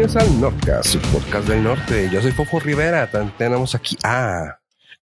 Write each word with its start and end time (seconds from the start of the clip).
Bienvenidos 0.00 0.28
al 0.34 0.40
Nordcast, 0.40 0.88
su 0.92 0.98
podcast 1.12 1.46
del 1.46 1.62
norte. 1.62 2.08
Yo 2.10 2.22
soy 2.22 2.32
Fofo 2.32 2.58
Rivera. 2.58 3.10
También 3.10 3.36
tenemos 3.36 3.74
aquí 3.74 3.98
a. 4.02 4.58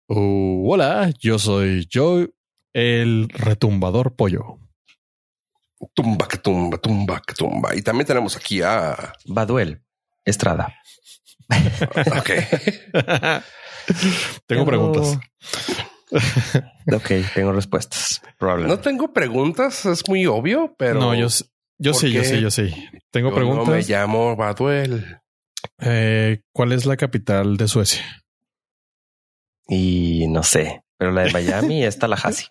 Uh, 0.06 0.72
hola, 0.72 1.12
yo 1.20 1.38
soy 1.38 1.86
Joe, 1.92 2.30
el 2.72 3.28
retumbador 3.28 4.16
pollo. 4.16 4.58
Tumba 5.92 6.26
que 6.26 6.38
tumba, 6.38 6.78
tumba 6.78 7.20
que 7.26 7.34
tumba. 7.34 7.74
Y 7.74 7.82
también 7.82 8.06
tenemos 8.06 8.38
aquí 8.38 8.62
a. 8.62 9.12
Baduel 9.26 9.82
Estrada. 10.24 10.74
Ok. 12.18 12.30
Tengo 14.46 14.64
Pero- 14.64 14.64
preguntas. 14.64 15.18
Ok, 16.90 17.10
tengo 17.34 17.52
respuestas. 17.52 18.22
No 18.24 18.30
Probablemente. 18.38 18.82
tengo 18.82 19.12
preguntas, 19.12 19.84
es 19.84 20.08
muy 20.08 20.24
obvio, 20.24 20.74
pero. 20.78 21.00
no, 21.00 21.14
yo, 21.14 21.26
yo 21.78 21.92
¿por 21.92 22.00
sí, 22.00 22.12
yo 22.12 22.24
sí, 22.24 22.40
yo 22.40 22.50
sí. 22.50 22.74
Tengo 23.10 23.30
yo 23.30 23.34
preguntas. 23.34 23.66
No 23.66 23.74
me 23.74 23.82
llamo 23.82 24.36
Baduel. 24.36 25.18
Eh, 25.80 26.40
¿Cuál 26.52 26.72
es 26.72 26.86
la 26.86 26.96
capital 26.96 27.56
de 27.56 27.68
Suecia? 27.68 28.02
Y 29.68 30.26
no 30.28 30.42
sé, 30.42 30.82
pero 30.98 31.12
la 31.12 31.22
de 31.22 31.32
Miami 31.32 31.84
es 31.84 31.98
Tallahassee. 31.98 32.48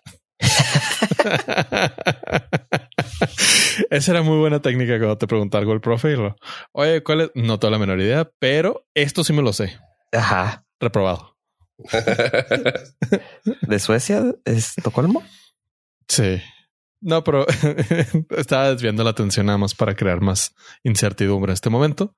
Esa 3.90 4.12
era 4.12 4.22
muy 4.22 4.38
buena 4.38 4.60
técnica 4.60 4.98
cuando 4.98 5.18
te 5.18 5.26
pregunta 5.26 5.58
algo 5.58 5.72
el 5.72 5.80
profe. 5.80 6.12
y 6.12 6.16
lo, 6.16 6.36
Oye, 6.72 7.02
¿cuál 7.02 7.22
es? 7.22 7.30
No 7.34 7.58
tengo 7.58 7.72
la 7.72 7.78
menor 7.78 8.00
idea, 8.00 8.30
pero 8.38 8.86
esto 8.94 9.24
sí 9.24 9.32
me 9.32 9.42
lo 9.42 9.52
sé. 9.52 9.78
Ajá. 10.12 10.64
Reprobado. 10.80 11.36
¿De 13.62 13.78
Suecia? 13.78 14.22
¿Es 14.44 14.76
Estocolmo? 14.78 15.22
Sí. 16.08 16.40
No, 17.00 17.22
pero 17.24 17.46
estaba 18.36 18.70
desviando 18.70 19.04
la 19.04 19.10
atención 19.10 19.46
nada 19.46 19.58
más 19.58 19.74
para 19.74 19.94
crear 19.94 20.20
más 20.20 20.54
incertidumbre 20.82 21.50
en 21.50 21.54
este 21.54 21.70
momento. 21.70 22.16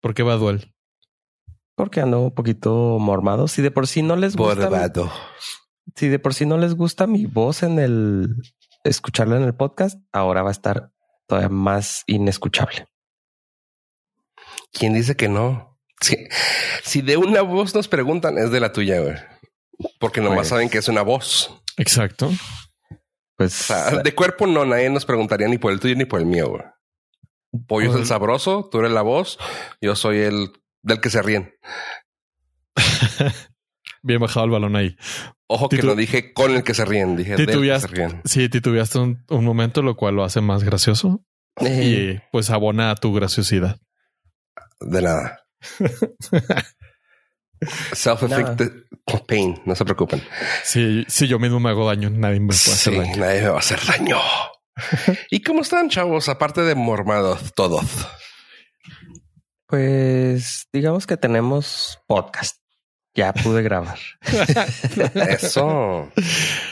¿Por 0.00 0.14
qué 0.14 0.22
va 0.22 0.34
a 0.34 0.36
duel? 0.36 0.74
Porque 1.74 2.00
ando 2.00 2.20
un 2.20 2.34
poquito 2.34 2.98
mormado. 2.98 3.48
Si 3.48 3.62
de 3.62 3.70
por 3.70 3.86
sí 3.86 4.02
no 4.02 4.16
les 4.16 4.34
gusta, 4.36 4.68
Borbado. 4.68 5.12
si 5.94 6.08
de 6.08 6.18
por 6.18 6.34
sí 6.34 6.46
no 6.46 6.56
les 6.58 6.74
gusta 6.74 7.06
mi 7.06 7.26
voz 7.26 7.62
en 7.62 7.78
el 7.78 8.34
escucharla 8.84 9.36
en 9.36 9.42
el 9.44 9.54
podcast, 9.54 10.00
ahora 10.12 10.42
va 10.42 10.48
a 10.48 10.52
estar 10.52 10.90
todavía 11.26 11.48
más 11.50 12.02
inescuchable. 12.06 12.86
¿Quién 14.72 14.94
dice 14.94 15.16
que 15.16 15.28
no? 15.28 15.78
Si, 16.00 16.16
si 16.84 17.02
de 17.02 17.16
una 17.16 17.42
voz 17.42 17.74
nos 17.74 17.88
preguntan, 17.88 18.38
es 18.38 18.50
de 18.50 18.60
la 18.60 18.72
tuya, 18.72 19.00
güey. 19.00 19.16
Porque 20.00 20.20
nomás 20.20 20.38
Pues- 20.38 20.48
saben 20.48 20.68
que 20.70 20.78
es 20.78 20.88
una 20.88 21.02
voz. 21.02 21.52
Exacto. 21.76 22.30
Pues 23.38 23.58
O 23.62 23.64
sea, 23.72 23.90
de 24.02 24.14
cuerpo 24.14 24.46
no, 24.46 24.64
nadie 24.66 24.90
nos 24.90 25.06
preguntaría 25.06 25.46
ni 25.48 25.56
por 25.58 25.72
el 25.72 25.78
tuyo 25.80 25.94
ni 25.94 26.04
por 26.04 26.18
el 26.20 26.26
mío, 26.26 26.48
güey. 26.48 26.62
Pollo 27.66 27.90
es 27.90 27.96
el 27.96 28.04
sabroso, 28.04 28.68
tú 28.70 28.80
eres 28.80 28.90
la 28.92 29.00
voz, 29.02 29.38
yo 29.80 29.96
soy 29.96 30.18
el 30.18 30.50
del 30.82 31.00
que 31.00 31.08
se 31.08 31.22
ríen. 31.22 31.54
Bien 34.02 34.20
bajado 34.20 34.44
el 34.46 34.50
balón 34.52 34.76
ahí. 34.76 34.96
Ojo 35.46 35.68
que 35.68 35.82
no 35.82 35.94
dije 35.94 36.32
con 36.34 36.50
el 36.54 36.62
que 36.62 36.74
se 36.74 36.84
ríen, 36.84 37.16
dije 37.16 37.30
del 37.36 37.38
que 37.38 37.44
se 37.44 37.52
Titubeaste, 37.52 37.86
ríen. 37.88 38.20
sí, 38.24 38.48
titubeaste 38.48 38.98
un, 38.98 39.24
un 39.28 39.44
momento, 39.44 39.82
lo 39.82 39.96
cual 39.96 40.16
lo 40.16 40.24
hace 40.24 40.40
más 40.40 40.62
gracioso 40.62 41.24
eh, 41.60 42.18
y 42.20 42.20
pues 42.30 42.50
abona 42.50 42.90
a 42.90 42.96
tu 42.96 43.14
graciosidad. 43.14 43.78
De 44.80 45.00
nada. 45.02 45.44
Self-inflicted 47.92 48.70
pain, 49.26 49.60
no 49.64 49.74
se 49.74 49.84
preocupen. 49.84 50.22
Si, 50.64 51.04
si 51.08 51.26
yo 51.28 51.38
mismo 51.38 51.58
me 51.60 51.70
hago 51.70 51.86
daño, 51.86 52.10
nadie 52.10 52.40
me 52.40 52.48
puede 52.48 52.58
Sí, 52.58 52.70
hacer 52.72 52.96
daño. 52.98 53.16
nadie 53.16 53.42
me 53.42 53.48
va 53.48 53.56
a 53.56 53.58
hacer 53.60 53.80
daño. 53.86 54.18
¿Y 55.30 55.40
cómo 55.42 55.62
están, 55.62 55.88
chavos? 55.88 56.28
Aparte 56.28 56.60
de 56.62 56.74
mormados, 56.74 57.52
todos. 57.54 57.84
pues 59.66 60.66
digamos 60.72 61.06
que 61.06 61.16
tenemos 61.16 61.98
podcast. 62.06 62.56
Ya 63.14 63.32
pude 63.32 63.62
grabar. 63.62 63.98
Eso. 65.14 66.10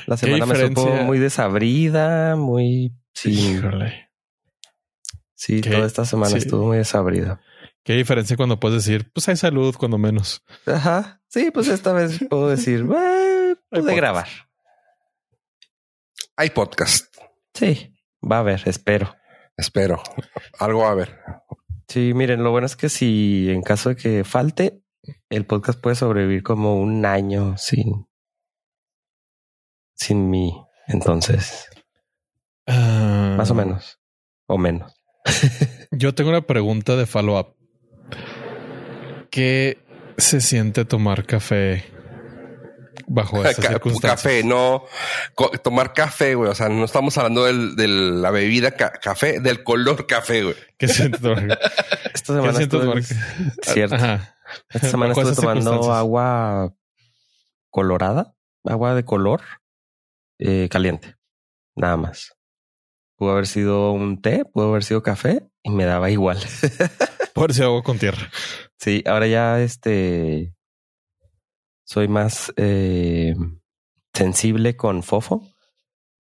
La 0.07 0.17
semana 0.17 0.47
me 0.47 0.57
supo 0.69 0.87
muy 1.03 1.19
desabrida, 1.19 2.37
muy 2.37 2.93
sí, 3.15 3.31
Híjole. 3.57 4.11
sí, 5.35 5.61
¿Qué? 5.61 5.71
toda 5.71 5.87
esta 5.87 6.05
semana 6.05 6.31
Sí. 6.33 6.39
estuvo 6.39 6.67
muy 6.67 6.77
desabrida. 6.79 7.41
Qué 7.87 7.95
diferencia 7.95 8.37
cuando 8.37 8.59
puedes 8.59 8.85
decir, 8.85 9.11
pues 9.13 9.29
hay 9.29 9.37
salud, 9.37 9.75
cuando 9.79 9.97
menos. 9.97 10.43
Ajá. 10.67 11.23
Sí, 11.29 11.53
pues 11.53 11.69
esta 11.69 11.93
vez 11.93 12.19
puedo 12.29 12.49
decir, 12.49 12.81
"Eh, 12.81 13.55
pude 13.71 13.81
podcast. 13.81 13.97
grabar. 13.97 14.29
Hay 16.37 16.51
podcast. 16.51 17.15
Sí, 17.55 17.95
va 18.21 18.37
a 18.37 18.41
haber, 18.41 18.63
espero. 18.67 19.15
Espero. 19.57 20.03
Algo 20.59 20.81
va 20.81 20.89
a 20.89 20.93
haber. 20.93 21.19
Sí, 21.89 22.13
miren, 22.13 22.43
lo 22.43 22.51
bueno 22.51 22.67
es 22.67 22.75
que 22.77 22.89
si 22.89 23.49
en 23.51 23.63
caso 23.63 23.91
de 23.91 23.97
que 23.97 24.25
falte, 24.25 24.83
el 25.31 25.47
podcast 25.47 25.81
puede 25.81 25.95
sobrevivir 25.97 26.43
como 26.43 26.77
un 26.81 27.07
año 27.07 27.57
sin 27.57 28.07
sin 29.95 30.29
mí. 30.29 30.61
Entonces, 30.89 31.69
Ah, 32.67 33.37
más 33.39 33.49
o 33.53 33.55
menos. 33.55 34.01
O 34.49 34.59
menos. 34.59 34.93
Yo 35.93 36.15
tengo 36.17 36.31
una 36.31 36.43
pregunta 36.47 36.97
de 36.97 37.07
follow-up. 37.07 37.56
¿Qué 39.37 39.77
se 40.17 40.41
siente 40.41 40.87
tomar 40.87 41.27
café 41.27 41.85
bajo 43.07 43.43
esas 43.45 43.57
Ca- 43.63 43.69
circunstancias? 43.73 44.23
Café, 44.23 44.43
no 44.43 44.85
co- 45.35 45.51
tomar 45.63 45.93
café, 45.93 46.35
güey. 46.35 46.51
O 46.51 46.55
sea, 46.55 46.71
no 46.71 46.87
estamos 46.87 47.19
hablando 47.19 47.45
del- 47.45 47.77
de 47.77 47.87
la 47.87 48.31
bebida 48.31 48.71
ca- 48.71 48.93
café, 48.93 49.41
del 49.41 49.63
color 49.63 50.07
café, 50.07 50.43
güey. 50.43 50.55
¿Qué 50.79 50.89
siente 50.89 51.19
tomar? 51.19 51.59
Esta 52.15 52.33
semana 52.35 52.59
estuve-? 52.59 53.03
Cierto. 53.63 53.95
Ajá. 53.97 54.35
Esta 54.71 54.89
semana 54.89 55.13
estuve 55.13 55.35
tomando 55.35 55.93
agua 55.93 56.75
colorada, 57.69 58.35
agua 58.65 58.95
de 58.95 59.05
color 59.05 59.43
eh, 60.39 60.69
caliente, 60.71 61.17
nada 61.75 61.99
más. 61.99 62.33
Pudo 63.17 63.33
haber 63.33 63.47
sido 63.47 63.93
un 63.93 64.23
té, 64.23 64.47
pudo 64.47 64.71
haber 64.71 64.83
sido 64.83 65.03
café 65.03 65.47
y 65.63 65.69
me 65.73 65.85
daba 65.85 66.09
igual. 66.11 66.39
Por 67.35 67.53
si 67.53 67.63
hago 67.63 67.83
con 67.83 67.99
tierra. 67.99 68.31
Sí, 68.79 69.03
ahora 69.07 69.27
ya 69.27 69.61
este 69.61 70.55
soy 71.85 72.09
más 72.09 72.53
eh, 72.57 73.35
sensible 74.13 74.77
con 74.77 75.03
fofo 75.03 75.43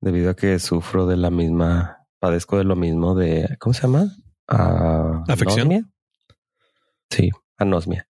debido 0.01 0.31
a 0.31 0.37
que 0.37 0.59
sufro 0.59 1.07
de 1.07 1.17
la 1.17 1.31
misma, 1.31 2.07
padezco 2.21 2.59
de 2.59 2.65
lo 2.65 2.77
mismo 2.77 3.15
de, 3.15 3.57
¿cómo 3.59 3.75
se 3.75 3.83
llama? 3.83 4.07
Ah, 4.49 5.25
¿Afección? 5.29 5.73
anosmia. 5.73 5.91
Sí, 7.11 7.31
anosmia. 7.57 8.09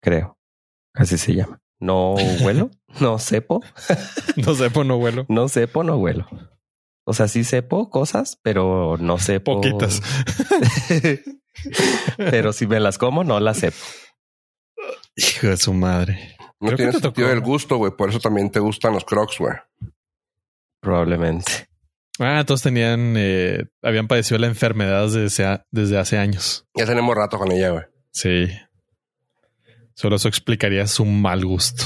Creo. 0.00 0.38
Así 0.94 1.18
se 1.18 1.34
llama. 1.34 1.60
No 1.80 2.14
huelo, 2.44 2.70
no 3.00 3.18
sepo, 3.18 3.62
No 4.36 4.54
pues 4.54 4.86
no 4.86 4.98
vuelo. 4.98 5.26
no 5.28 5.48
sepo, 5.48 5.82
no 5.82 5.96
huelo. 5.96 6.26
O 7.04 7.12
sea, 7.14 7.28
sí 7.28 7.44
sepo 7.44 7.90
cosas, 7.90 8.38
pero 8.42 8.96
no 8.98 9.18
sepo. 9.18 9.60
Poquitas. 9.60 10.00
pero 12.16 12.52
si 12.52 12.66
me 12.66 12.80
las 12.80 12.98
como, 12.98 13.24
no 13.24 13.40
las 13.40 13.58
sepo. 13.58 13.76
Hijo 15.16 15.46
de 15.48 15.56
su 15.56 15.72
madre. 15.74 16.36
No 16.60 16.68
Creo 16.68 16.70
que 16.70 16.76
tienes 16.76 16.94
te 16.96 17.00
sentido 17.02 17.26
tocó. 17.28 17.34
del 17.34 17.40
gusto, 17.44 17.76
güey. 17.76 17.92
Por 17.96 18.10
eso 18.10 18.20
también 18.20 18.50
te 18.50 18.60
gustan 18.60 18.92
los 18.94 19.04
crocs, 19.04 19.38
güey. 19.38 19.54
Probablemente. 20.80 21.68
Ah, 22.18 22.44
todos 22.46 22.62
tenían, 22.62 23.14
eh, 23.18 23.64
habían 23.82 24.08
padecido 24.08 24.38
la 24.38 24.46
enfermedad 24.46 25.08
desde, 25.10 25.60
desde 25.70 25.98
hace 25.98 26.16
años. 26.18 26.66
Ya 26.74 26.86
tenemos 26.86 27.14
rato 27.14 27.38
con 27.38 27.52
ella, 27.52 27.70
güey. 27.70 27.84
Sí. 28.12 28.48
Solo 29.94 30.16
eso 30.16 30.28
explicaría 30.28 30.86
su 30.86 31.04
mal 31.04 31.44
gusto. 31.44 31.84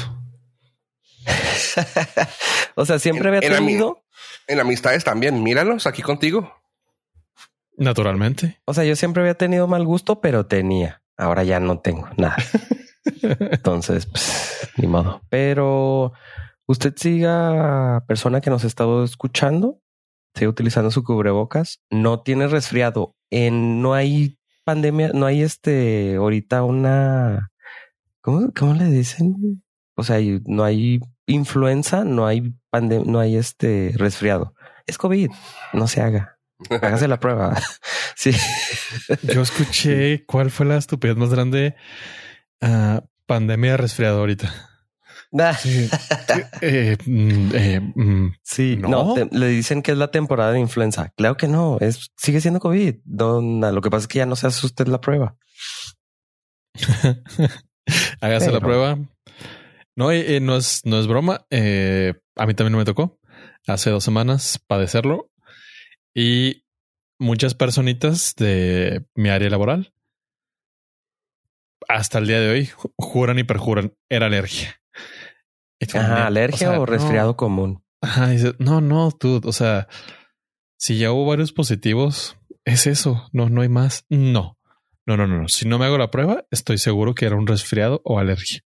o 2.75 2.85
sea, 2.87 2.99
siempre 2.99 3.29
En- 3.29 3.35
había 3.37 3.57
tenido. 3.57 4.03
En 4.47 4.61
amistades 4.61 5.05
también. 5.05 5.43
Míralos 5.43 5.87
aquí 5.87 6.03
contigo. 6.03 6.53
Naturalmente. 7.81 8.61
O 8.67 8.75
sea, 8.75 8.85
yo 8.85 8.95
siempre 8.95 9.23
había 9.23 9.35
tenido 9.35 9.67
mal 9.67 9.87
gusto, 9.87 10.21
pero 10.21 10.45
tenía. 10.45 11.03
Ahora 11.17 11.45
ya 11.45 11.61
no 11.61 11.81
tengo 11.81 12.11
nada. 12.19 12.37
Entonces, 13.23 14.05
pues, 14.05 14.71
ni 14.77 14.87
modo. 14.87 15.23
Pero 15.31 16.13
usted 16.67 16.93
siga, 16.97 18.05
persona 18.07 18.43
que 18.43 18.51
nos 18.51 18.65
ha 18.65 18.67
estado 18.67 19.03
escuchando, 19.03 19.81
sigue 20.35 20.49
utilizando 20.49 20.91
su 20.91 21.05
cubrebocas, 21.05 21.81
no 21.89 22.21
tiene 22.21 22.49
resfriado. 22.49 23.15
En, 23.31 23.81
no 23.81 23.95
hay 23.95 24.39
pandemia, 24.65 25.13
no 25.15 25.25
hay 25.25 25.41
este, 25.41 26.17
ahorita 26.17 26.65
una, 26.65 27.51
¿cómo, 28.21 28.53
cómo 28.55 28.75
le 28.75 28.91
dicen? 28.91 29.63
O 29.97 30.03
sea, 30.03 30.19
no 30.45 30.65
hay 30.65 31.01
influenza, 31.27 32.05
no 32.05 32.27
hay 32.27 32.55
pandemia, 32.69 33.11
no 33.11 33.21
hay 33.21 33.37
este 33.37 33.95
resfriado. 33.97 34.53
Es 34.87 34.99
COVID, 34.99 35.31
no 35.73 35.89
se 35.89 36.03
haga. 36.03 36.40
Hágase 36.69 37.09
la 37.09 37.19
prueba. 37.21 37.57
sí. 38.17 38.33
Yo 39.23 39.43
escuché 39.43 40.25
cuál 40.27 40.51
fue 40.51 40.67
la 40.67 40.77
estupidez 40.77 41.17
más 41.17 41.31
grande. 41.31 41.75
Ah, 42.61 43.03
pandemia 43.27 43.73
de 43.73 43.77
resfriado 43.79 44.19
ahorita. 44.21 44.53
Nah. 45.33 45.53
Sí, 45.55 45.89
eh, 46.61 46.97
mm, 47.07 47.51
eh, 47.55 47.81
mm, 47.95 48.33
Sí, 48.43 48.77
No. 48.77 48.89
no, 48.89 49.15
te- 49.15 49.29
le 49.31 49.47
dicen 49.47 49.81
que 49.83 49.93
es 49.93 49.97
la 49.99 50.11
temporada 50.11 50.51
de 50.53 50.59
influenza. 50.59 51.13
Claro 51.17 51.37
que 51.37 51.47
no, 51.47 51.79
es 51.81 52.11
sigue 52.17 52.41
siendo 52.41 52.59
COVID. 52.61 52.97
Dona, 53.05 53.71
lo 53.71 53.81
que 53.81 53.91
pasa 53.91 54.03
es 54.03 54.09
que 54.09 54.19
ya 54.19 54.27
no 54.27 54.35
se 54.37 54.49
hace 54.49 54.67
usted 54.67 54.89
la 54.89 55.01
prueba. 55.01 55.37
hágase 58.21 58.51
la 58.51 58.61
prueba. 58.61 58.99
No, 59.97 60.11
eh, 60.13 60.37
eh, 60.37 60.41
no 60.41 60.57
es, 60.57 60.83
no 60.85 60.99
es 60.99 61.07
broma. 61.07 61.47
Eh, 61.51 62.15
a 62.37 62.47
mí 62.47 62.55
también 62.55 62.77
me 62.79 62.85
tocó 62.85 63.19
hace 63.67 63.91
dos 63.91 64.03
semanas 64.03 64.59
padecerlo 64.67 65.30
y 66.15 66.65
muchas 67.19 67.55
personitas 67.55 68.35
de 68.37 69.05
mi 69.15 69.29
área 69.29 69.51
laboral 69.51 69.93
hasta 71.89 72.19
el 72.19 72.27
día 72.27 72.41
de 72.41 72.51
hoy 72.51 72.67
ju- 72.67 72.93
juran 72.99 73.39
y 73.39 73.45
perjuran 73.45 73.95
era 74.09 74.27
alergia. 74.27 74.77
Ajá, 75.95 76.09
"Neta, 76.09 76.27
alergia 76.27 76.59
sea, 76.59 76.71
o 76.73 76.81
no". 76.81 76.87
resfriado 76.87 77.37
común. 77.37 77.83
Ajá, 78.03 78.29
dice, 78.29 78.55
no, 78.59 78.81
no, 78.81 79.11
tú, 79.13 79.41
o 79.45 79.53
sea, 79.53 79.89
si 80.79 80.99
ya 80.99 81.13
hubo 81.13 81.27
varios 81.27 81.53
positivos, 81.53 82.37
es 82.65 82.87
eso, 82.87 83.29
no, 83.33 83.49
no 83.49 83.63
hay 83.63 83.69
más. 83.69 84.05
No, 84.09 84.59
no, 85.07 85.17
no, 85.17 85.27
no, 85.27 85.43
no. 85.43 85.49
Si 85.49 85.67
no 85.69 85.79
me 85.79 85.87
hago 85.87 85.99
la 85.99 86.11
prueba, 86.11 86.47
estoy 86.51 86.79
seguro 86.79 87.15
que 87.15 87.27
era 87.27 87.37
un 87.37 87.47
resfriado 87.47 88.01
o 88.05 88.19
alergia. 88.19 88.61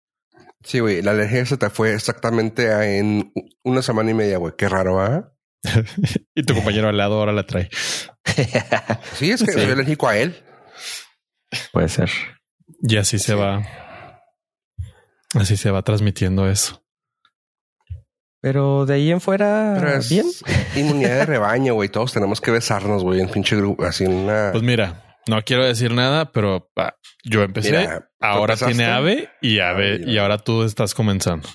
Sí, 0.63 0.79
güey, 0.79 1.01
la 1.01 1.11
alergia 1.11 1.45
se 1.45 1.57
te 1.57 1.69
fue 1.69 1.93
exactamente 1.93 2.97
en 2.97 3.31
una 3.63 3.81
semana 3.81 4.11
y 4.11 4.13
media, 4.13 4.37
güey. 4.37 4.53
Qué 4.57 4.67
raro, 4.69 4.99
¿ah? 5.01 5.34
y 6.35 6.43
tu 6.43 6.53
compañero 6.55 6.89
al 6.89 6.97
lado 6.97 7.15
ahora 7.19 7.31
la 7.33 7.45
trae. 7.45 7.69
Sí, 9.13 9.31
es 9.31 9.43
que 9.43 9.51
Sí. 9.51 9.59
soy 9.61 9.71
alérgico 9.71 10.07
a 10.09 10.17
él. 10.17 10.35
Puede 11.71 11.87
ser. 11.89 12.09
Y 12.81 12.97
así 12.97 13.17
se 13.19 13.33
va. 13.35 13.61
Así 15.35 15.55
se 15.57 15.71
va 15.71 15.81
transmitiendo 15.83 16.49
eso. 16.49 16.83
Pero 18.41 18.85
de 18.85 18.95
ahí 18.95 19.11
en 19.11 19.21
fuera, 19.21 19.75
Pero 19.79 19.97
es 19.97 20.09
bien. 20.09 20.25
inmunidad 20.75 21.19
de 21.19 21.25
rebaño, 21.25 21.73
güey. 21.75 21.89
Todos 21.89 22.13
tenemos 22.13 22.41
que 22.41 22.51
besarnos, 22.51 23.03
güey, 23.03 23.21
en 23.21 23.29
pinche 23.29 23.55
grupo, 23.55 23.85
así 23.85 24.03
en 24.03 24.13
una. 24.13 24.49
Pues 24.51 24.63
mira, 24.63 25.17
no 25.27 25.41
quiero 25.43 25.65
decir 25.65 25.91
nada, 25.93 26.31
pero 26.31 26.69
ah, 26.75 26.95
yo 27.23 27.41
empecé. 27.43 27.71
Mira, 27.71 27.99
¿tú 28.01 28.05
ahora 28.25 28.53
empezaste? 28.53 28.75
tiene 28.75 28.91
ave 28.91 29.29
y 29.41 29.59
ave, 29.59 30.01
Ay, 30.05 30.13
y 30.13 30.17
ahora 30.17 30.37
tú 30.37 30.63
estás 30.63 30.93
comenzando. 30.93 31.47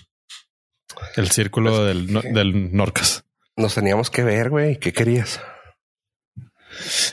El 1.16 1.30
círculo 1.30 1.70
Pues, 1.76 1.86
del, 1.86 2.12
no- 2.12 2.22
del 2.22 2.74
Norcas. 2.74 3.24
Nos 3.60 3.74
teníamos 3.74 4.10
que 4.10 4.24
ver, 4.24 4.50
güey. 4.50 4.78
¿Qué 4.78 4.92
querías? 4.92 5.40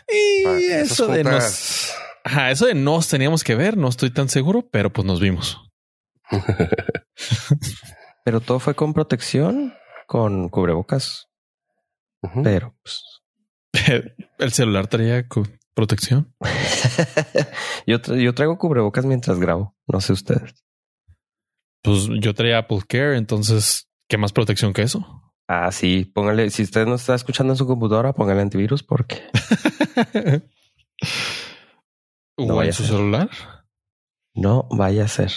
Y 0.09 0.43
esas 0.71 0.91
eso 0.91 1.07
de 1.07 1.23
nos, 1.23 1.93
ajá, 2.23 2.51
eso 2.51 2.65
de 2.67 2.75
nos 2.75 3.07
teníamos 3.07 3.43
que 3.43 3.55
ver, 3.55 3.75
no 3.75 3.89
estoy 3.89 4.11
tan 4.11 4.29
seguro, 4.29 4.67
pero 4.71 4.91
pues 4.93 5.05
nos 5.05 5.19
vimos. 5.19 5.61
Pero 8.23 8.41
todo 8.41 8.59
fue 8.59 8.75
con 8.75 8.93
protección, 8.93 9.73
con 10.05 10.49
cubrebocas. 10.49 11.27
Pero 12.43 12.75
pues, 12.83 13.01
El 14.37 14.51
celular 14.51 14.87
traía 14.87 15.25
protección. 15.73 16.35
yo, 17.87 18.01
tra- 18.01 18.21
yo 18.21 18.33
traigo 18.35 18.57
cubrebocas 18.57 19.05
mientras 19.05 19.39
grabo. 19.39 19.77
No 19.87 20.01
sé 20.01 20.11
ustedes. 20.11 20.65
Pues 21.81 22.07
yo 22.19 22.33
traía 22.33 22.57
Apple 22.57 22.81
Care, 22.87 23.15
entonces, 23.17 23.87
¿qué 24.09 24.17
más 24.17 24.33
protección 24.33 24.73
que 24.73 24.81
eso? 24.81 25.26
Ah, 25.47 25.71
sí, 25.71 26.05
póngale. 26.05 26.49
Si 26.49 26.63
usted 26.63 26.85
no 26.85 26.95
está 26.95 27.15
escuchando 27.15 27.53
en 27.53 27.57
su 27.57 27.65
computadora, 27.65 28.13
póngale 28.13 28.41
antivirus 28.41 28.83
porque 28.83 29.23
¿O 32.35 32.45
No 32.47 32.55
vaya 32.55 32.69
en 32.69 32.73
a 32.73 32.73
su 32.73 32.83
celular? 32.83 33.29
no 34.35 34.67
vaya 34.69 35.05
a 35.05 35.07
ser. 35.07 35.31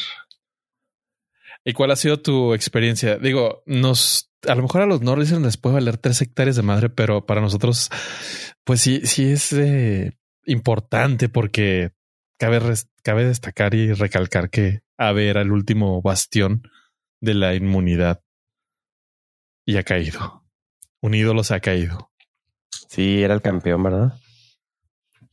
¿Y 1.65 1.73
cuál 1.73 1.91
ha 1.91 1.97
sido 1.97 2.21
tu 2.21 2.55
experiencia? 2.55 3.19
Digo, 3.19 3.62
nos, 3.67 4.31
a 4.47 4.55
lo 4.55 4.62
mejor 4.62 4.83
a 4.83 4.87
los 4.87 5.01
Norris 5.01 5.33
les 5.33 5.57
puede 5.57 5.75
valer 5.75 5.97
tres 5.97 6.21
hectáreas 6.21 6.56
de 6.56 6.63
madre, 6.63 6.91
pero 6.91 7.25
para 7.25 7.41
nosotros, 7.41 7.91
pues 8.65 8.81
sí, 8.81 9.01
sí 9.06 9.31
es 9.31 9.53
eh, 9.53 10.19
importante 10.45 11.29
porque 11.29 11.93
cabe, 12.39 12.61
cabe 13.03 13.25
destacar 13.25 13.75
y 13.75 13.93
recalcar 13.93 14.51
que 14.51 14.81
AVE 14.99 15.29
era 15.29 15.41
el 15.43 15.53
último 15.53 16.03
bastión 16.03 16.63
de 17.21 17.35
la 17.35 17.55
inmunidad 17.55 18.23
y 19.70 19.76
ha 19.76 19.84
caído. 19.84 20.44
Un 21.00 21.14
ídolo 21.14 21.44
se 21.44 21.55
ha 21.55 21.61
caído. 21.61 22.11
Sí, 22.88 23.22
era 23.22 23.34
el 23.34 23.40
campeón, 23.40 23.82
¿verdad? 23.84 24.14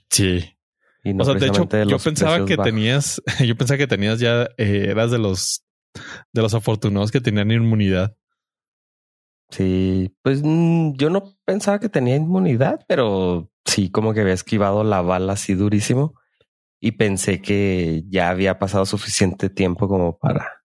Sí. 0.09 0.55
Y 1.03 1.13
no 1.13 1.23
o 1.23 1.25
sea, 1.25 1.33
de 1.33 1.47
hecho, 1.47 1.65
de 1.65 1.87
yo 1.87 1.97
pensaba 1.97 2.45
que 2.45 2.55
bajos. 2.55 2.71
tenías, 2.71 3.21
yo 3.45 3.55
pensaba 3.55 3.77
que 3.79 3.87
tenías 3.87 4.19
ya, 4.19 4.43
eh, 4.57 4.87
eras 4.89 5.09
de 5.09 5.17
los, 5.17 5.65
de 6.31 6.41
los 6.41 6.53
afortunados 6.53 7.11
que 7.11 7.19
tenían 7.19 7.49
inmunidad. 7.49 8.15
Sí, 9.49 10.15
pues 10.21 10.41
mm, 10.43 10.93
yo 10.93 11.09
no 11.09 11.35
pensaba 11.45 11.79
que 11.79 11.89
tenía 11.89 12.15
inmunidad, 12.15 12.85
pero 12.87 13.49
sí, 13.65 13.89
como 13.89 14.13
que 14.13 14.21
había 14.21 14.33
esquivado 14.33 14.83
la 14.83 15.01
bala 15.01 15.33
así 15.33 15.55
durísimo 15.55 16.13
y 16.79 16.91
pensé 16.91 17.41
que 17.41 18.03
ya 18.07 18.29
había 18.29 18.59
pasado 18.59 18.85
suficiente 18.85 19.49
tiempo 19.49 19.87
como 19.87 20.19
para 20.19 20.63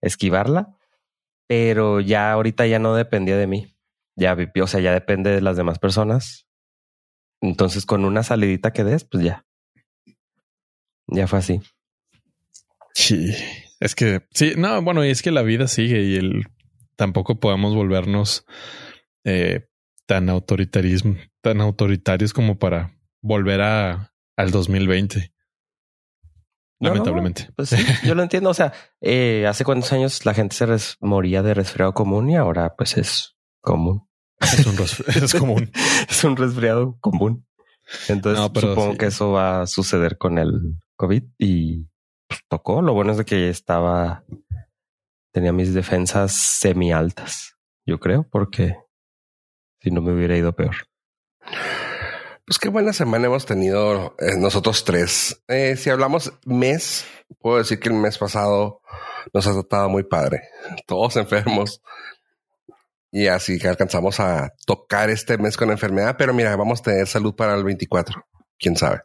esquivarla, 0.00 0.76
pero 1.50 1.98
ya 1.98 2.30
ahorita 2.30 2.64
ya 2.68 2.78
no 2.78 2.94
dependía 2.94 3.36
de 3.36 3.48
mí. 3.48 3.74
Ya, 4.14 4.36
o 4.62 4.66
sea, 4.68 4.78
ya 4.78 4.92
depende 4.92 5.30
de 5.30 5.40
las 5.40 5.56
demás 5.56 5.80
personas. 5.80 6.46
Entonces, 7.40 7.86
con 7.86 8.04
una 8.04 8.22
salidita 8.22 8.72
que 8.72 8.84
des, 8.84 9.02
pues 9.02 9.24
ya. 9.24 9.44
Ya 11.08 11.26
fue 11.26 11.40
así. 11.40 11.60
Sí, 12.94 13.34
es 13.80 13.96
que 13.96 14.22
sí, 14.32 14.52
no, 14.56 14.80
bueno, 14.80 15.04
y 15.04 15.10
es 15.10 15.22
que 15.22 15.32
la 15.32 15.42
vida 15.42 15.66
sigue 15.66 16.02
y 16.02 16.14
el 16.14 16.44
tampoco 16.94 17.40
podemos 17.40 17.74
volvernos 17.74 18.46
eh, 19.24 19.66
tan 20.06 20.30
autoritarismo, 20.30 21.16
tan 21.40 21.60
autoritarios 21.60 22.32
como 22.32 22.60
para 22.60 22.96
volver 23.22 23.60
a 23.62 24.12
al 24.36 24.52
2020. 24.52 25.32
No, 26.80 26.88
no, 26.88 26.94
Lamentablemente. 26.94 27.50
Pues 27.54 27.68
sí, 27.68 27.76
yo 28.04 28.14
lo 28.14 28.22
entiendo. 28.22 28.50
O 28.50 28.54
sea, 28.54 28.72
eh, 29.02 29.46
hace 29.46 29.64
cuántos 29.64 29.92
años 29.92 30.24
la 30.24 30.32
gente 30.34 30.56
se 30.56 30.64
res- 30.66 30.96
moría 31.00 31.42
de 31.42 31.52
resfriado 31.54 31.92
común 31.94 32.30
y 32.30 32.36
ahora 32.36 32.74
pues 32.76 32.96
es 32.96 33.36
común. 33.60 34.08
Es, 34.40 34.66
un 34.66 34.76
es 35.24 35.34
común. 35.34 35.70
es 36.08 36.24
un 36.24 36.36
resfriado 36.36 36.96
común. 37.00 37.46
Entonces 38.08 38.40
No, 38.40 38.60
supongo 38.60 38.92
sí. 38.92 38.98
que 38.98 39.06
eso 39.06 39.32
va 39.32 39.62
a 39.62 39.66
suceder 39.66 40.16
con 40.16 40.38
el 40.38 40.78
COVID 40.96 41.22
y 41.38 41.86
pues, 42.28 42.40
tocó. 42.48 42.80
Lo 42.80 42.94
bueno 42.94 43.12
es 43.12 43.18
de 43.18 43.24
que 43.26 43.50
estaba, 43.50 44.24
tenía 45.32 45.52
mis 45.52 45.74
defensas 45.74 46.32
semi 46.32 46.92
altas, 46.92 47.56
yo 47.84 47.98
creo, 48.00 48.26
porque 48.30 48.76
si 49.82 49.90
no 49.90 50.00
me 50.00 50.12
hubiera 50.14 50.36
ido 50.36 50.54
peor. 50.54 50.76
Pues 52.50 52.58
qué 52.58 52.68
buena 52.68 52.92
semana 52.92 53.26
hemos 53.26 53.46
tenido 53.46 54.16
eh, 54.18 54.36
nosotros 54.36 54.82
tres. 54.82 55.40
Eh, 55.46 55.76
si 55.76 55.88
hablamos 55.88 56.32
mes, 56.44 57.04
puedo 57.38 57.58
decir 57.58 57.78
que 57.78 57.90
el 57.90 57.94
mes 57.94 58.18
pasado 58.18 58.82
nos 59.32 59.46
ha 59.46 59.52
tratado 59.52 59.88
muy 59.88 60.02
padre. 60.02 60.48
Todos 60.88 61.14
enfermos. 61.14 61.80
Y 63.12 63.28
así 63.28 63.56
que 63.60 63.68
alcanzamos 63.68 64.18
a 64.18 64.52
tocar 64.66 65.10
este 65.10 65.38
mes 65.38 65.56
con 65.56 65.70
enfermedad. 65.70 66.16
Pero 66.18 66.34
mira, 66.34 66.56
vamos 66.56 66.80
a 66.80 66.82
tener 66.82 67.06
salud 67.06 67.36
para 67.36 67.54
el 67.54 67.62
24. 67.62 68.20
Quién 68.58 68.76
sabe. 68.76 69.02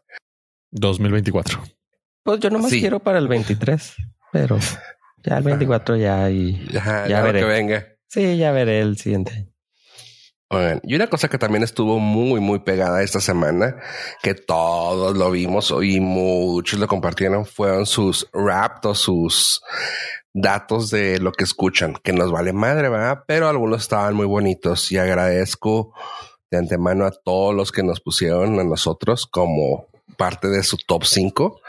2024. 0.71 1.61
Pues 2.23 2.39
yo 2.39 2.49
nomás 2.49 2.71
Sí. 2.71 2.79
quiero 2.81 2.99
para 2.99 3.19
el 3.19 3.27
23, 3.27 3.93
pero 4.31 4.57
ya 5.23 5.37
el 5.37 5.43
24 5.43 5.97
ya 5.97 6.31
y 6.31 6.65
Ya, 6.71 6.83
Ya 7.03 7.07
ya 7.09 7.19
lo 7.19 7.25
veré. 7.27 7.39
que 7.41 7.45
venga. 7.45 7.87
sí, 8.07 8.37
ya 8.37 8.51
veré 8.51 8.79
el 8.79 8.97
siguiente 8.97 9.49
y 10.83 10.95
una 10.95 11.07
cosa 11.07 11.27
que 11.27 11.37
también 11.37 11.63
estuvo 11.63 11.99
muy, 11.99 12.39
muy 12.39 12.59
pegada 12.59 13.03
esta 13.03 13.19
semana, 13.19 13.77
que 14.21 14.33
todos 14.33 15.17
lo 15.17 15.31
vimos 15.31 15.73
y 15.81 15.99
muchos 15.99 16.79
lo 16.79 16.87
compartieron, 16.87 17.45
fueron 17.45 17.85
sus 17.85 18.27
raps 18.33 18.85
o 18.85 18.95
sus 18.95 19.61
datos 20.33 20.89
de 20.89 21.19
lo 21.19 21.31
que 21.31 21.45
escuchan, 21.45 21.95
que 22.03 22.13
nos 22.13 22.31
vale 22.31 22.53
madre, 22.53 22.89
¿verdad? 22.89 23.23
Pero 23.27 23.47
algunos 23.47 23.81
estaban 23.81 24.15
muy 24.15 24.25
bonitos 24.25 24.91
y 24.91 24.97
agradezco 24.97 25.93
de 26.51 26.57
antemano 26.57 27.05
a 27.05 27.11
todos 27.11 27.55
los 27.55 27.71
que 27.71 27.83
nos 27.83 28.01
pusieron 28.01 28.59
a 28.59 28.63
nosotros 28.63 29.25
como 29.25 29.87
parte 30.17 30.49
de 30.49 30.63
su 30.63 30.77
top 30.77 31.05
5, 31.05 31.61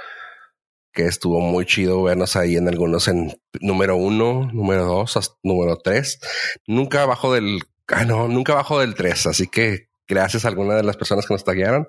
que 0.92 1.06
estuvo 1.06 1.40
muy 1.40 1.66
chido 1.66 2.02
vernos 2.02 2.36
ahí 2.36 2.56
en 2.56 2.68
algunos 2.68 3.06
en 3.08 3.38
número 3.60 3.96
uno, 3.96 4.50
número 4.52 4.84
dos, 4.84 5.16
hasta 5.16 5.36
número 5.42 5.76
tres. 5.76 6.18
Nunca 6.66 7.02
abajo 7.02 7.34
del, 7.34 7.60
ah, 7.88 8.04
no, 8.04 8.28
nunca 8.28 8.52
abajo 8.52 8.80
del 8.80 8.94
tres. 8.94 9.26
Así 9.26 9.46
que 9.46 9.88
gracias 10.08 10.44
a 10.44 10.48
alguna 10.48 10.74
de 10.74 10.82
las 10.82 10.96
personas 10.96 11.26
que 11.26 11.34
nos 11.34 11.44
taguearon. 11.44 11.88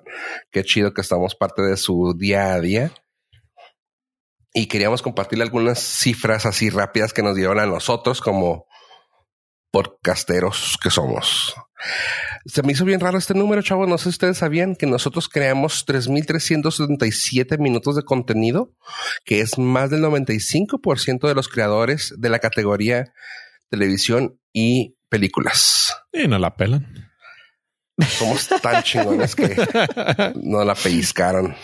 Qué 0.50 0.64
chido 0.64 0.92
que 0.92 1.00
estamos 1.00 1.34
parte 1.34 1.62
de 1.62 1.76
su 1.76 2.14
día 2.16 2.52
a 2.52 2.60
día. 2.60 2.92
Y 4.54 4.66
queríamos 4.66 5.02
compartirle 5.02 5.44
algunas 5.44 5.78
cifras 5.78 6.46
así 6.46 6.70
rápidas 6.70 7.12
que 7.12 7.22
nos 7.22 7.36
dieron 7.36 7.60
a 7.60 7.66
nosotros 7.66 8.20
como 8.20 8.66
podcasteros 9.70 10.78
que 10.82 10.90
somos. 10.90 11.54
Se 12.46 12.62
me 12.62 12.72
hizo 12.72 12.84
bien 12.84 13.00
raro 13.00 13.18
este 13.18 13.34
número, 13.34 13.62
chavos. 13.62 13.88
No 13.88 13.98
sé 13.98 14.04
si 14.04 14.10
ustedes 14.10 14.38
sabían 14.38 14.74
que 14.74 14.86
nosotros 14.86 15.28
creamos 15.28 15.86
3.377 15.86 17.58
minutos 17.58 17.94
de 17.94 18.02
contenido, 18.02 18.72
que 19.24 19.40
es 19.40 19.58
más 19.58 19.90
del 19.90 20.02
95% 20.02 21.28
de 21.28 21.34
los 21.34 21.48
creadores 21.48 22.14
de 22.16 22.28
la 22.30 22.38
categoría 22.38 23.12
televisión 23.70 24.40
y 24.52 24.97
películas. 25.08 25.94
Y 26.12 26.28
no 26.28 26.38
la 26.38 26.56
pelan. 26.56 27.08
Somos 28.06 28.48
tan 28.62 28.82
chingones 28.84 29.34
que 29.34 29.56
no 30.36 30.64
la 30.64 30.74
pellizcaron. 30.74 31.54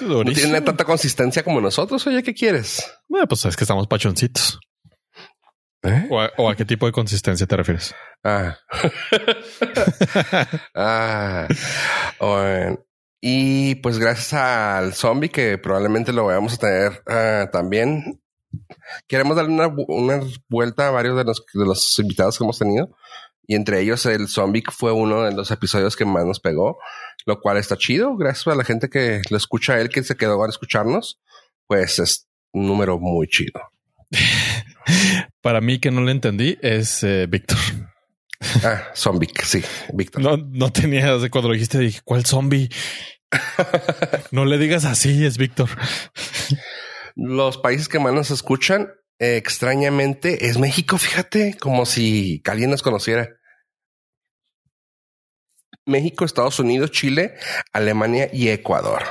No 0.00 0.24
tienen 0.24 0.64
tanta 0.64 0.84
consistencia 0.84 1.42
como 1.42 1.60
nosotros. 1.60 2.06
Oye, 2.06 2.22
¿qué 2.22 2.34
quieres? 2.34 2.88
Bueno, 3.08 3.26
pues 3.26 3.44
es 3.44 3.56
que 3.56 3.64
estamos 3.64 3.86
pachoncitos. 3.86 4.60
¿Eh? 5.82 6.08
¿O, 6.10 6.48
a, 6.50 6.56
qué 6.56 6.64
tipo 6.64 6.86
de 6.86 6.92
consistencia 6.92 7.46
te 7.46 7.56
refieres? 7.56 7.94
Ah. 8.24 8.58
ah. 10.74 11.46
Y 13.20 13.74
pues 13.76 13.98
gracias 13.98 14.34
al 14.34 14.94
zombie 14.94 15.30
que 15.30 15.58
probablemente 15.58 16.12
lo 16.12 16.26
vayamos 16.26 16.54
a 16.54 16.58
tener 16.58 17.02
ah, 17.06 17.48
también. 17.52 18.20
Queremos 19.06 19.36
darle 19.36 19.52
una, 19.52 19.68
una, 19.88 20.20
vuelta 20.48 20.88
a 20.88 20.90
varios 20.90 21.16
de 21.16 21.24
los, 21.24 21.44
de 21.52 21.64
los 21.64 21.98
invitados 21.98 22.38
que 22.38 22.44
hemos 22.44 22.58
tenido 22.58 22.90
y 23.46 23.54
entre 23.54 23.80
ellos 23.80 24.04
el 24.06 24.28
zombie 24.28 24.62
fue 24.70 24.92
uno 24.92 25.22
de 25.22 25.32
los 25.32 25.50
episodios 25.50 25.96
que 25.96 26.04
más 26.04 26.24
nos 26.24 26.40
pegó, 26.40 26.78
lo 27.26 27.40
cual 27.40 27.56
está 27.58 27.76
chido. 27.76 28.16
Gracias 28.16 28.46
a 28.48 28.56
la 28.56 28.64
gente 28.64 28.88
que 28.88 29.22
lo 29.30 29.36
escucha 29.36 29.74
a 29.74 29.80
él, 29.80 29.88
que 29.88 30.02
se 30.02 30.16
quedó 30.16 30.42
a 30.42 30.48
escucharnos, 30.48 31.20
pues 31.66 31.98
es 31.98 32.28
un 32.52 32.66
número 32.66 32.98
muy 32.98 33.28
chido. 33.28 33.60
Para 35.40 35.60
mí 35.60 35.78
que 35.78 35.90
no 35.90 36.02
le 36.02 36.12
entendí 36.12 36.58
es 36.60 37.02
eh, 37.04 37.26
Víctor. 37.28 37.58
Ah, 38.64 38.88
zombie, 38.94 39.28
sí, 39.44 39.62
Víctor. 39.94 40.22
No, 40.22 40.36
no 40.36 40.70
tenía, 40.70 41.16
cuando 41.30 41.48
lo 41.48 41.54
dijiste 41.54 41.78
dije, 41.78 42.00
¿cuál 42.04 42.26
zombie? 42.26 42.68
no 44.30 44.44
le 44.44 44.58
digas 44.58 44.84
así, 44.84 45.24
es 45.24 45.38
Víctor. 45.38 45.70
Los 47.16 47.56
países 47.56 47.88
que 47.88 47.98
más 47.98 48.12
nos 48.12 48.30
escuchan 48.30 48.92
extrañamente 49.18 50.46
es 50.46 50.58
México, 50.58 50.98
fíjate, 50.98 51.56
como 51.58 51.86
si 51.86 52.42
alguien 52.44 52.70
nos 52.70 52.82
conociera. 52.82 53.30
México, 55.86 56.24
Estados 56.24 56.58
Unidos, 56.58 56.90
Chile, 56.90 57.34
Alemania 57.72 58.28
y 58.32 58.48
Ecuador. 58.48 59.02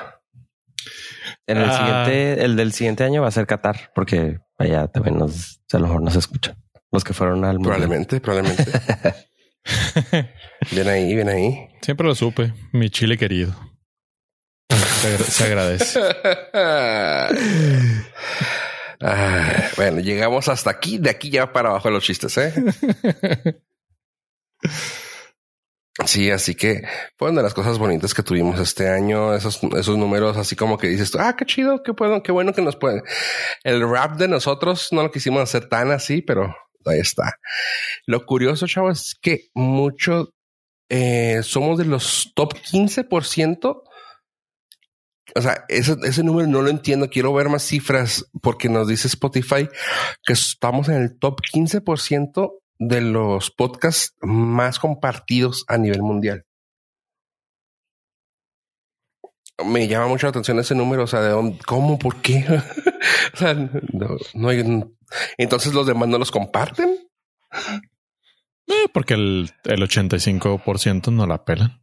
En 1.48 1.58
el 1.58 1.70
ah. 1.70 1.78
siguiente, 1.78 2.44
el 2.44 2.56
del 2.56 2.74
siguiente 2.74 3.04
año 3.04 3.22
va 3.22 3.30
a 3.30 3.32
ser 3.32 3.48
Qatar, 3.48 3.92
porque 3.96 4.40
allá 4.58 4.88
también 4.88 5.18
nos, 5.18 5.62
a 5.72 5.80
lo 5.80 5.88
mejor 5.88 6.02
nos 6.02 6.16
escuchan. 6.16 6.56
Los 6.92 7.04
que 7.04 7.14
fueron 7.14 7.44
al 7.44 7.56
mundo. 7.56 7.70
Probablemente, 7.70 8.22
probablemente. 8.22 8.66
bien 10.72 10.88
ahí, 10.88 11.16
bien 11.16 11.30
ahí. 11.30 11.70
Siempre 11.82 12.06
lo 12.06 12.14
supe, 12.14 12.54
mi 12.72 12.90
Chile 12.90 13.18
querido. 13.18 13.56
Se 14.70 15.44
agradece. 15.44 16.00
Ah, 19.02 19.70
bueno, 19.76 20.00
llegamos 20.00 20.48
hasta 20.48 20.70
aquí. 20.70 20.98
De 20.98 21.10
aquí 21.10 21.30
ya 21.30 21.52
para 21.52 21.70
abajo 21.70 21.90
los 21.90 22.04
chistes, 22.04 22.38
¿eh? 22.38 22.54
Sí, 26.06 26.30
así 26.30 26.56
que 26.56 26.84
fue 27.18 27.30
una 27.30 27.40
de 27.40 27.44
las 27.44 27.54
cosas 27.54 27.78
bonitas 27.78 28.14
que 28.14 28.22
tuvimos 28.22 28.60
este 28.60 28.90
año. 28.90 29.34
Esos, 29.34 29.62
esos 29.78 29.98
números, 29.98 30.36
así 30.36 30.56
como 30.56 30.78
que 30.78 30.88
dices, 30.88 31.16
ah, 31.18 31.36
qué 31.38 31.46
chido, 31.46 31.84
qué, 31.84 31.94
puedo, 31.94 32.22
qué 32.22 32.34
bueno 32.34 32.54
que 32.54 32.62
nos 32.62 32.76
pueden. 32.76 33.02
El 33.64 33.90
rap 33.90 34.18
de 34.18 34.28
nosotros 34.28 34.90
no 34.92 35.04
lo 35.04 35.12
quisimos 35.12 35.42
hacer 35.42 35.70
tan 35.70 35.92
así, 35.92 36.22
pero 36.22 36.54
ahí 36.86 37.00
está. 37.00 37.36
Lo 38.08 38.26
curioso, 38.26 38.68
chavos, 38.68 39.08
es 39.08 39.16
que 39.22 39.48
mucho 39.54 40.34
eh, 40.90 41.42
somos 41.44 41.78
de 41.78 41.86
los 41.86 42.34
top 42.36 42.56
15% 42.56 43.84
o 45.36 45.42
sea, 45.42 45.66
ese, 45.68 45.98
ese 46.04 46.24
número 46.24 46.48
no 46.48 46.62
lo 46.62 46.70
entiendo. 46.70 47.10
Quiero 47.10 47.34
ver 47.34 47.50
más 47.50 47.64
cifras 47.64 48.26
porque 48.42 48.70
nos 48.70 48.88
dice 48.88 49.08
Spotify 49.08 49.68
que 50.24 50.34
estamos 50.34 50.88
en 50.88 50.96
el 50.96 51.20
top 51.20 51.42
15% 51.54 52.54
de 52.80 53.02
los 53.02 53.52
podcasts 53.52 54.16
más 54.22 54.80
compartidos 54.80 55.66
a 55.68 55.78
nivel 55.78 56.02
mundial. 56.02 56.46
Me 59.66 59.88
llama 59.88 60.08
mucho 60.08 60.26
la 60.26 60.32
atención 60.32 60.60
ese 60.60 60.74
número. 60.74 61.04
O 61.04 61.08
sea, 61.08 61.22
de 61.22 61.30
dónde, 61.30 61.60
cómo, 61.66 62.00
por 62.00 62.22
qué. 62.22 62.46
o 63.34 63.38
sea, 63.38 63.54
no, 64.34 64.50
hay. 64.50 64.86
Entonces 65.38 65.74
los 65.74 65.86
demás 65.86 66.08
no 66.08 66.18
los 66.18 66.32
comparten. 66.32 66.98
Eh, 68.68 68.88
porque 68.94 69.16
el, 69.16 69.52
el 69.66 69.82
85% 69.82 71.12
no 71.12 71.28
la 71.28 71.44
pelan. 71.44 71.82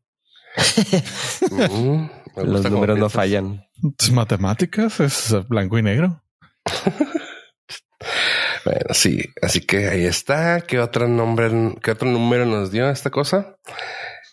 Los 2.37 2.71
números 2.71 2.99
no 2.99 3.09
fallan. 3.09 3.67
Es 3.99 4.11
matemáticas, 4.11 5.01
es 5.01 5.35
blanco 5.49 5.79
y 5.79 5.83
negro. 5.83 6.23
bueno, 8.65 8.87
sí, 8.93 9.25
así 9.43 9.61
que 9.61 9.89
ahí 9.89 10.05
está. 10.05 10.61
¿Qué 10.61 10.79
otro 10.79 11.09
nombre, 11.09 11.75
qué 11.83 11.91
otro 11.91 12.09
número 12.09 12.47
nos 12.47 12.71
dio 12.71 12.89
esta 12.89 13.11
cosa? 13.11 13.57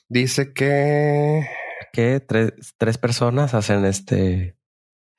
Dice 0.08 0.54
que 0.54 1.48
que 1.92 2.20
tres, 2.20 2.54
tres 2.78 2.98
personas 2.98 3.54
hacen 3.54 3.86
este 3.86 4.58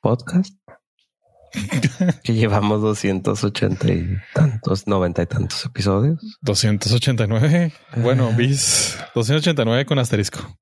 podcast. 0.01 0.55
que 2.23 2.35
llevamos 2.35 2.81
280 2.81 3.93
y 3.93 4.17
tantos, 4.33 4.87
90 4.87 5.23
y 5.23 5.27
tantos 5.27 5.65
episodios. 5.65 6.39
289. 6.43 7.73
Bueno, 7.97 8.33
bis 8.33 8.97
289 9.15 9.85
con 9.85 9.99
asterisco. 9.99 10.60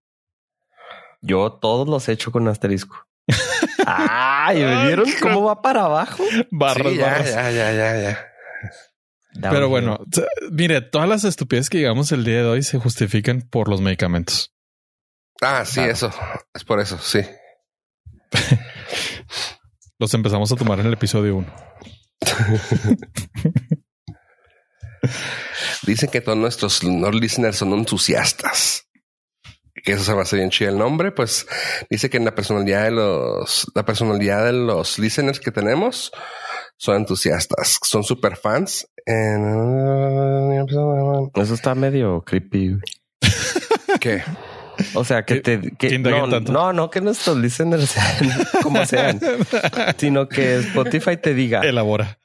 Yo 1.20 1.52
todos 1.52 1.88
los 1.88 2.08
he 2.08 2.12
hecho 2.12 2.32
con 2.32 2.48
asterisco. 2.48 3.06
Ay, 3.86 4.62
¿me 4.62 4.86
vieron 4.86 5.06
cómo 5.20 5.44
va 5.44 5.60
para 5.60 5.84
abajo? 5.84 6.24
Barras, 6.50 6.94
ya, 6.94 7.22
Ya, 7.22 7.50
ya, 7.50 7.72
ya, 7.72 8.00
ya. 8.00 8.24
Pero 9.40 9.68
bueno, 9.68 10.00
mire, 10.50 10.80
todas 10.80 11.08
las 11.08 11.24
estupideces 11.24 11.70
que 11.70 11.78
digamos 11.78 12.10
el 12.12 12.24
día 12.24 12.38
de 12.38 12.46
hoy 12.46 12.62
se 12.62 12.78
justifican 12.78 13.42
por 13.42 13.68
los 13.68 13.80
medicamentos. 13.80 14.52
Ah, 15.40 15.64
sí, 15.64 15.80
eso. 15.80 16.12
Es 16.52 16.64
por 16.64 16.80
eso, 16.80 16.98
sí. 16.98 17.20
los 19.98 20.12
empezamos 20.14 20.50
a 20.50 20.56
tomar 20.56 20.80
en 20.80 20.86
el 20.86 20.94
episodio 20.94 21.36
1. 21.36 21.46
Dicen 25.82 26.10
que 26.10 26.20
todos 26.20 26.36
nuestros 26.36 26.82
no 26.82 27.12
listeners 27.12 27.58
son 27.58 27.72
entusiastas 27.72 28.87
que 29.82 29.92
eso 29.92 30.04
se 30.04 30.12
va 30.12 30.20
a 30.20 30.22
hacer 30.22 30.38
bien 30.38 30.50
chido 30.50 30.70
el 30.70 30.78
nombre, 30.78 31.12
pues 31.12 31.46
dice 31.90 32.10
que 32.10 32.16
en 32.16 32.24
la 32.24 32.34
personalidad 32.34 32.84
de 32.84 32.90
los, 32.92 33.70
la 33.74 33.84
personalidad 33.84 34.44
de 34.44 34.52
los 34.52 34.98
listeners 34.98 35.40
que 35.40 35.50
tenemos 35.50 36.12
son 36.76 36.96
entusiastas, 36.96 37.78
son 37.82 38.04
super 38.04 38.36
fans. 38.36 38.88
Eso 41.34 41.54
está 41.54 41.74
medio 41.74 42.22
creepy. 42.22 42.78
¿Qué? 44.00 44.22
O 44.94 45.04
sea, 45.04 45.24
que 45.24 45.40
te 45.40 45.72
que 45.76 45.98
no, 45.98 46.26
no, 46.26 46.72
no, 46.72 46.90
que 46.90 47.00
nuestros 47.00 47.36
listeners 47.36 47.90
sean 47.90 48.30
como 48.62 48.86
sean, 48.86 49.20
sino 49.96 50.28
que 50.28 50.58
Spotify 50.58 51.16
te 51.16 51.34
diga 51.34 51.62
elabora 51.62 52.18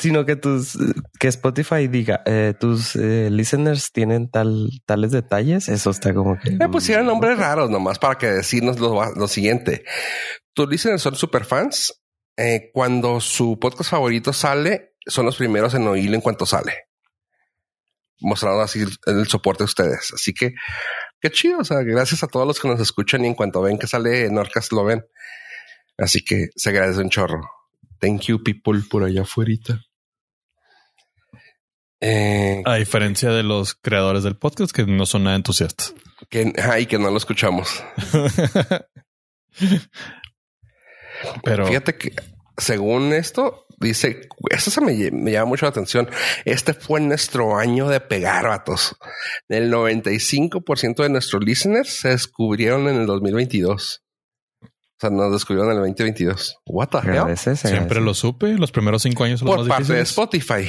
sino 0.00 0.24
que 0.24 0.34
tus 0.34 0.78
que 1.18 1.28
Spotify 1.28 1.86
diga 1.86 2.22
eh, 2.24 2.54
tus 2.58 2.96
eh, 2.96 3.28
listeners 3.30 3.92
tienen 3.92 4.30
tal 4.30 4.70
tales 4.86 5.12
detalles. 5.12 5.68
Eso 5.68 5.90
está 5.90 6.14
como 6.14 6.38
que 6.38 6.52
me 6.52 6.68
pusieron 6.68 7.06
nombres 7.06 7.38
raros 7.38 7.68
nomás 7.68 7.98
para 7.98 8.16
que 8.16 8.26
decirnos 8.26 8.80
lo, 8.80 9.28
siguiente. 9.28 9.84
Tus 10.54 10.68
listeners 10.68 11.02
son 11.02 11.14
super 11.16 11.44
fans. 11.44 12.02
Eh, 12.36 12.70
cuando 12.72 13.20
su 13.20 13.58
podcast 13.58 13.90
favorito 13.90 14.32
sale, 14.32 14.94
son 15.06 15.26
los 15.26 15.36
primeros 15.36 15.74
en 15.74 15.86
oírlo 15.86 16.14
en 16.14 16.22
cuanto 16.22 16.46
sale, 16.46 16.84
mostrando 18.20 18.62
así 18.62 18.82
el, 19.04 19.26
soporte 19.26 19.64
de 19.64 19.66
ustedes. 19.66 20.12
Así 20.14 20.32
que 20.32 20.54
qué 21.20 21.30
chido. 21.30 21.58
O 21.58 21.64
sea, 21.64 21.82
gracias 21.82 22.22
a 22.22 22.28
todos 22.28 22.46
los 22.46 22.58
que 22.58 22.68
nos 22.68 22.80
escuchan 22.80 23.22
y 23.26 23.28
en 23.28 23.34
cuanto 23.34 23.60
ven 23.60 23.78
que 23.78 23.86
sale 23.86 24.30
Norcas 24.30 24.72
lo 24.72 24.84
ven. 24.84 25.04
Así 25.98 26.24
que 26.24 26.48
se 26.56 26.70
agradece 26.70 27.02
un 27.02 27.10
chorro. 27.10 27.42
Thank 27.98 28.22
you, 28.22 28.42
people, 28.42 28.80
por 28.88 29.04
allá 29.04 29.22
afuera. 29.22 29.52
Eh, 32.00 32.62
a 32.64 32.76
diferencia 32.76 33.30
de 33.30 33.42
los 33.42 33.74
creadores 33.74 34.22
del 34.22 34.36
podcast 34.36 34.72
que 34.72 34.86
no 34.86 35.04
son 35.04 35.24
nada 35.24 35.36
entusiastas. 35.36 35.94
Que, 36.30 36.52
ay, 36.62 36.86
que 36.86 36.98
no 36.98 37.10
lo 37.10 37.18
escuchamos. 37.18 37.84
Pero 41.44 41.66
fíjate 41.66 41.96
que 41.96 42.14
según 42.56 43.12
esto, 43.12 43.66
dice, 43.78 44.28
eso 44.50 44.70
se 44.70 44.80
me, 44.80 44.96
llama 44.96 45.46
mucho 45.46 45.66
la 45.66 45.70
atención. 45.70 46.08
Este 46.46 46.72
fue 46.72 47.00
nuestro 47.00 47.58
año 47.58 47.88
de 47.88 48.00
pegar 48.00 48.48
vatos. 48.48 48.96
El 49.48 49.70
95% 49.70 51.02
de 51.02 51.10
nuestros 51.10 51.44
listeners 51.44 51.90
se 51.90 52.08
descubrieron 52.08 52.88
en 52.88 53.00
el 53.00 53.06
2022. 53.06 54.02
O 54.62 54.68
sea, 54.98 55.10
nos 55.10 55.32
descubrieron 55.32 55.72
en 55.72 55.78
el 55.78 55.82
2022. 55.82 56.56
What 56.66 56.88
the 56.88 56.98
hell? 56.98 57.36
Siempre 57.56 58.00
lo 58.00 58.14
supe. 58.14 58.56
Los 58.56 58.72
primeros 58.72 59.02
cinco 59.02 59.24
años. 59.24 59.42
Por 59.42 59.66
parte 59.66 59.92
de 59.92 60.02
Spotify 60.02 60.66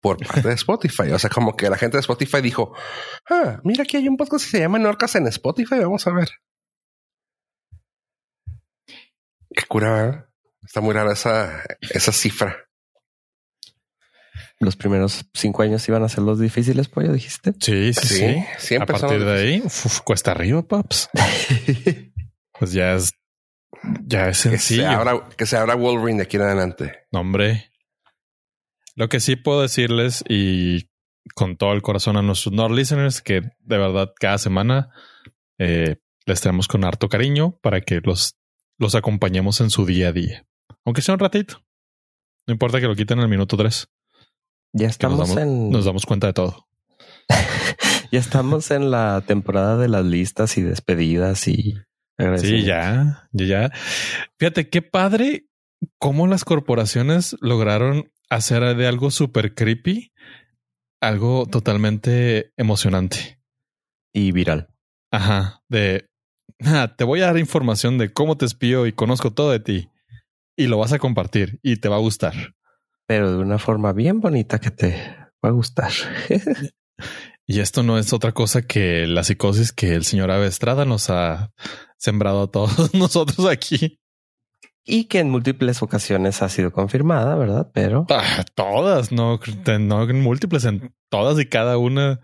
por 0.00 0.18
parte 0.26 0.48
de 0.48 0.54
Spotify. 0.54 1.10
O 1.12 1.18
sea, 1.18 1.30
como 1.30 1.56
que 1.56 1.68
la 1.68 1.76
gente 1.76 1.96
de 1.96 2.00
Spotify 2.00 2.40
dijo, 2.40 2.74
ah, 3.28 3.60
mira, 3.64 3.84
aquí 3.84 3.96
hay 3.96 4.08
un 4.08 4.16
podcast 4.16 4.44
que 4.44 4.50
se 4.50 4.60
llama 4.60 4.78
Norcas 4.78 5.14
en 5.16 5.26
Spotify. 5.28 5.78
Vamos 5.80 6.06
a 6.06 6.12
ver. 6.12 6.30
Qué 9.54 9.66
cura, 9.66 10.08
¿eh? 10.08 10.24
Está 10.64 10.80
muy 10.80 10.94
rara 10.94 11.12
esa, 11.12 11.64
esa 11.80 12.12
cifra. 12.12 12.56
Los 14.60 14.76
primeros 14.76 15.24
cinco 15.32 15.62
años 15.62 15.88
iban 15.88 16.02
a 16.02 16.08
ser 16.08 16.22
los 16.22 16.38
difíciles, 16.38 16.88
pollo, 16.88 17.12
dijiste. 17.12 17.54
Sí, 17.60 17.94
sí, 17.94 18.06
sí. 18.06 18.44
sí. 18.58 18.76
A 18.76 18.84
partir 18.84 19.24
de 19.24 19.32
ahí, 19.32 19.62
uf, 19.64 20.00
cuesta 20.00 20.32
arriba, 20.32 20.62
paps. 20.62 21.08
pues 22.58 22.72
ya 22.72 22.92
es, 22.92 23.14
ya 24.04 24.28
es 24.28 24.36
sencillo. 24.36 24.82
Que 24.82 24.88
se, 24.88 24.94
abra, 24.94 25.28
que 25.36 25.46
se 25.46 25.56
abra 25.56 25.74
Wolverine 25.76 26.18
de 26.18 26.24
aquí 26.24 26.36
en 26.36 26.42
adelante. 26.42 27.06
No, 27.10 27.20
hombre. 27.20 27.69
Lo 28.96 29.08
que 29.08 29.20
sí 29.20 29.36
puedo 29.36 29.62
decirles 29.62 30.24
y 30.28 30.88
con 31.34 31.56
todo 31.56 31.72
el 31.72 31.82
corazón 31.82 32.16
a 32.16 32.22
nuestros 32.22 32.54
Nord 32.54 32.72
listeners 32.72 33.22
que 33.22 33.40
de 33.40 33.78
verdad 33.78 34.12
cada 34.18 34.38
semana 34.38 34.90
eh, 35.58 35.96
les 36.26 36.40
tenemos 36.40 36.68
con 36.68 36.84
harto 36.84 37.08
cariño 37.08 37.58
para 37.62 37.80
que 37.80 38.00
los, 38.02 38.36
los 38.78 38.94
acompañemos 38.94 39.60
en 39.60 39.70
su 39.70 39.86
día 39.86 40.08
a 40.08 40.12
día. 40.12 40.46
Aunque 40.84 41.02
sea 41.02 41.14
un 41.14 41.20
ratito. 41.20 41.62
No 42.46 42.52
importa 42.52 42.80
que 42.80 42.86
lo 42.86 42.96
quiten 42.96 43.18
en 43.18 43.24
el 43.24 43.30
minuto 43.30 43.56
tres. 43.56 43.88
Ya 44.72 44.88
estamos 44.88 45.18
nos 45.18 45.28
damos, 45.28 45.42
en. 45.42 45.70
Nos 45.70 45.84
damos 45.84 46.06
cuenta 46.06 46.28
de 46.28 46.32
todo. 46.32 46.66
ya 48.12 48.18
estamos 48.18 48.70
en 48.70 48.90
la 48.90 49.22
temporada 49.26 49.76
de 49.76 49.88
las 49.88 50.04
listas 50.04 50.56
y 50.58 50.62
despedidas 50.62 51.46
y. 51.48 51.74
Sí, 52.36 52.64
ya, 52.64 53.28
ya, 53.32 53.46
ya. 53.46 53.72
Fíjate 54.38 54.68
qué 54.68 54.82
padre 54.82 55.46
cómo 55.98 56.26
las 56.26 56.44
corporaciones 56.44 57.36
lograron 57.40 58.12
hacer 58.28 58.76
de 58.76 58.86
algo 58.86 59.10
súper 59.10 59.54
creepy 59.54 60.12
algo 61.00 61.46
totalmente 61.46 62.52
emocionante 62.58 63.40
y 64.12 64.32
viral. 64.32 64.68
Ajá. 65.10 65.62
De 65.68 66.10
ah, 66.62 66.94
te 66.96 67.04
voy 67.04 67.22
a 67.22 67.26
dar 67.26 67.38
información 67.38 67.96
de 67.96 68.12
cómo 68.12 68.36
te 68.36 68.44
espío 68.44 68.86
y 68.86 68.92
conozco 68.92 69.32
todo 69.32 69.50
de 69.50 69.60
ti 69.60 69.88
y 70.56 70.66
lo 70.66 70.76
vas 70.76 70.92
a 70.92 70.98
compartir 70.98 71.58
y 71.62 71.76
te 71.76 71.88
va 71.88 71.96
a 71.96 72.00
gustar 72.00 72.54
pero 73.10 73.32
de 73.32 73.38
una 73.38 73.58
forma 73.58 73.92
bien 73.92 74.20
bonita 74.20 74.60
que 74.60 74.70
te 74.70 75.16
va 75.44 75.48
a 75.48 75.50
gustar. 75.50 75.90
y 77.44 77.58
esto 77.58 77.82
no 77.82 77.98
es 77.98 78.12
otra 78.12 78.30
cosa 78.30 78.62
que 78.62 79.04
la 79.08 79.24
psicosis 79.24 79.72
que 79.72 79.96
el 79.96 80.04
señor 80.04 80.30
Ave 80.30 80.46
Estrada 80.46 80.84
nos 80.84 81.10
ha 81.10 81.50
sembrado 81.98 82.42
a 82.42 82.50
todos 82.52 82.94
nosotros 82.94 83.48
aquí. 83.48 83.99
Y 84.92 85.04
que 85.04 85.20
en 85.20 85.30
múltiples 85.30 85.82
ocasiones 85.82 86.42
ha 86.42 86.48
sido 86.48 86.72
confirmada, 86.72 87.36
¿verdad? 87.36 87.70
Pero 87.72 88.06
ah, 88.10 88.44
todas, 88.56 89.12
no, 89.12 89.38
no 89.78 90.10
en 90.10 90.20
múltiples, 90.20 90.64
en 90.64 90.92
todas 91.08 91.38
y 91.38 91.46
cada 91.46 91.78
una 91.78 92.18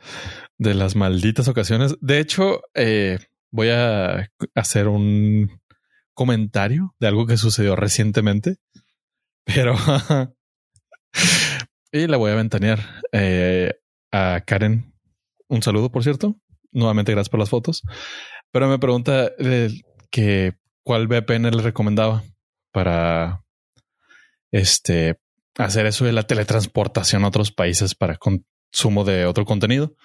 de 0.58 0.74
las 0.74 0.96
malditas 0.96 1.46
ocasiones. 1.46 1.94
De 2.00 2.18
hecho, 2.18 2.62
eh, 2.74 3.20
voy 3.52 3.68
a 3.68 4.32
hacer 4.56 4.88
un 4.88 5.60
comentario 6.12 6.92
de 6.98 7.06
algo 7.06 7.26
que 7.26 7.36
sucedió 7.36 7.76
recientemente, 7.76 8.56
pero 9.44 9.76
y 11.92 12.08
la 12.08 12.16
voy 12.16 12.32
a 12.32 12.34
ventanear 12.34 12.80
eh, 13.12 13.74
a 14.10 14.42
Karen. 14.44 14.92
Un 15.46 15.62
saludo, 15.62 15.92
por 15.92 16.02
cierto. 16.02 16.34
Nuevamente, 16.72 17.12
gracias 17.12 17.28
por 17.28 17.38
las 17.38 17.50
fotos. 17.50 17.84
Pero 18.50 18.68
me 18.68 18.80
pregunta 18.80 19.30
eh, 19.38 19.70
que 20.10 20.56
cuál 20.82 21.06
VPN 21.06 21.54
le 21.54 21.62
recomendaba 21.62 22.24
para 22.76 23.42
este 24.52 25.18
hacer 25.56 25.86
eso 25.86 26.04
de 26.04 26.12
la 26.12 26.24
teletransportación 26.24 27.24
a 27.24 27.28
otros 27.28 27.50
países 27.50 27.94
para 27.94 28.18
consumo 28.18 29.02
de 29.02 29.24
otro 29.24 29.46
contenido. 29.46 29.96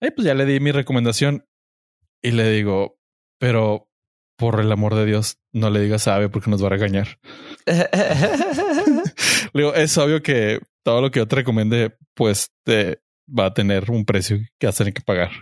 Y 0.00 0.12
pues 0.12 0.26
ya 0.26 0.32
le 0.32 0.46
di 0.46 0.60
mi 0.60 0.72
recomendación 0.72 1.46
y 2.22 2.30
le 2.30 2.48
digo, 2.48 2.98
pero 3.38 3.90
por 4.38 4.60
el 4.60 4.72
amor 4.72 4.94
de 4.94 5.04
Dios, 5.04 5.36
no 5.52 5.68
le 5.68 5.80
digas 5.80 6.08
a 6.08 6.14
Ave 6.14 6.30
porque 6.30 6.48
nos 6.48 6.62
va 6.62 6.68
a 6.68 6.70
regañar. 6.70 7.18
Digo, 9.52 9.74
es 9.74 9.98
obvio 9.98 10.22
que 10.22 10.60
todo 10.82 11.02
lo 11.02 11.10
que 11.10 11.18
yo 11.20 11.28
te 11.28 11.36
recomiende, 11.36 11.98
pues 12.14 12.50
te 12.64 13.02
va 13.28 13.46
a 13.46 13.52
tener 13.52 13.90
un 13.90 14.06
precio 14.06 14.38
que 14.58 14.68
vas 14.68 14.76
a 14.76 14.78
tener 14.78 14.94
que 14.94 15.02
pagar. 15.02 15.32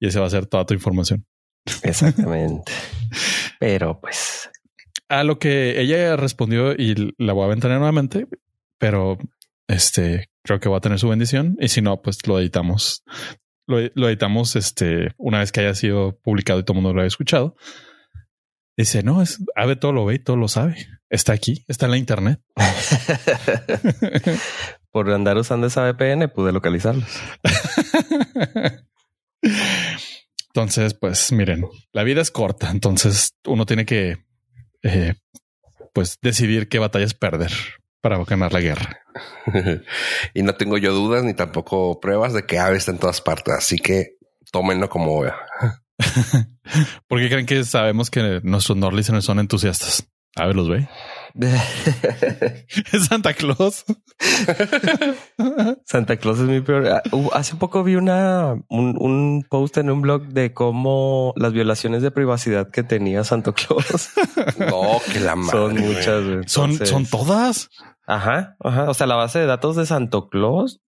Y 0.00 0.08
ese 0.08 0.18
va 0.18 0.26
a 0.26 0.30
ser 0.30 0.46
toda 0.46 0.66
tu 0.66 0.74
información. 0.74 1.24
Exactamente. 1.84 2.72
pero 3.60 4.00
pues. 4.00 4.50
A 5.10 5.24
lo 5.24 5.38
que 5.38 5.80
ella 5.80 6.16
respondió 6.16 6.72
y 6.72 7.14
la 7.18 7.32
voy 7.32 7.42
a 7.42 7.46
aventar 7.46 7.70
nuevamente, 7.72 8.28
pero 8.78 9.18
este 9.66 10.30
creo 10.42 10.60
que 10.60 10.68
va 10.68 10.78
a 10.78 10.80
tener 10.80 10.98
su 10.98 11.08
bendición. 11.08 11.56
Y 11.60 11.68
si 11.68 11.82
no, 11.82 12.00
pues 12.00 12.26
lo 12.26 12.38
editamos. 12.38 13.02
Lo, 13.66 13.78
lo 13.94 14.08
editamos 14.08 14.56
este 14.56 15.12
una 15.16 15.40
vez 15.40 15.52
que 15.52 15.60
haya 15.60 15.74
sido 15.74 16.18
publicado 16.20 16.60
y 16.60 16.62
todo 16.62 16.78
el 16.78 16.82
mundo 16.82 16.94
lo 16.94 17.00
haya 17.00 17.08
escuchado. 17.08 17.56
Dice, 18.76 19.02
no, 19.02 19.20
es 19.20 19.44
Ave 19.56 19.76
todo 19.76 19.92
lo 19.92 20.06
ve 20.06 20.14
y 20.14 20.18
todo 20.20 20.36
lo 20.36 20.48
sabe. 20.48 20.76
Está 21.10 21.32
aquí, 21.32 21.64
está 21.66 21.86
en 21.86 21.90
la 21.90 21.98
internet. 21.98 22.40
Por 24.90 25.10
andar 25.10 25.36
usando 25.36 25.66
esa 25.66 25.90
VPN 25.90 26.30
pude 26.30 26.52
localizarlos. 26.52 27.08
entonces, 30.46 30.94
pues 30.94 31.32
miren, 31.32 31.66
la 31.92 32.04
vida 32.04 32.20
es 32.20 32.30
corta, 32.30 32.70
entonces 32.70 33.34
uno 33.44 33.66
tiene 33.66 33.84
que 33.84 34.24
eh, 34.82 35.14
pues 35.92 36.18
decidir 36.22 36.68
qué 36.68 36.78
batallas 36.78 37.14
perder 37.14 37.52
para 38.00 38.22
ganar 38.24 38.52
la 38.52 38.60
guerra. 38.60 39.00
y 40.34 40.42
no 40.42 40.54
tengo 40.54 40.78
yo 40.78 40.92
dudas 40.92 41.24
ni 41.24 41.34
tampoco 41.34 42.00
pruebas 42.00 42.32
de 42.32 42.46
que 42.46 42.58
Ave 42.58 42.76
está 42.76 42.92
en 42.92 42.98
todas 42.98 43.20
partes, 43.20 43.54
así 43.54 43.78
que 43.78 44.16
tómenlo 44.50 44.88
como 44.88 45.22
¿Por 47.08 47.18
qué 47.20 47.28
creen 47.28 47.46
que 47.46 47.64
sabemos 47.64 48.10
que 48.10 48.40
nuestros 48.42 48.78
Nord 48.78 48.94
listeners 48.94 49.24
son 49.24 49.38
entusiastas? 49.38 50.08
A 50.36 50.46
ver, 50.46 50.56
los 50.56 50.68
ve. 50.68 50.88
es 52.92 53.06
Santa 53.06 53.34
Claus. 53.34 53.84
Santa 55.84 56.16
Claus 56.16 56.38
es 56.40 56.46
mi 56.46 56.60
peor. 56.60 56.88
Ah, 56.88 57.02
hace 57.32 57.56
poco 57.56 57.82
vi 57.84 57.96
una 57.96 58.54
un, 58.68 58.96
un, 58.98 59.44
post 59.48 59.78
en 59.78 59.90
un 59.90 60.02
blog 60.02 60.28
de 60.28 60.52
cómo 60.52 61.32
las 61.36 61.52
violaciones 61.52 62.02
de 62.02 62.10
privacidad 62.10 62.70
que 62.70 62.82
tenía 62.82 63.24
Santa 63.24 63.52
Claus. 63.52 64.10
no, 64.58 64.98
que 65.12 65.20
la 65.20 65.36
madre. 65.36 65.50
Son 65.52 65.74
muchas. 65.74 66.52
Son, 66.52 66.86
son 66.86 67.06
todas. 67.06 67.70
Ajá, 68.06 68.56
ajá. 68.60 68.90
O 68.90 68.94
sea, 68.94 69.06
la 69.06 69.16
base 69.16 69.38
de 69.38 69.46
datos 69.46 69.76
de 69.76 69.86
Santo 69.86 70.28
Claus 70.28 70.80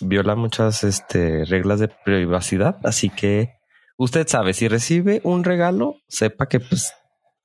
viola 0.00 0.34
muchas 0.34 0.84
este, 0.84 1.44
reglas 1.44 1.80
de 1.80 1.88
privacidad. 1.88 2.76
Así 2.84 3.10
que 3.10 3.54
usted 3.96 4.26
sabe, 4.26 4.54
si 4.54 4.68
recibe 4.68 5.20
un 5.24 5.44
regalo, 5.44 5.96
sepa 6.08 6.46
que, 6.46 6.60
pues, 6.60 6.92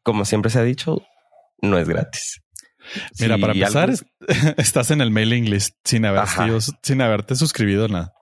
como 0.03 0.25
siempre 0.25 0.49
se 0.49 0.59
ha 0.59 0.63
dicho, 0.63 1.01
no 1.61 1.77
es 1.77 1.87
gratis. 1.87 2.41
Mira, 3.19 3.37
para 3.37 3.53
empezar, 3.53 3.91
estás 4.57 4.91
en 4.91 5.01
el 5.01 5.11
mailing 5.11 5.49
list 5.49 5.75
sin, 5.83 6.05
haber 6.05 6.23
sin 6.81 7.01
haberte 7.01 7.35
suscribido 7.35 7.87
nada. 7.87 8.13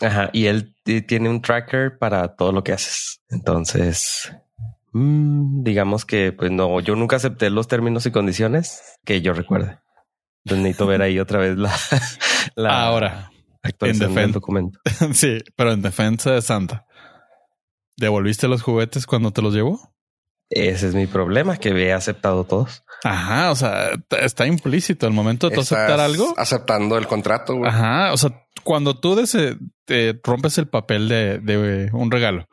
Ajá, 0.00 0.30
y 0.32 0.46
él 0.46 0.74
tiene 1.06 1.28
un 1.28 1.42
tracker 1.42 1.98
para 1.98 2.34
todo 2.34 2.52
lo 2.52 2.64
que 2.64 2.72
haces. 2.72 3.20
Entonces, 3.28 4.32
mmm, 4.92 5.62
digamos 5.62 6.04
que, 6.04 6.32
pues 6.32 6.50
no, 6.50 6.80
yo 6.80 6.96
nunca 6.96 7.16
acepté 7.16 7.50
los 7.50 7.68
términos 7.68 8.06
y 8.06 8.10
condiciones 8.10 8.82
que 9.04 9.20
yo 9.20 9.32
recuerde. 9.32 9.78
Entonces 10.44 10.62
necesito 10.62 10.86
ver 10.86 11.02
ahí 11.02 11.18
otra 11.18 11.38
vez 11.38 11.56
la, 11.56 11.74
la 12.56 12.82
ahora 12.82 13.30
actualización 13.62 14.14
del 14.14 14.32
documento. 14.32 14.78
sí, 15.12 15.38
pero 15.56 15.72
en 15.72 15.82
defensa 15.82 16.32
de 16.32 16.42
Santa. 16.42 16.86
¿Devolviste 17.96 18.48
los 18.48 18.62
juguetes 18.62 19.06
cuando 19.06 19.32
te 19.32 19.42
los 19.42 19.54
llevó? 19.54 19.92
Ese 20.50 20.88
es 20.88 20.94
mi 20.96 21.06
problema, 21.06 21.56
que 21.56 21.70
he 21.70 21.92
aceptado 21.92 22.44
todos. 22.44 22.82
Ajá, 23.04 23.52
o 23.52 23.54
sea, 23.54 23.90
está 24.20 24.46
implícito 24.46 25.06
el 25.06 25.12
momento 25.12 25.48
de 25.48 25.60
aceptar 25.60 26.00
algo. 26.00 26.34
Aceptando 26.36 26.98
el 26.98 27.06
contrato. 27.06 27.54
Güey. 27.54 27.70
Ajá, 27.70 28.12
o 28.12 28.16
sea, 28.16 28.46
cuando 28.64 28.98
tú 28.98 29.16
te 29.84 30.20
rompes 30.24 30.58
el 30.58 30.66
papel 30.66 31.08
de, 31.08 31.88
un 31.92 32.10
regalo, 32.10 32.48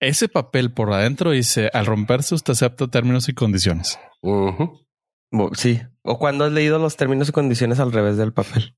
ese 0.00 0.28
papel 0.28 0.72
por 0.72 0.92
adentro 0.92 1.30
dice, 1.30 1.70
al 1.72 1.86
romperse 1.86 2.34
usted 2.34 2.52
acepta 2.52 2.88
términos 2.88 3.28
y 3.28 3.34
condiciones. 3.34 4.00
Sí, 5.54 5.80
o 6.02 6.18
cuando 6.18 6.44
has 6.44 6.52
leído 6.52 6.80
los 6.80 6.96
términos 6.96 7.28
y 7.28 7.32
condiciones 7.32 7.78
al 7.78 7.92
revés 7.92 8.16
del 8.16 8.32
papel. 8.32 8.76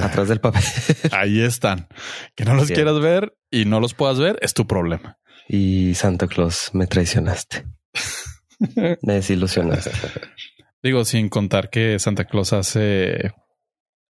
Atrás 0.00 0.28
del 0.28 0.40
papel. 0.40 0.62
Ahí 1.10 1.40
están. 1.40 1.88
Que 2.36 2.44
no 2.44 2.54
los 2.54 2.68
quieras 2.68 3.00
ver 3.00 3.36
y 3.50 3.64
no 3.64 3.80
los 3.80 3.94
puedas 3.94 4.18
ver 4.18 4.38
es 4.42 4.54
tu 4.54 4.66
problema 4.66 5.18
y 5.52 5.94
Santa 5.96 6.28
Claus 6.28 6.70
me 6.74 6.86
traicionaste. 6.86 7.66
me 9.02 9.14
desilusionaste. 9.14 9.90
Digo, 10.82 11.04
sin 11.04 11.28
contar 11.28 11.70
que 11.70 11.98
Santa 11.98 12.24
Claus 12.24 12.52
hace 12.52 13.32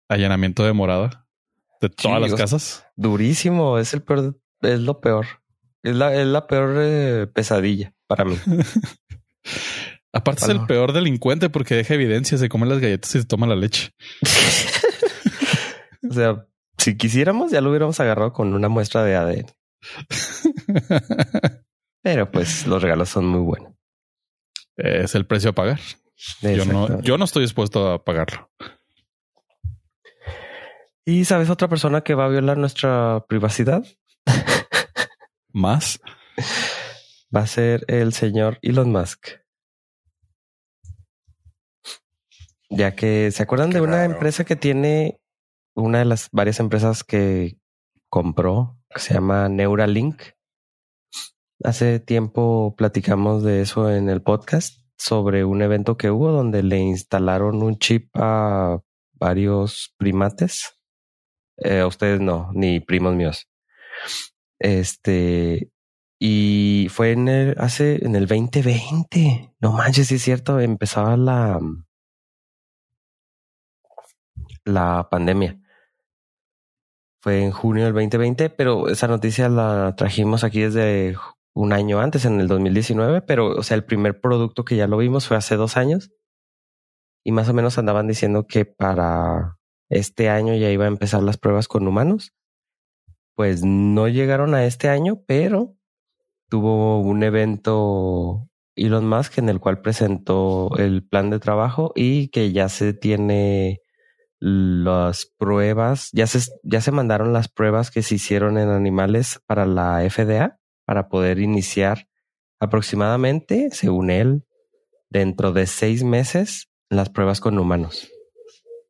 allanamiento 0.09 0.65
de 0.65 0.73
morada 0.73 1.25
de 1.81 1.89
todas 1.89 2.21
las 2.21 2.33
casas. 2.33 2.85
Durísimo, 2.95 3.77
es 3.77 3.93
el 3.93 4.01
peor, 4.01 4.37
es 4.61 4.79
lo 4.79 4.99
peor. 4.99 5.25
Es 5.83 5.95
la, 5.95 6.13
es 6.13 6.27
la 6.27 6.47
peor 6.47 6.75
eh, 6.79 7.27
pesadilla 7.27 7.93
para 8.07 8.25
mí. 8.25 8.37
Aparte 10.13 10.45
es 10.45 10.49
el 10.49 10.65
peor 10.65 10.93
delincuente 10.93 11.49
porque 11.49 11.75
deja 11.75 11.93
evidencia, 11.93 12.37
se 12.37 12.49
come 12.49 12.65
las 12.65 12.79
galletas 12.79 13.13
y 13.15 13.19
se 13.19 13.25
toma 13.25 13.45
la 13.45 13.55
leche. 13.55 13.91
O 16.09 16.13
sea, 16.13 16.45
si 16.77 16.97
quisiéramos, 16.97 17.51
ya 17.51 17.61
lo 17.61 17.69
hubiéramos 17.69 17.99
agarrado 17.99 18.33
con 18.33 18.53
una 18.53 18.69
muestra 18.69 19.03
de 19.03 19.15
ADN. 19.15 19.45
Pero 22.07 22.31
pues 22.31 22.65
los 22.65 22.81
regalos 22.81 23.09
son 23.09 23.27
muy 23.27 23.41
buenos. 23.41 23.73
Es 24.77 25.13
el 25.13 25.27
precio 25.27 25.49
a 25.49 25.53
pagar. 25.53 25.81
Yo 26.41 26.63
no, 26.63 27.01
yo 27.01 27.17
no 27.17 27.25
estoy 27.25 27.41
dispuesto 27.41 27.91
a 27.91 28.05
pagarlo. 28.05 28.49
¿Y 31.03 31.25
sabes 31.25 31.49
otra 31.49 31.67
persona 31.67 32.05
que 32.05 32.15
va 32.15 32.23
a 32.23 32.29
violar 32.29 32.57
nuestra 32.57 33.25
privacidad? 33.27 33.85
¿Más? 35.51 35.99
Va 37.35 37.41
a 37.41 37.47
ser 37.47 37.83
el 37.89 38.13
señor 38.13 38.57
Elon 38.61 38.89
Musk. 38.89 39.27
Ya 42.69 42.95
que 42.95 43.31
se 43.31 43.43
acuerdan 43.43 43.71
de 43.71 43.81
una 43.81 44.05
empresa 44.05 44.45
que 44.45 44.55
tiene 44.55 45.19
una 45.75 45.99
de 45.99 46.05
las 46.05 46.29
varias 46.31 46.61
empresas 46.61 47.03
que 47.03 47.57
compró, 48.07 48.79
que 48.95 49.01
se 49.01 49.13
llama 49.13 49.49
Neuralink. 49.49 50.36
Hace 51.63 51.99
tiempo 51.99 52.75
platicamos 52.77 53.43
de 53.43 53.61
eso 53.61 53.91
en 53.91 54.09
el 54.09 54.21
podcast 54.21 54.79
sobre 54.95 55.43
un 55.43 55.63
evento 55.63 55.97
que 55.97 56.11
hubo 56.11 56.31
donde 56.31 56.61
le 56.61 56.77
instalaron 56.77 57.63
un 57.63 57.79
chip 57.79 58.09
a 58.13 58.79
varios 59.13 59.95
primates. 59.97 60.77
Eh, 61.57 61.79
a 61.79 61.87
ustedes 61.87 62.21
no, 62.21 62.51
ni 62.53 62.79
primos 62.79 63.15
míos. 63.15 63.49
Este, 64.59 65.71
y 66.19 66.87
fue 66.91 67.13
en 67.13 67.27
el, 67.27 67.55
hace, 67.57 68.05
en 68.05 68.15
el 68.15 68.27
2020. 68.27 69.55
No 69.59 69.71
manches, 69.71 70.07
sí 70.07 70.15
es 70.15 70.21
cierto, 70.21 70.59
empezaba 70.59 71.17
la, 71.17 71.59
la 74.63 75.07
pandemia. 75.09 75.59
Fue 77.19 77.43
en 77.43 77.51
junio 77.51 77.85
del 77.85 77.93
2020, 77.93 78.51
pero 78.51 78.89
esa 78.89 79.07
noticia 79.07 79.49
la 79.49 79.95
trajimos 79.95 80.43
aquí 80.43 80.61
desde 80.61 81.15
un 81.57 81.73
año 81.73 81.99
antes, 81.99 82.25
en 82.25 82.39
el 82.39 82.47
2019, 82.47 83.23
pero, 83.23 83.47
o 83.47 83.63
sea, 83.63 83.75
el 83.75 83.83
primer 83.83 84.21
producto 84.21 84.63
que 84.63 84.75
ya 84.75 84.85
lo 84.85 84.97
vimos 84.97 85.27
fue 85.27 85.37
hace 85.37 85.55
dos 85.55 85.75
años. 85.75 86.11
Y 87.23 87.31
más 87.31 87.49
o 87.49 87.53
menos 87.53 87.79
andaban 87.79 88.07
diciendo 88.07 88.45
que 88.47 88.65
para 88.65 89.57
este 89.89 90.29
año 90.29 90.53
ya 90.53 90.69
iba 90.69 90.85
a 90.85 90.89
empezar 90.89 91.23
las 91.23 91.37
pruebas 91.37 91.67
con 91.67 91.87
humanos. 91.87 92.33
Pues 93.35 93.63
no 93.63 94.07
llegaron 94.07 94.53
a 94.53 94.65
este 94.65 94.87
año, 94.87 95.23
pero 95.25 95.75
tuvo 96.47 97.01
un 97.01 97.23
evento 97.23 98.47
Elon 98.75 99.09
Musk 99.09 99.39
en 99.39 99.49
el 99.49 99.59
cual 99.59 99.81
presentó 99.81 100.69
el 100.77 101.07
plan 101.07 101.31
de 101.31 101.39
trabajo 101.39 101.91
y 101.95 102.29
que 102.29 102.51
ya 102.51 102.69
se 102.69 102.93
tiene 102.93 103.81
las 104.39 105.25
pruebas, 105.37 106.09
ya 106.13 106.27
se, 106.27 106.39
ya 106.61 106.81
se 106.81 106.91
mandaron 106.91 107.33
las 107.33 107.47
pruebas 107.47 107.89
que 107.89 108.03
se 108.03 108.15
hicieron 108.15 108.59
en 108.59 108.69
animales 108.69 109.41
para 109.47 109.65
la 109.65 110.07
FDA 110.07 110.59
para 110.87 111.09
poder 111.09 111.39
iniciar 111.39 112.07
aproximadamente, 112.61 113.69
según 113.71 114.09
él, 114.09 114.45
dentro 115.09 115.51
de 115.51 115.67
seis 115.67 116.01
meses 116.03 116.69
las 116.89 117.09
pruebas 117.09 117.41
con 117.41 117.59
humanos. 117.59 118.09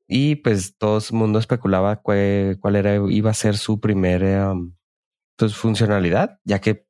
Y 0.07 0.35
pues 0.35 0.77
todo 0.77 0.99
el 0.99 1.17
mundo 1.17 1.39
especulaba 1.39 1.95
cuál, 2.03 2.75
era, 2.75 2.95
iba 3.09 3.31
a 3.31 3.33
ser 3.33 3.57
su 3.57 3.79
primera 3.79 4.51
um, 4.51 4.75
pues, 5.37 5.55
funcionalidad, 5.55 6.39
ya 6.45 6.61
que 6.61 6.85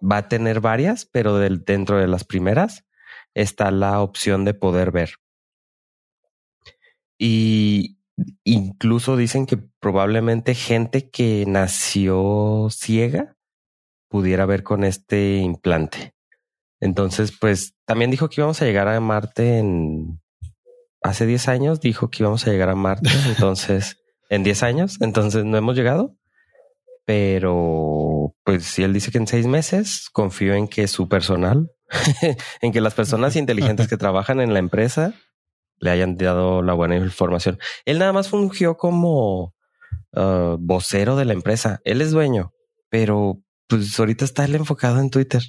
va 0.00 0.18
a 0.18 0.28
tener 0.28 0.60
varias, 0.60 1.04
pero 1.04 1.36
dentro 1.38 1.98
de 1.98 2.06
las 2.06 2.22
primeras 2.22 2.86
está 3.34 3.72
la 3.72 4.00
opción 4.02 4.44
de 4.44 4.54
poder 4.54 4.92
ver. 4.92 5.14
Y 7.18 7.98
incluso 8.44 9.16
dicen 9.16 9.46
que 9.46 9.58
probablemente 9.80 10.54
gente 10.54 11.10
que 11.10 11.44
nació 11.46 12.68
ciega 12.70 13.36
pudiera 14.08 14.46
ver 14.46 14.62
con 14.62 14.84
este 14.84 15.38
implante. 15.38 16.14
Entonces, 16.80 17.32
pues 17.38 17.74
también 17.86 18.10
dijo 18.10 18.28
que 18.28 18.40
íbamos 18.40 18.60
a 18.60 18.64
llegar 18.64 18.88
a 18.88 19.00
Marte 19.00 19.58
en 19.58 20.20
hace 21.02 21.26
10 21.26 21.48
años, 21.48 21.80
dijo 21.80 22.10
que 22.10 22.22
íbamos 22.22 22.46
a 22.46 22.50
llegar 22.50 22.68
a 22.68 22.74
Marte, 22.74 23.08
entonces 23.28 23.98
en 24.28 24.42
10 24.42 24.62
años, 24.62 24.98
entonces 25.00 25.44
no 25.44 25.56
hemos 25.56 25.76
llegado, 25.76 26.16
pero 27.04 28.34
pues 28.44 28.64
si 28.64 28.82
él 28.82 28.92
dice 28.92 29.10
que 29.10 29.18
en 29.18 29.26
seis 29.26 29.46
meses, 29.46 30.08
confío 30.12 30.54
en 30.54 30.68
que 30.68 30.88
su 30.88 31.08
personal, 31.08 31.70
en 32.60 32.72
que 32.72 32.80
las 32.80 32.94
personas 32.94 33.36
inteligentes 33.36 33.88
que 33.88 33.96
trabajan 33.96 34.40
en 34.40 34.52
la 34.52 34.58
empresa 34.58 35.14
le 35.82 35.90
hayan 35.90 36.16
dado 36.16 36.62
la 36.62 36.72
buena 36.72 36.96
información. 36.96 37.58
Él 37.84 37.98
nada 37.98 38.14
más 38.14 38.30
fungió 38.30 38.78
como 38.78 39.54
uh, 40.12 40.56
vocero 40.58 41.16
de 41.16 41.26
la 41.26 41.34
empresa. 41.34 41.80
Él 41.84 42.00
es 42.00 42.12
dueño, 42.12 42.54
pero 42.88 43.42
pues 43.68 43.98
ahorita 43.98 44.24
está 44.24 44.46
él 44.46 44.54
enfocado 44.54 44.98
en 44.98 45.10
Twitter. 45.10 45.42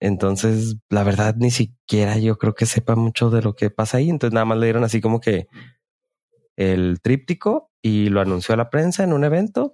Entonces, 0.00 0.76
la 0.90 1.04
verdad, 1.04 1.36
ni 1.38 1.52
siquiera 1.52 2.18
yo 2.18 2.36
creo 2.36 2.54
que 2.54 2.66
sepa 2.66 2.96
mucho 2.96 3.30
de 3.30 3.42
lo 3.42 3.54
que 3.54 3.70
pasa 3.70 3.98
ahí. 3.98 4.10
Entonces, 4.10 4.34
nada 4.34 4.46
más 4.46 4.58
le 4.58 4.66
dieron 4.66 4.82
así 4.82 5.00
como 5.00 5.20
que 5.20 5.46
el 6.56 7.00
tríptico 7.00 7.70
y 7.80 8.08
lo 8.08 8.20
anunció 8.20 8.54
a 8.54 8.56
la 8.56 8.70
prensa 8.70 9.04
en 9.04 9.12
un 9.12 9.22
evento 9.22 9.72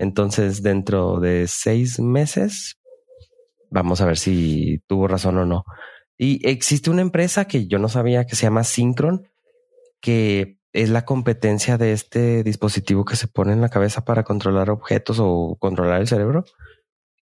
entonces, 0.00 0.62
dentro 0.62 1.20
de 1.20 1.46
seis 1.46 2.00
meses, 2.00 2.78
vamos 3.70 4.00
a 4.00 4.06
ver 4.06 4.16
si 4.16 4.78
tuvo 4.86 5.06
razón 5.06 5.36
o 5.36 5.44
no. 5.44 5.64
Y 6.20 6.46
existe 6.46 6.90
una 6.90 7.02
empresa 7.02 7.46
que 7.46 7.66
yo 7.66 7.78
no 7.78 7.88
sabía 7.88 8.26
que 8.26 8.36
se 8.36 8.42
llama 8.42 8.64
Synchron, 8.64 9.28
que 10.00 10.58
es 10.72 10.90
la 10.90 11.04
competencia 11.04 11.78
de 11.78 11.92
este 11.92 12.42
dispositivo 12.42 13.04
que 13.04 13.16
se 13.16 13.26
pone 13.26 13.52
en 13.52 13.60
la 13.60 13.70
cabeza 13.70 14.04
para 14.04 14.22
controlar 14.22 14.68
objetos 14.68 15.18
o 15.20 15.56
controlar 15.58 16.02
el 16.02 16.08
cerebro, 16.08 16.44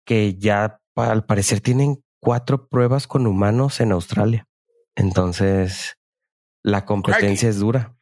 que 0.03 0.36
ya 0.38 0.81
al 0.95 1.25
parecer 1.25 1.62
tienen 1.62 2.03
cuatro 2.19 2.67
pruebas 2.69 3.05
con 3.05 3.27
humanos 3.27 3.79
en 3.81 3.91
Australia. 3.91 4.47
Entonces, 4.95 5.97
la 6.63 6.86
competencia 6.86 7.49
es 7.49 7.60
dura 7.60 7.97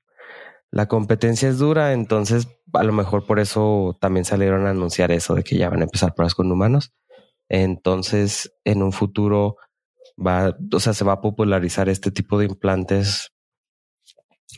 la 0.75 0.88
competencia 0.88 1.47
es 1.47 1.58
dura, 1.58 1.93
entonces 1.93 2.49
a 2.73 2.84
lo 2.84 2.91
mejor 2.91 3.25
por 3.25 3.39
eso 3.39 3.97
también 4.01 4.25
salieron 4.25 4.67
a 4.67 4.71
anunciar 4.71 5.10
eso 5.13 5.34
de 5.34 5.41
que 5.41 5.58
ya 5.58 5.69
van 5.69 5.79
a 5.79 5.86
empezar 5.86 6.13
pruebas 6.13 6.36
con 6.36 6.51
humanos. 6.51 6.93
Entonces, 7.47 8.53
en 8.65 8.84
un 8.84 8.91
futuro 8.91 9.55
va, 10.17 10.58
o 10.71 10.80
sea, 10.80 10.93
se 10.93 11.06
va 11.06 11.13
a 11.13 11.21
popularizar 11.21 11.89
este 11.89 12.12
tipo 12.12 12.38
de 12.39 12.45
implantes 12.45 13.34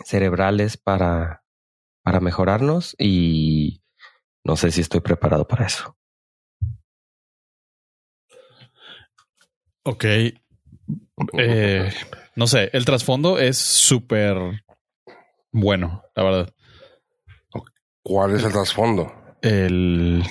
cerebrales 0.06 0.78
para, 0.78 1.43
para 2.04 2.20
mejorarnos 2.20 2.96
y 3.00 3.82
no 4.43 4.56
sé 4.56 4.72
si 4.72 4.82
estoy 4.82 5.02
preparado 5.02 5.48
para 5.48 5.65
eso. 5.65 5.98
Ok. 9.84 10.06
Eh, 11.38 11.91
no 12.36 12.48
sé, 12.48 12.70
el 12.74 12.86
trasfondo 12.86 13.39
es 13.39 13.58
súper 13.58 14.38
bueno, 15.52 16.04
la 16.15 16.24
verdad. 16.24 16.54
¿Cuál 18.04 18.36
es 18.36 18.43
el 18.43 18.52
trasfondo? 18.52 19.12
El 19.41 20.24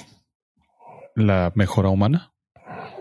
la 1.14 1.52
mejora 1.54 1.88
humana, 1.88 2.34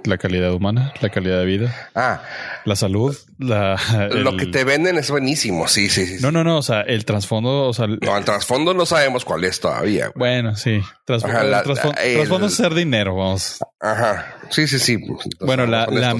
la 0.07 0.17
calidad 0.17 0.53
humana, 0.53 0.93
la 1.01 1.09
calidad 1.09 1.39
de 1.39 1.45
vida. 1.45 1.89
Ah, 1.95 2.21
la 2.65 2.75
salud, 2.75 3.15
la 3.37 3.79
lo 4.11 4.37
que 4.37 4.47
te 4.47 4.63
venden 4.63 4.97
es 4.97 5.09
buenísimo. 5.09 5.67
Sí, 5.67 5.89
sí, 5.89 6.05
sí. 6.05 6.17
No, 6.21 6.31
no, 6.31 6.43
no. 6.43 6.57
O 6.57 6.61
sea, 6.61 6.81
el 6.81 7.05
trasfondo, 7.05 7.67
o 7.67 7.73
sea, 7.73 7.87
no, 7.87 8.17
el 8.17 8.25
trasfondo 8.25 8.73
no 8.73 8.85
sabemos 8.85 9.25
cuál 9.25 9.43
es 9.43 9.59
todavía. 9.59 10.11
Bueno, 10.15 10.55
sí. 10.55 10.71
el 10.71 10.83
trasfondo, 11.05 12.47
es 12.47 12.53
hacer 12.53 12.73
dinero. 12.73 13.15
Vamos. 13.15 13.59
Ajá. 13.79 14.37
Sí, 14.49 14.67
sí, 14.67 14.79
sí. 14.79 14.97
bueno, 15.39 15.65
la, 15.65 15.87
la, 15.87 16.15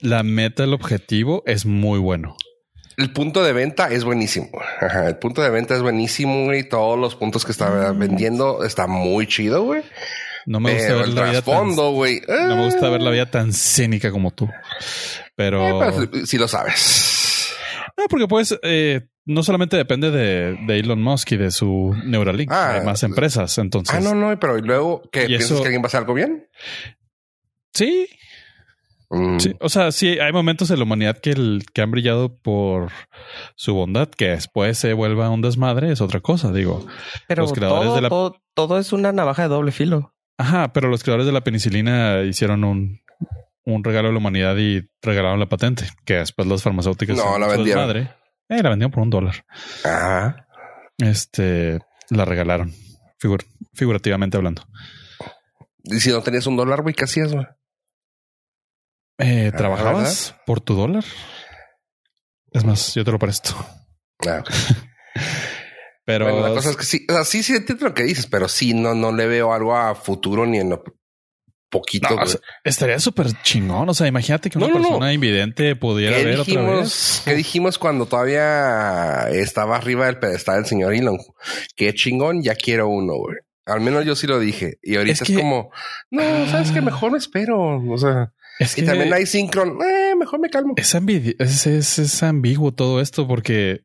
la 0.00 0.22
meta, 0.22 0.64
el 0.64 0.74
objetivo 0.74 1.42
es 1.46 1.66
muy 1.66 1.98
bueno 1.98 2.36
el 2.98 3.12
punto 3.12 3.44
de 3.44 3.52
venta 3.52 3.88
es 3.90 4.04
buenísimo. 4.04 4.48
el 5.06 5.16
punto 5.18 5.40
de 5.40 5.50
venta 5.50 5.76
es 5.76 5.82
buenísimo, 5.82 6.46
güey. 6.46 6.68
Todos 6.68 6.98
los 6.98 7.14
puntos 7.14 7.44
que 7.44 7.52
está 7.52 7.70
mm. 7.70 7.98
vendiendo 7.98 8.64
está 8.64 8.88
muy 8.88 9.28
chido, 9.28 9.62
güey. 9.62 9.82
No 10.48 10.60
me 10.60 10.72
gusta 10.72 10.94
ver 10.94 11.08
la 11.08 11.30
vida 11.30 11.42
tan, 11.42 11.74
güey. 11.74 12.22
No 12.26 12.56
me 12.56 12.64
gusta 12.64 12.88
ver 12.88 13.02
la 13.02 13.10
vida 13.10 13.26
tan 13.26 13.52
cínica 13.52 14.10
como 14.10 14.30
tú. 14.30 14.48
Pero, 15.36 15.84
eh, 15.84 16.26
si 16.26 16.38
lo 16.38 16.48
sabes. 16.48 17.54
No, 17.98 18.04
porque 18.08 18.26
pues 18.26 18.58
eh, 18.62 19.08
no 19.26 19.42
solamente 19.42 19.76
depende 19.76 20.10
de, 20.10 20.78
Elon 20.78 21.02
Musk 21.02 21.32
y 21.32 21.36
de 21.36 21.50
su 21.50 21.94
Neuralink, 22.06 22.50
ah, 22.50 22.76
hay 22.76 22.80
más 22.80 23.02
empresas. 23.02 23.58
Entonces, 23.58 23.94
ah, 23.94 24.00
no, 24.00 24.14
no, 24.14 24.40
pero 24.40 24.56
luego 24.58 25.02
que 25.12 25.26
piensas 25.26 25.60
que 25.60 25.64
alguien 25.64 25.82
va 25.82 25.84
a 25.84 25.88
hacer 25.88 26.00
algo 26.00 26.14
bien. 26.14 26.48
Sí, 27.74 28.08
Mm. 29.10 29.38
Sí, 29.38 29.56
o 29.60 29.68
sea, 29.68 29.90
sí, 29.90 30.18
hay 30.18 30.32
momentos 30.32 30.70
en 30.70 30.78
la 30.78 30.82
humanidad 30.84 31.18
que, 31.18 31.30
el, 31.30 31.64
que 31.72 31.80
han 31.80 31.90
brillado 31.90 32.36
por 32.36 32.90
su 33.54 33.74
bondad, 33.74 34.08
que 34.08 34.28
después 34.28 34.76
se 34.76 34.92
vuelva 34.92 35.30
un 35.30 35.40
desmadre, 35.40 35.90
es 35.92 36.00
otra 36.00 36.20
cosa, 36.20 36.52
digo. 36.52 36.86
Pero 37.26 37.42
los 37.42 37.52
creadores 37.52 37.86
todo, 37.86 37.94
de 37.94 38.02
la... 38.02 38.40
todo, 38.54 38.78
es 38.78 38.92
una 38.92 39.12
navaja 39.12 39.42
de 39.42 39.48
doble 39.48 39.72
filo. 39.72 40.14
Ajá, 40.38 40.72
pero 40.72 40.88
los 40.88 41.02
creadores 41.02 41.26
de 41.26 41.32
la 41.32 41.42
penicilina 41.42 42.22
hicieron 42.22 42.62
un, 42.64 43.00
un 43.64 43.84
regalo 43.84 44.08
a 44.08 44.12
la 44.12 44.18
humanidad 44.18 44.56
y 44.56 44.88
regalaron 45.02 45.40
la 45.40 45.48
patente, 45.48 45.88
que 46.04 46.14
después 46.14 46.46
las 46.48 46.62
farmacéuticas... 46.62 47.16
No, 47.16 47.38
la 47.38 47.48
vendieron. 47.48 47.96
Eh, 47.96 48.62
la 48.62 48.68
vendieron 48.70 48.90
por 48.92 49.02
un 49.02 49.10
dólar. 49.10 49.44
Ajá. 49.84 50.46
Este... 50.98 51.80
La 52.10 52.24
regalaron, 52.24 52.72
figur- 53.20 53.44
figurativamente 53.74 54.36
hablando. 54.38 54.62
Y 55.84 56.00
si 56.00 56.10
no 56.10 56.22
tenías 56.22 56.46
un 56.46 56.56
dólar, 56.56 56.80
güey, 56.82 56.94
¿qué 56.94 57.04
hacías, 57.04 57.32
güey? 57.34 57.44
Eh, 59.18 59.50
Ah, 59.52 59.56
¿Trabajabas 59.56 60.34
por 60.46 60.60
tu 60.60 60.74
dólar? 60.74 61.04
Es 62.52 62.64
más, 62.64 62.94
yo 62.94 63.04
te 63.04 63.10
lo 63.12 63.18
presto. 63.18 63.54
Ah, 64.26 64.38
ok. 64.40 64.50
Pero 66.08 66.24
Bueno, 66.24 66.48
la 66.48 66.54
cosa 66.54 66.70
es 66.70 66.76
que 66.78 66.84
sí, 66.86 67.04
o 67.06 67.12
sea, 67.12 67.22
sí, 67.24 67.42
sí 67.42 67.54
entiendo 67.54 67.84
lo 67.84 67.92
que 67.92 68.02
dices, 68.02 68.26
pero 68.26 68.48
sí, 68.48 68.72
no, 68.72 68.94
no 68.94 69.12
le 69.12 69.26
veo 69.26 69.52
algo 69.52 69.76
a 69.76 69.94
futuro 69.94 70.46
ni 70.46 70.56
en 70.56 70.70
lo 70.70 70.82
poquito. 71.70 72.08
No, 72.08 72.14
o 72.14 72.18
güey. 72.20 72.28
sea, 72.30 72.40
estaría 72.64 72.98
súper 72.98 73.26
chingón. 73.42 73.86
O 73.90 73.92
sea, 73.92 74.06
imagínate 74.06 74.48
que 74.48 74.56
una 74.56 74.68
No, 74.68 74.72
no, 74.72 74.78
no. 74.78 74.84
persona 74.88 75.12
invidente 75.12 75.76
pudiera 75.76 76.16
¿Qué 76.16 76.24
ver 76.24 76.40
otra 76.40 76.62
vez. 76.62 77.20
¿Qué 77.26 77.34
dijimos 77.34 77.76
cuando 77.78 78.06
todavía 78.06 79.28
estaba 79.32 79.76
arriba 79.76 80.06
del 80.06 80.18
pedestal 80.18 80.56
del 80.56 80.64
señor 80.66 80.94
Elon? 80.94 81.18
Qué 81.76 81.92
chingón, 81.92 82.42
ya 82.42 82.54
quiero 82.54 82.88
uno, 82.88 83.12
güey. 83.18 83.36
Al 83.66 83.82
menos 83.82 84.06
yo 84.06 84.16
sí 84.16 84.26
lo 84.26 84.40
dije. 84.40 84.78
Y 84.82 84.96
ahorita 84.96 85.24
Es 85.24 85.36
como, 85.36 85.70
no, 86.10 86.22
sabes 86.50 86.70
que 86.70 86.78
Ah. 86.78 86.82
mejor 86.82 87.12
me 87.12 87.18
espero. 87.18 87.82
O 87.86 87.98
sea, 87.98 88.32
Es 88.58 88.74
que 88.74 88.80
y 88.80 88.84
también 88.86 89.12
hay 89.12 89.26
Synchron, 89.26 89.76
eh, 89.82 90.14
mejor 90.18 90.40
me 90.40 90.48
calmo. 90.48 90.72
es 90.78 92.22
ambiguo 92.22 92.72
todo 92.72 93.02
esto 93.02 93.28
porque, 93.28 93.82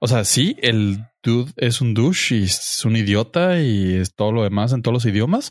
o 0.00 0.08
sea, 0.08 0.24
sí, 0.24 0.56
el 0.62 1.04
dude 1.22 1.52
es 1.56 1.80
un 1.80 1.94
douche 1.94 2.36
y 2.36 2.42
es 2.44 2.84
un 2.84 2.96
idiota 2.96 3.60
y 3.60 3.94
es 3.94 4.14
todo 4.14 4.32
lo 4.32 4.42
demás 4.42 4.72
en 4.72 4.82
todos 4.82 4.94
los 4.94 5.06
idiomas, 5.06 5.50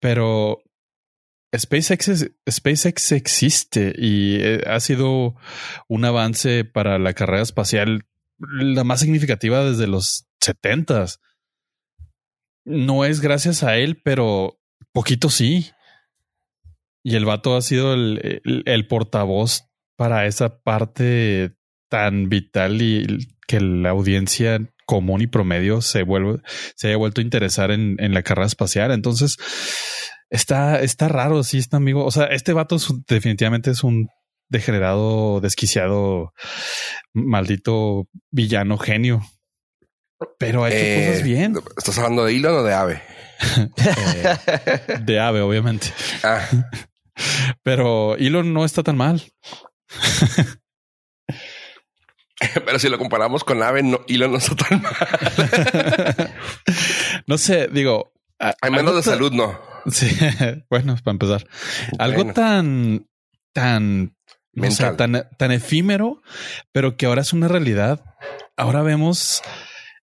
pero 0.00 0.62
SpaceX, 1.56 2.08
es- 2.08 2.30
SpaceX 2.50 3.12
existe 3.12 3.92
y 3.96 4.36
eh, 4.40 4.62
ha 4.66 4.80
sido 4.80 5.36
un 5.88 6.04
avance 6.04 6.64
para 6.64 6.98
la 6.98 7.12
carrera 7.12 7.42
espacial 7.42 8.06
la 8.38 8.82
más 8.84 9.00
significativa 9.00 9.64
desde 9.64 9.86
los 9.86 10.26
setentas. 10.40 11.20
No 12.64 13.04
es 13.04 13.20
gracias 13.20 13.62
a 13.62 13.76
él, 13.76 14.00
pero 14.02 14.60
poquito 14.92 15.30
sí. 15.30 15.70
Y 17.04 17.16
el 17.16 17.24
vato 17.24 17.56
ha 17.56 17.62
sido 17.62 17.94
el 17.94 18.86
portavoz 18.88 19.64
para 19.96 20.26
esa 20.26 20.60
parte 20.62 21.56
tan 21.90 22.28
vital 22.28 22.80
y 22.80 23.28
que 23.46 23.60
la 23.60 23.90
audiencia 23.90 24.71
común 24.86 25.22
y 25.22 25.26
promedio 25.26 25.80
se 25.80 26.02
vuelve, 26.02 26.40
se 26.76 26.88
haya 26.88 26.96
vuelto 26.96 27.20
a 27.20 27.24
interesar 27.24 27.70
en, 27.70 27.96
en 27.98 28.14
la 28.14 28.22
carrera 28.22 28.46
espacial. 28.46 28.92
Entonces 28.92 29.36
está, 30.30 30.80
está 30.80 31.08
raro. 31.08 31.42
Sí, 31.44 31.58
está 31.58 31.76
amigo. 31.76 32.04
O 32.04 32.10
sea, 32.10 32.26
este 32.26 32.52
vato 32.52 32.76
es 32.76 32.88
definitivamente 33.06 33.70
es 33.70 33.84
un 33.84 34.08
degenerado, 34.48 35.40
desquiciado, 35.40 36.32
maldito 37.12 38.06
villano 38.30 38.78
genio. 38.78 39.22
Pero 40.38 40.64
ha 40.64 40.68
hecho 40.68 40.78
Eh, 40.78 41.06
cosas 41.06 41.24
bien 41.24 41.56
¿Estás 41.76 41.98
hablando 41.98 42.24
de 42.24 42.36
Elon 42.36 42.54
o 42.54 42.62
de 42.62 42.74
Ave? 42.74 43.02
Eh, 43.84 44.98
de 45.00 45.18
ave, 45.18 45.40
obviamente. 45.40 45.88
Ah, 46.22 46.46
Pero 47.62 48.16
Elon 48.16 48.52
no 48.52 48.64
está 48.64 48.82
tan 48.82 48.96
mal. 48.96 49.22
pero 52.64 52.78
si 52.78 52.88
lo 52.88 52.98
comparamos 52.98 53.44
con 53.44 53.62
Ave, 53.62 53.82
no, 53.82 54.00
Elon 54.08 54.32
no 54.32 54.38
está 54.38 54.54
tan 54.56 54.82
mal. 54.82 54.94
no 57.26 57.38
sé, 57.38 57.68
digo. 57.68 58.12
a- 58.38 58.54
Al 58.60 58.72
menos 58.72 58.94
de 58.96 59.02
salud, 59.02 59.32
no. 59.32 59.58
Sí, 59.86 60.08
bueno, 60.70 60.96
para 61.02 61.12
empezar. 61.12 61.46
Algo 61.98 62.32
tan, 62.32 63.08
tan, 63.52 64.16
Mental. 64.52 64.96
tan, 64.96 65.28
tan 65.38 65.52
efímero, 65.52 66.22
pero 66.72 66.96
que 66.96 67.06
ahora 67.06 67.22
es 67.22 67.32
una 67.32 67.48
realidad. 67.48 68.04
Ahora 68.56 68.82
vemos 68.82 69.42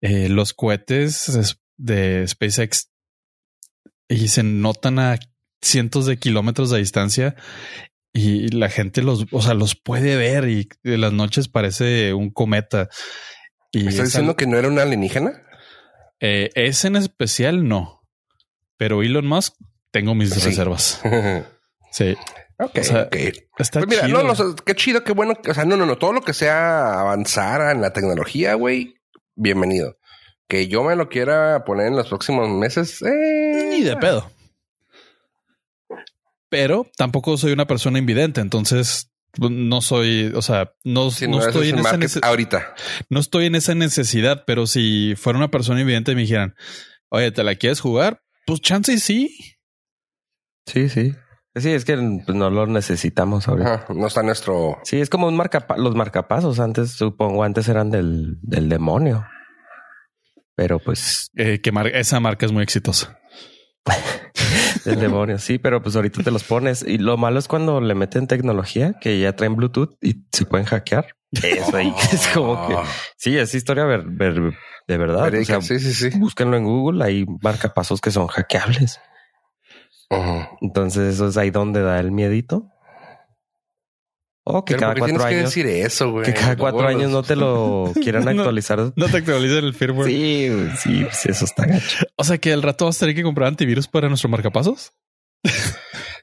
eh, 0.00 0.28
los 0.28 0.52
cohetes 0.54 1.28
es- 1.28 1.60
de 1.76 2.24
SpaceX 2.28 2.90
y 4.08 4.28
se 4.28 4.44
notan 4.44 5.00
a 5.00 5.18
cientos 5.60 6.06
de 6.06 6.18
kilómetros 6.18 6.70
de 6.70 6.78
distancia 6.78 7.34
y 8.16 8.48
la 8.48 8.70
gente 8.70 9.02
los, 9.02 9.26
o 9.32 9.42
sea, 9.42 9.52
los 9.54 9.74
puede 9.74 10.16
ver 10.16 10.48
y 10.48 10.68
de 10.82 10.96
las 10.96 11.12
noches 11.12 11.48
parece 11.48 12.14
un 12.14 12.30
cometa. 12.30 12.88
Y 13.72 13.82
¿Me 13.82 13.90
estás 13.90 14.06
es 14.06 14.12
diciendo 14.12 14.36
que 14.36 14.46
no 14.46 14.56
era 14.56 14.68
un 14.68 14.78
alienígena? 14.78 15.42
eh, 16.20 16.48
ese 16.54 16.86
en 16.86 16.96
especial 16.96 17.66
no, 17.68 18.02
pero 18.78 19.02
Elon 19.02 19.26
Musk 19.26 19.54
tengo 19.90 20.14
mis 20.14 20.30
Sí. 20.30 20.40
reservas. 20.48 21.00
Sí, 21.92 22.16
ok, 22.58 22.78
O 22.80 22.82
sea, 22.82 23.02
ok. 23.02 23.14
está 23.58 23.78
Pues 23.78 23.88
mira, 23.88 24.06
chido. 24.06 24.22
no, 24.24 24.34
no, 24.34 24.56
qué 24.56 24.74
chido, 24.74 25.04
qué 25.04 25.12
bueno. 25.12 25.34
O 25.48 25.54
sea, 25.54 25.64
no, 25.64 25.76
no, 25.76 25.86
no. 25.86 25.96
Todo 25.96 26.12
lo 26.12 26.22
que 26.22 26.32
sea 26.32 26.98
avanzar 26.98 27.70
en 27.72 27.80
la 27.80 27.92
tecnología, 27.92 28.54
güey, 28.54 28.96
bienvenido. 29.36 29.96
Que 30.48 30.66
yo 30.66 30.82
me 30.82 30.96
lo 30.96 31.08
quiera 31.08 31.64
poner 31.64 31.86
en 31.86 31.96
los 31.96 32.08
próximos 32.08 32.48
meses. 32.48 33.00
Eh, 33.02 33.68
Ni 33.70 33.82
de 33.82 33.96
pedo. 33.96 34.28
Pero 36.54 36.86
tampoco 36.96 37.36
soy 37.36 37.52
una 37.52 37.66
persona 37.66 37.98
invidente, 37.98 38.40
entonces 38.40 39.10
no 39.38 39.80
soy, 39.80 40.30
o 40.34 40.42
sea, 40.42 40.72
no, 40.84 41.10
Si 41.10 41.26
no 41.26 41.38
no, 41.38 41.46
estoy 41.46 41.66
es 41.68 41.72
en 41.72 41.78
esa 41.80 41.90
market 41.90 42.10
nece- 42.10 42.20
ahorita. 42.24 42.74
no 43.10 43.18
estoy 43.20 43.46
en 43.46 43.56
esa 43.56 43.74
necesidad, 43.74 44.44
pero 44.46 44.66
si 44.68 45.14
fuera 45.16 45.38
una 45.38 45.50
persona 45.50 45.80
invidente 45.80 46.12
y 46.12 46.14
me 46.14 46.20
dijeran, 46.22 46.54
oye, 47.08 47.32
¿te 47.32 47.42
la 47.42 47.56
quieres 47.56 47.80
jugar? 47.80 48.22
Pues 48.46 48.60
chance 48.60 48.92
y 48.92 48.98
sí. 49.00 49.36
Sí, 50.66 50.88
sí. 50.88 51.14
Sí, 51.56 51.70
es 51.70 51.84
que 51.84 51.96
pues, 51.96 52.36
no 52.36 52.50
lo 52.50 52.66
necesitamos 52.66 53.46
ahorita. 53.48 53.74
Ajá, 53.74 53.86
no 53.94 54.06
está 54.06 54.22
nuestro. 54.22 54.78
Sí, 54.84 55.00
es 55.00 55.08
como 55.10 55.26
un 55.28 55.36
marcapa 55.36 55.76
los 55.76 55.94
marcapasos. 55.94 56.58
Antes, 56.60 56.92
supongo, 56.92 57.44
antes 57.44 57.68
eran 57.68 57.90
del, 57.90 58.38
del 58.42 58.68
demonio. 58.68 59.24
Pero 60.56 60.78
pues 60.78 61.30
Eh, 61.36 61.60
que 61.60 61.70
mar- 61.72 61.88
esa 61.94 62.18
marca 62.20 62.46
es 62.46 62.52
muy 62.52 62.62
exitosa. 62.62 63.18
del 64.84 65.00
demonio, 65.00 65.38
sí, 65.38 65.58
pero 65.58 65.82
pues 65.82 65.96
ahorita 65.96 66.22
te 66.22 66.30
los 66.30 66.44
pones. 66.44 66.82
Y 66.86 66.98
lo 66.98 67.16
malo 67.16 67.38
es 67.38 67.48
cuando 67.48 67.80
le 67.80 67.94
meten 67.94 68.26
tecnología 68.26 68.94
que 69.00 69.18
ya 69.18 69.34
traen 69.34 69.56
Bluetooth 69.56 69.96
y 70.02 70.24
se 70.32 70.44
pueden 70.46 70.66
hackear. 70.66 71.08
Eso 71.42 71.76
ahí 71.76 71.92
es 72.12 72.28
como 72.28 72.68
que 72.68 72.76
sí, 73.16 73.36
es 73.36 73.54
historia 73.54 73.84
ver- 73.84 74.04
ver- 74.06 74.54
de 74.86 74.96
verdad. 74.98 75.20
O 75.22 75.24
Verídica, 75.24 75.60
sea, 75.60 75.78
sí, 75.78 75.92
sí, 75.92 76.10
sí. 76.10 76.18
búsquenlo 76.18 76.56
en 76.56 76.64
Google, 76.64 77.04
hay 77.04 77.26
marcapasos 77.42 78.00
que 78.00 78.10
son 78.10 78.26
hackeables. 78.28 79.00
Entonces, 80.60 81.14
eso 81.14 81.26
es 81.28 81.36
ahí 81.36 81.50
donde 81.50 81.82
da 81.82 81.98
el 81.98 82.12
miedito. 82.12 82.68
O 84.46 84.62
que 84.64 84.74
Pero 84.74 84.80
cada 84.80 84.94
¿por 84.94 85.06
qué 85.06 85.12
cuatro 85.12 85.16
tienes 85.16 85.22
que 85.26 85.40
años, 85.40 85.50
decir 85.54 85.66
eso, 85.86 86.10
güey? 86.10 86.26
que 86.26 86.34
cada 86.34 86.56
cuatro 86.56 86.86
años 86.86 87.10
no 87.10 87.22
te 87.22 87.34
lo 87.34 87.92
quieran 88.02 88.28
actualizar. 88.28 88.92
No 88.94 89.08
te 89.08 89.16
actualicen 89.16 89.64
el 89.64 89.72
firmware. 89.74 90.08
Sí, 90.10 90.48
güey, 90.50 90.70
sí, 90.76 91.00
pues 91.04 91.26
eso 91.26 91.44
está 91.46 91.64
gacho. 91.66 92.04
O 92.16 92.24
sea 92.24 92.36
que 92.38 92.52
al 92.52 92.62
rato 92.62 92.84
vas 92.84 92.96
a 92.96 93.00
tener 93.00 93.14
que 93.14 93.22
comprar 93.22 93.48
antivirus 93.48 93.88
para 93.88 94.08
nuestro 94.08 94.28
marcapasos. 94.28 94.92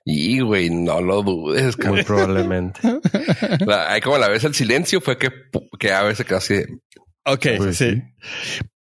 Y, 0.05 0.39
güey, 0.41 0.69
no 0.69 0.99
lo 1.01 1.21
dudes. 1.23 1.75
cabrón. 1.77 1.95
Muy 1.95 2.03
probablemente. 2.03 2.79
La- 3.65 3.91
Ahí 3.91 4.01
como 4.01 4.17
la 4.17 4.27
vez 4.29 4.43
el 4.43 4.55
silencio 4.55 4.99
fue 5.01 5.17
que, 5.17 5.29
que 5.79 5.91
a 5.91 6.03
veces 6.03 6.25
casi. 6.25 6.55
Ok, 7.25 7.45
Pues 7.57 7.77
sí. 7.77 8.01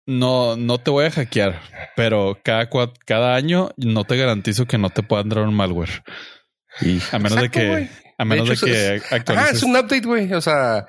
No, 0.08 0.56
no 0.56 0.78
te 0.78 0.90
voy 0.92 1.04
a 1.06 1.10
hackear, 1.10 1.60
pero 1.96 2.38
cada, 2.44 2.68
cada 3.04 3.34
año 3.34 3.70
no 3.76 4.04
te 4.04 4.16
garantizo 4.16 4.66
que 4.66 4.78
no 4.78 4.90
te 4.90 5.02
puedan 5.02 5.28
dar 5.28 5.40
un 5.40 5.54
malware. 5.54 6.04
Y 6.80 6.98
A 7.10 7.18
menos 7.18 7.38
Exacto, 7.38 7.58
de 7.58 7.88
que. 7.88 8.05
A 8.18 8.24
menos 8.24 8.48
de, 8.48 8.54
hecho, 8.54 8.66
que 8.66 8.94
es- 8.96 9.12
actualices. 9.12 9.48
Ah, 9.48 9.52
es 9.52 9.62
un 9.62 9.72
update, 9.76 10.06
güey. 10.06 10.32
O 10.32 10.40
sea, 10.40 10.86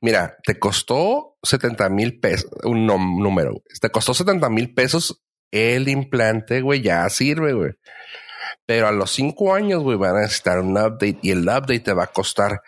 mira, 0.00 0.36
te 0.44 0.58
costó 0.58 1.36
70 1.42 1.88
mil 1.88 2.20
pesos, 2.20 2.50
un 2.64 2.86
número. 2.86 3.50
güey. 3.52 3.62
Te 3.80 3.90
costó 3.90 4.14
70 4.14 4.48
mil 4.50 4.74
pesos 4.74 5.22
el 5.50 5.88
implante, 5.88 6.60
güey, 6.60 6.82
ya 6.82 7.08
sirve, 7.08 7.52
güey. 7.52 7.72
Pero 8.66 8.86
a 8.86 8.92
los 8.92 9.10
cinco 9.10 9.54
años, 9.54 9.82
güey, 9.82 9.96
van 9.96 10.16
a 10.16 10.20
necesitar 10.20 10.60
un 10.60 10.72
update 10.76 11.18
y 11.22 11.30
el 11.30 11.40
update 11.42 11.80
te 11.80 11.92
va 11.94 12.04
a 12.04 12.08
costar. 12.08 12.60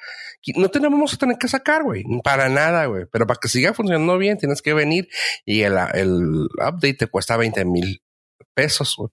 No 0.57 0.71
tenemos 0.71 1.11
que 1.11 1.17
tener 1.19 1.37
que 1.37 1.49
sacar, 1.49 1.83
güey, 1.83 2.03
para 2.25 2.49
nada, 2.49 2.87
güey. 2.87 3.05
Pero 3.13 3.27
para 3.27 3.39
que 3.41 3.49
siga 3.49 3.75
funcionando 3.75 4.17
bien, 4.17 4.39
tienes 4.39 4.63
que 4.63 4.73
venir 4.73 5.09
y 5.45 5.61
el, 5.61 5.75
el 5.93 6.47
update 6.55 6.95
te 6.95 7.07
cuesta 7.09 7.37
20 7.37 7.65
mil 7.67 8.03
pesos, 8.55 8.95
güey. 8.97 9.11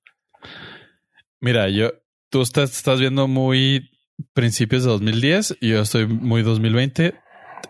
Mira, 1.41 1.69
yo, 1.69 1.91
tú 2.29 2.41
estás, 2.41 2.71
estás 2.71 2.99
viendo 2.99 3.27
muy 3.27 3.89
principios 4.33 4.83
de 4.83 4.89
2010 4.91 5.57
y 5.61 5.69
yo 5.69 5.81
estoy 5.81 6.07
muy 6.07 6.43
2020. 6.43 7.15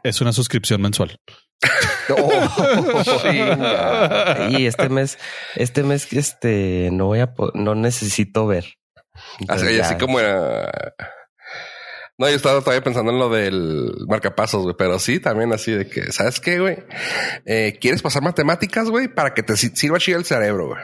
Es 0.04 0.22
una 0.22 0.34
suscripción 0.34 0.82
mensual. 0.82 1.20
y 4.50 4.66
este 4.66 4.90
mes, 4.90 5.18
este 5.56 5.84
mes, 5.84 6.12
este 6.14 6.90
no 6.92 7.08
voy 7.08 7.20
a, 7.20 7.34
no 7.54 7.76
necesito 7.76 8.48
ver. 8.48 8.66
Así, 9.14 9.36
Entonces, 9.42 9.82
así 9.82 9.94
ya. 9.94 9.98
como 9.98 10.20
era. 10.20 10.72
No, 12.20 12.28
yo 12.30 12.36
estaba 12.36 12.60
todavía 12.62 12.84
pensando 12.84 13.12
en 13.12 13.20
lo 13.20 13.30
del 13.30 13.92
marcapasos, 14.08 14.64
güey, 14.64 14.76
pero 14.78 14.98
sí, 14.98 15.20
también 15.20 15.54
así 15.54 15.72
de 15.72 15.88
que, 15.88 16.12
¿sabes 16.12 16.40
qué, 16.40 16.60
güey? 16.60 16.78
Eh, 17.46 17.78
¿Quieres 17.80 18.02
pasar 18.02 18.24
matemáticas, 18.24 18.90
güey? 18.90 19.08
Para 19.08 19.36
que 19.36 19.44
te 19.44 19.56
si- 19.56 19.76
sirva 19.76 20.00
chido 20.00 20.18
el 20.18 20.26
cerebro, 20.26 20.68
güey. 20.70 20.82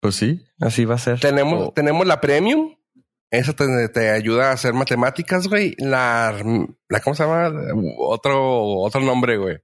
Pues 0.00 0.16
sí, 0.16 0.44
así 0.60 0.84
va 0.84 0.94
a 0.94 0.98
ser. 0.98 1.20
Tenemos, 1.20 1.68
O- 1.68 1.72
tenemos 1.72 2.06
la 2.06 2.20
premium 2.20 2.74
Esa 3.30 3.52
te, 3.52 3.66
te 3.90 4.10
ayuda 4.10 4.50
a 4.50 4.52
hacer 4.52 4.72
matemáticas, 4.72 5.46
güey. 5.46 5.74
La, 5.78 6.34
la, 6.88 7.00
¿cómo 7.00 7.14
se 7.14 7.22
llama? 7.22 7.52
Otro, 7.98 8.64
otro 8.80 9.00
nombre, 9.00 9.36
güey. 9.36 9.58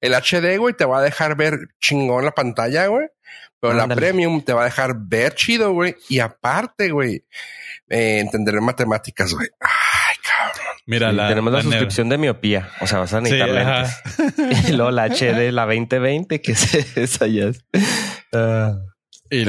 El 0.00 0.14
HD, 0.14 0.56
güey, 0.58 0.74
te 0.74 0.84
va 0.84 0.98
a 1.00 1.02
dejar 1.02 1.36
ver 1.36 1.58
chingón 1.80 2.24
la 2.24 2.30
pantalla, 2.32 2.86
güey. 2.86 3.06
Pero 3.60 3.74
la 3.74 3.88
premium 3.88 4.42
te 4.42 4.52
va 4.52 4.60
a 4.62 4.66
dejar 4.66 4.94
ver 4.96 5.34
chido, 5.34 5.72
güey. 5.72 5.96
Y 6.08 6.20
aparte, 6.20 6.90
güey, 6.92 7.24
eh, 7.88 8.20
entender 8.20 8.60
matemáticas, 8.60 9.34
güey. 9.34 9.48
Ay, 9.60 10.16
cabrón. 10.22 10.74
Mira, 10.86 11.10
Sí, 11.10 11.16
la, 11.16 11.28
tenemos 11.28 11.52
la, 11.52 11.62
suscripción 11.62 12.08
de 12.08 12.18
miopía. 12.18 12.70
O 12.80 12.86
sea, 12.86 13.00
vas 13.00 13.12
a 13.14 13.18
Sí, 13.18 13.24
necesitar 13.32 13.58
ajá. 13.58 14.02
lentes. 14.18 14.70
Y 14.70 14.72
luego 14.74 14.92
la 14.92 15.06
HD, 15.08 15.50
la 15.50 15.66
2020, 15.66 16.40
que 16.40 16.52
es 16.52 16.74
esa 16.96 17.26
ya 17.26 17.46
es. 17.46 17.64
Ah, 18.32 18.78
Y 19.30 19.44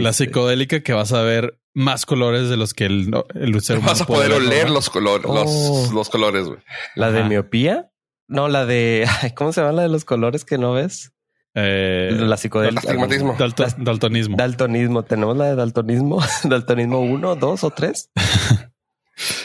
la- 0.00 0.12
psicodélica 0.12 0.80
que 0.82 0.92
vas 0.92 1.12
a 1.12 1.22
ver 1.22 1.58
más 1.74 2.06
colores 2.06 2.48
de 2.48 2.56
los 2.56 2.72
que 2.74 2.86
el, 2.86 3.10
el 3.34 3.60
ser 3.60 3.78
humano 3.78 3.92
Vas 3.92 4.00
a 4.02 4.06
puede 4.06 4.28
poder 4.28 4.42
oler 4.42 4.70
los, 4.70 4.88
color, 4.90 5.22
Oh. 5.24 5.34
los, 5.34 5.92
los 5.92 6.08
colores, 6.08 6.46
güey. 6.46 6.58
la 6.94 7.10
de 7.10 7.24
miopía. 7.24 7.90
No, 8.28 8.48
la 8.48 8.66
de. 8.66 9.06
¿Cómo 9.36 9.52
se 9.52 9.60
llama 9.60 9.72
la 9.72 9.82
de 9.82 9.88
los 9.88 10.04
colores 10.04 10.44
que 10.44 10.58
no 10.58 10.72
ves? 10.72 11.12
Eh, 11.58 12.10
la 12.12 12.36
psicodélica. 12.36 12.80
astigmatismo. 12.80 13.34
dalto- 13.38 13.66
daltonismo. 13.78 14.36
Daltonismo. 14.36 15.02
Tenemos 15.04 15.36
la 15.36 15.46
de 15.46 15.54
daltonismo. 15.56 16.18
daltonismo 16.44 17.00
1, 17.00 17.36
2 17.36 17.64
o 17.64 17.70
3. 17.70 18.10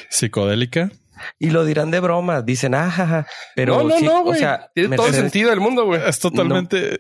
Psicodélica. 0.10 0.92
Y 1.40 1.52
lo 1.52 1.64
dirán 1.66 1.92
de 1.92 2.00
broma. 2.00 2.42
Dicen, 2.42 2.74
ah, 2.76 2.90
jaja. 2.90 3.28
Pero 3.56 3.78
no, 3.84 3.90
no, 3.90 3.98
sí, 3.98 4.06
no, 4.06 4.24
o 4.24 4.34
sea, 4.34 4.72
Tiene 4.74 4.96
todo 4.96 5.08
el 5.08 5.14
sentido 5.14 5.52
del 5.52 5.60
mundo, 5.60 5.86
güey. 5.86 6.02
Es 6.06 6.20
totalmente. 6.20 7.00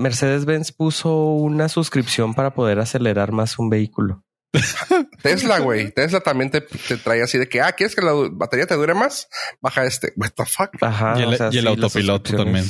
Mercedes-Benz 0.00 0.72
puso 0.72 1.14
una 1.34 1.68
suscripción 1.68 2.34
para 2.34 2.54
poder 2.54 2.80
acelerar 2.80 3.32
más 3.32 3.58
un 3.58 3.70
vehículo. 3.70 4.24
Tesla, 5.22 5.60
güey. 5.60 5.92
Tesla 5.92 6.20
también 6.20 6.50
te, 6.50 6.60
te 6.62 6.96
trae 6.96 7.22
así 7.22 7.38
de 7.38 7.48
que, 7.48 7.60
ah, 7.60 7.72
¿quieres 7.72 7.94
que 7.94 8.02
la 8.02 8.12
batería 8.32 8.66
te 8.66 8.74
dure 8.74 8.94
más? 8.94 9.28
Baja 9.60 9.84
este. 9.84 10.12
What 10.16 10.30
the 10.34 10.44
fuck? 10.44 10.70
Ajá. 10.80 11.14
y 11.18 11.22
el, 11.22 11.34
o 11.34 11.36
sea, 11.36 11.46
y 11.46 11.58
el 11.58 11.60
sí, 11.60 11.62
las 11.62 11.76
autopiloto 11.76 12.36
también. 12.36 12.64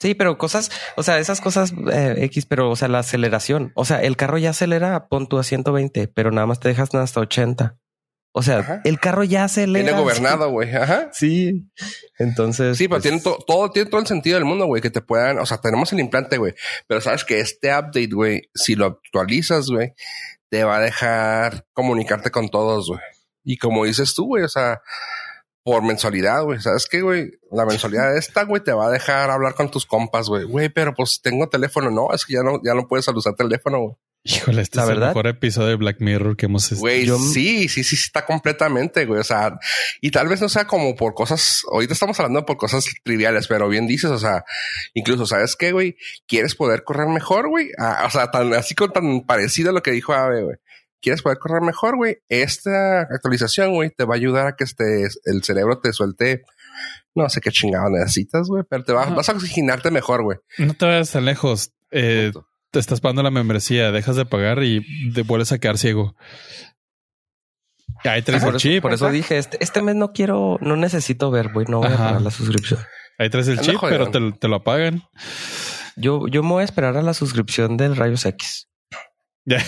Sí, 0.00 0.14
pero 0.14 0.36
cosas, 0.36 0.70
o 0.96 1.04
sea, 1.04 1.18
esas 1.20 1.40
cosas 1.40 1.72
eh, 1.92 2.16
X, 2.18 2.46
pero 2.46 2.70
o 2.70 2.76
sea, 2.76 2.88
la 2.88 2.98
aceleración. 3.00 3.72
O 3.74 3.84
sea, 3.84 4.02
el 4.02 4.16
carro 4.16 4.36
ya 4.36 4.50
acelera, 4.50 5.08
pon 5.08 5.28
tú 5.28 5.38
a 5.38 5.44
120, 5.44 6.08
pero 6.08 6.32
nada 6.32 6.46
más 6.46 6.60
te 6.60 6.68
dejas 6.68 6.92
hasta 6.94 7.20
80. 7.20 7.78
O 8.34 8.42
sea, 8.42 8.60
Ajá. 8.60 8.80
el 8.84 8.98
carro 8.98 9.24
ya 9.24 9.44
acelera. 9.44 9.84
Tiene 9.84 10.00
gobernado, 10.00 10.50
güey. 10.50 10.74
Ajá. 10.74 11.10
Sí. 11.12 11.70
Entonces. 12.18 12.78
Sí, 12.78 12.88
pero 12.88 13.00
pues, 13.00 13.02
tiene 13.02 13.20
to- 13.20 13.38
todo, 13.46 13.70
tiene 13.70 13.90
todo 13.90 14.00
el 14.00 14.06
sentido 14.06 14.36
del 14.36 14.44
mundo, 14.46 14.64
güey, 14.66 14.80
que 14.80 14.90
te 14.90 15.02
puedan, 15.02 15.38
o 15.38 15.44
sea, 15.46 15.58
tenemos 15.58 15.92
el 15.92 16.00
implante, 16.00 16.38
güey, 16.38 16.54
pero 16.86 17.00
sabes 17.00 17.24
que 17.24 17.40
este 17.40 17.68
update, 17.70 18.08
güey, 18.12 18.48
si 18.54 18.74
lo 18.74 18.86
actualizas, 18.86 19.66
güey, 19.68 19.92
te 20.48 20.64
va 20.64 20.76
a 20.78 20.80
dejar 20.80 21.66
comunicarte 21.74 22.30
con 22.30 22.48
todos, 22.48 22.88
güey. 22.88 23.00
Y 23.44 23.58
como 23.58 23.84
dices 23.84 24.14
tú, 24.14 24.26
güey, 24.26 24.44
o 24.44 24.48
sea, 24.48 24.80
por 25.64 25.82
mensualidad, 25.82 26.42
güey, 26.44 26.60
¿sabes 26.60 26.86
qué, 26.90 27.02
güey? 27.02 27.32
La 27.50 27.66
mensualidad 27.66 28.16
esta, 28.16 28.44
güey, 28.44 28.62
te 28.64 28.72
va 28.72 28.86
a 28.86 28.90
dejar 28.90 29.30
hablar 29.30 29.54
con 29.54 29.70
tus 29.70 29.84
compas, 29.86 30.28
güey. 30.28 30.44
Güey, 30.44 30.68
pero 30.70 30.94
pues 30.94 31.20
tengo 31.22 31.48
teléfono. 31.48 31.90
No, 31.90 32.12
es 32.14 32.24
que 32.24 32.34
ya 32.34 32.42
no, 32.42 32.60
ya 32.64 32.72
no 32.74 32.88
puedes 32.88 33.06
usar 33.08 33.34
teléfono, 33.34 33.78
güey. 33.80 33.94
Híjole, 34.24 34.62
este 34.62 34.76
La 34.76 34.84
es 34.84 34.88
verdad. 34.88 35.08
el 35.08 35.14
mejor 35.16 35.26
episodio 35.26 35.68
de 35.70 35.74
Black 35.74 35.96
Mirror 36.00 36.36
que 36.36 36.46
hemos 36.46 36.72
Güey, 36.74 37.06
Yo- 37.06 37.18
sí, 37.18 37.68
sí, 37.68 37.82
sí, 37.82 37.96
está 37.96 38.24
completamente, 38.24 39.04
güey. 39.04 39.18
O 39.20 39.24
sea, 39.24 39.58
y 40.00 40.12
tal 40.12 40.28
vez 40.28 40.40
no 40.40 40.48
sea 40.48 40.64
como 40.66 40.94
por 40.94 41.12
cosas, 41.14 41.62
ahorita 41.72 41.92
estamos 41.94 42.18
hablando 42.20 42.46
por 42.46 42.56
cosas 42.56 42.84
triviales, 43.02 43.48
pero 43.48 43.68
bien 43.68 43.88
dices, 43.88 44.10
o 44.12 44.18
sea, 44.18 44.44
incluso, 44.94 45.26
¿sabes 45.26 45.56
qué, 45.56 45.72
güey? 45.72 45.96
¿Quieres 46.28 46.54
poder 46.54 46.84
correr 46.84 47.08
mejor, 47.08 47.48
güey? 47.48 47.70
Ah, 47.78 48.04
o 48.06 48.10
sea, 48.10 48.30
tan 48.30 48.54
así 48.54 48.74
con 48.76 48.92
tan 48.92 49.22
parecido 49.22 49.70
a 49.70 49.72
lo 49.72 49.82
que 49.82 49.90
dijo 49.90 50.12
Ave, 50.12 50.42
güey. 50.44 50.56
¿Quieres 51.00 51.20
poder 51.22 51.38
correr 51.38 51.62
mejor, 51.62 51.96
güey? 51.96 52.18
Esta 52.28 53.00
actualización, 53.00 53.72
güey, 53.74 53.90
te 53.90 54.04
va 54.04 54.14
a 54.14 54.18
ayudar 54.18 54.46
a 54.46 54.54
que 54.56 54.62
estés, 54.62 55.18
el 55.24 55.42
cerebro 55.42 55.80
te 55.80 55.92
suelte, 55.92 56.42
no 57.16 57.28
sé 57.28 57.40
qué 57.40 57.50
chingado 57.50 57.90
necesitas, 57.90 58.46
güey, 58.46 58.62
pero 58.70 58.84
te 58.84 58.92
va- 58.92 59.02
Ajá. 59.02 59.14
vas 59.14 59.28
a 59.28 59.32
oxigenarte 59.32 59.90
mejor, 59.90 60.22
güey. 60.22 60.38
No 60.58 60.74
te 60.74 60.86
vayas 60.86 61.10
tan 61.10 61.24
lejos. 61.24 61.72
Eh, 61.90 62.30
Punto. 62.32 62.48
Te 62.72 62.78
estás 62.80 63.00
pagando 63.00 63.22
la 63.22 63.30
membresía, 63.30 63.92
dejas 63.92 64.16
de 64.16 64.24
pagar 64.24 64.62
y 64.64 65.12
te 65.12 65.22
vuelves 65.22 65.52
a 65.52 65.58
quedar 65.58 65.76
ciego. 65.78 66.16
Ahí 68.02 68.22
traes 68.22 68.42
por 68.42 68.54
el 68.54 68.56
eso, 68.56 68.68
chip. 68.68 68.82
por 68.82 68.92
eso 68.94 69.10
dije, 69.10 69.38
este, 69.38 69.62
este 69.62 69.82
mes 69.82 69.94
no 69.94 70.12
quiero, 70.12 70.58
no 70.60 70.76
necesito 70.76 71.30
ver, 71.30 71.52
güey, 71.52 71.66
no 71.68 71.78
voy 71.78 71.88
a 71.88 71.94
Ajá. 71.94 72.04
pagar 72.06 72.22
la 72.22 72.30
suscripción. 72.30 72.80
Ahí 73.18 73.28
traes 73.28 73.46
el 73.48 73.60
chip, 73.60 73.76
pero 73.80 74.10
te, 74.10 74.32
te 74.32 74.48
lo 74.48 74.56
apagan. 74.56 75.02
Yo, 75.96 76.26
yo 76.28 76.42
me 76.42 76.48
voy 76.48 76.62
a 76.62 76.64
esperar 76.64 76.96
a 76.96 77.02
la 77.02 77.12
suscripción 77.14 77.76
del 77.76 77.94
Rayos 77.94 78.24
X. 78.24 78.68
Ya. 79.44 79.58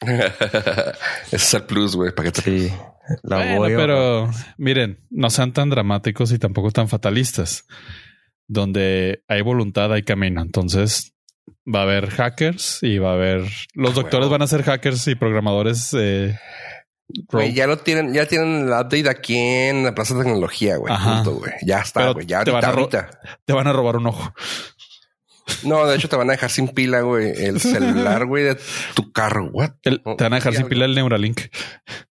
Ese 0.02 1.36
es 1.36 1.54
el 1.54 1.62
plus, 1.62 1.96
güey, 1.96 2.14
para 2.14 2.30
que 2.30 2.42
te 2.42 2.42
Sí, 2.42 2.72
la 3.22 3.36
Bueno, 3.36 3.56
voy 3.56 3.72
a 3.72 3.76
pero 3.76 4.30
miren, 4.58 5.00
no 5.10 5.30
sean 5.30 5.54
tan 5.54 5.70
dramáticos 5.70 6.30
y 6.30 6.38
tampoco 6.38 6.70
tan 6.72 6.88
fatalistas. 6.88 7.64
Donde 8.46 9.24
hay 9.28 9.40
voluntad, 9.40 9.90
hay 9.94 10.02
camino. 10.02 10.42
Entonces 10.42 11.13
va 11.72 11.80
a 11.80 11.82
haber 11.82 12.10
hackers 12.10 12.78
y 12.82 12.98
va 12.98 13.10
a 13.10 13.14
haber 13.14 13.42
los 13.74 13.90
Ah, 13.92 13.94
doctores 13.94 14.28
van 14.28 14.42
a 14.42 14.46
ser 14.46 14.62
hackers 14.62 15.06
y 15.08 15.14
programadores. 15.14 15.94
Eh, 15.98 16.38
Güey, 17.30 17.52
ya 17.52 17.66
lo 17.66 17.76
tienen, 17.76 18.14
ya 18.14 18.26
tienen 18.26 18.62
el 18.62 18.68
update 18.68 19.08
aquí 19.10 19.36
en 19.36 19.84
la 19.84 19.94
Plaza 19.94 20.14
de 20.14 20.22
Tecnología, 20.24 20.76
güey. 20.78 20.92
Ajá. 20.92 21.16
Punto, 21.22 21.34
güey. 21.40 21.52
Ya 21.62 21.80
está, 21.80 22.10
güey. 22.12 22.24
Ya 22.26 22.44
te 22.44 22.50
van 22.50 22.64
ahorita, 22.64 22.98
ahorita. 23.00 23.20
Te 23.44 23.52
van 23.52 23.66
a 23.66 23.72
robar 23.74 23.96
un 23.96 24.06
ojo. 24.06 24.32
No, 25.62 25.86
de 25.86 25.96
hecho 25.96 26.08
te 26.08 26.16
van 26.16 26.30
a 26.30 26.32
dejar 26.32 26.48
sin 26.48 26.68
pila, 26.68 27.02
güey. 27.02 27.30
El 27.36 27.60
celular, 27.60 28.24
güey, 28.24 28.44
de 28.44 28.58
tu 28.94 29.12
carro. 29.12 29.50
What? 29.52 29.72
El- 29.82 30.02
te 30.02 30.24
van 30.24 30.32
a 30.32 30.36
dejar 30.36 30.54
sin 30.54 30.66
pila 30.66 30.86
el 30.86 30.94
Neuralink. 30.94 31.42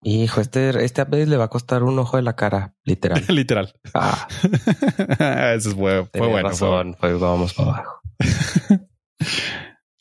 Hijo, 0.02 0.42
este, 0.42 0.84
este 0.84 1.00
update 1.00 1.26
le 1.26 1.38
va 1.38 1.44
a 1.44 1.48
costar 1.48 1.82
un 1.82 1.98
ojo 1.98 2.18
de 2.18 2.22
la 2.24 2.36
cara, 2.36 2.74
literal. 2.84 3.24
Literal. 3.28 3.72
Ah, 3.94 4.28
Eso 5.56 5.70
fue, 5.70 6.04
fue 6.12 6.26
bueno. 6.26 6.32
fue 6.32 6.42
razón, 6.42 6.96
pues 7.00 7.18
vamos 7.18 7.54
para 7.54 7.70
abajo. 7.70 8.00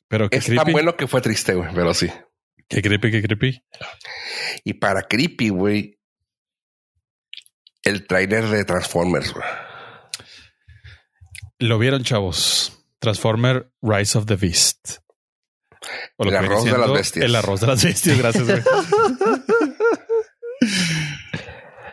Pero 0.08 0.28
Es 0.32 0.46
tan 0.46 0.72
bueno 0.72 0.96
que 0.98 1.08
fue 1.08 1.22
triste, 1.22 1.54
güey, 1.54 1.70
pero 1.74 1.94
sí. 1.94 2.12
Qué 2.68 2.82
creepy, 2.82 3.12
qué 3.12 3.22
creepy. 3.22 3.64
Y 4.64 4.74
para 4.74 5.04
creepy, 5.04 5.50
güey, 5.50 6.00
el 7.84 8.08
tráiler 8.08 8.48
de 8.48 8.64
Transformers, 8.64 9.34
güey. 9.34 9.46
Lo 11.60 11.80
vieron, 11.80 12.04
chavos. 12.04 12.78
Transformer 13.00 13.72
Rise 13.82 14.18
of 14.18 14.26
the 14.26 14.36
Beast. 14.36 14.98
O 16.18 16.24
El 16.26 16.36
arroz 16.36 16.64
de 16.64 16.78
las 16.78 16.92
bestias. 16.92 17.26
El 17.26 17.36
arroz 17.36 17.62
de 17.62 17.68
las 17.68 17.84
bestias. 17.84 18.18
Gracias, 18.18 18.46
güey. 18.46 18.62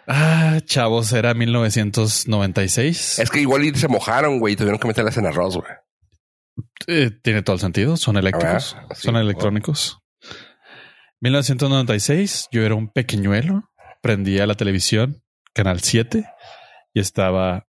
ah, 0.07 0.61
chavos, 0.65 1.13
era 1.13 1.35
1996. 1.35 3.19
Es 3.19 3.31
que 3.31 3.41
igual 3.41 3.75
se 3.75 3.89
mojaron, 3.89 4.39
güey, 4.39 4.55
y 4.55 4.57
tuvieron 4.57 4.79
que 4.79 4.89
meterlas 4.89 5.17
en 5.17 5.27
arroz, 5.27 5.57
güey. 5.57 5.73
Eh, 6.87 7.11
tiene 7.23 7.43
todo 7.43 7.55
el 7.55 7.61
sentido. 7.61 7.97
Son 7.97 8.17
eléctricos. 8.17 8.77
Sí, 8.95 9.03
son 9.03 9.15
wow. 9.15 9.23
electrónicos. 9.23 9.99
1996. 11.21 12.49
Yo 12.53 12.63
era 12.63 12.75
un 12.75 12.89
pequeñuelo. 12.91 13.71
Prendía 14.01 14.47
la 14.47 14.55
televisión, 14.55 15.23
canal 15.53 15.81
7, 15.81 16.25
y 16.95 17.01
estaba 17.01 17.67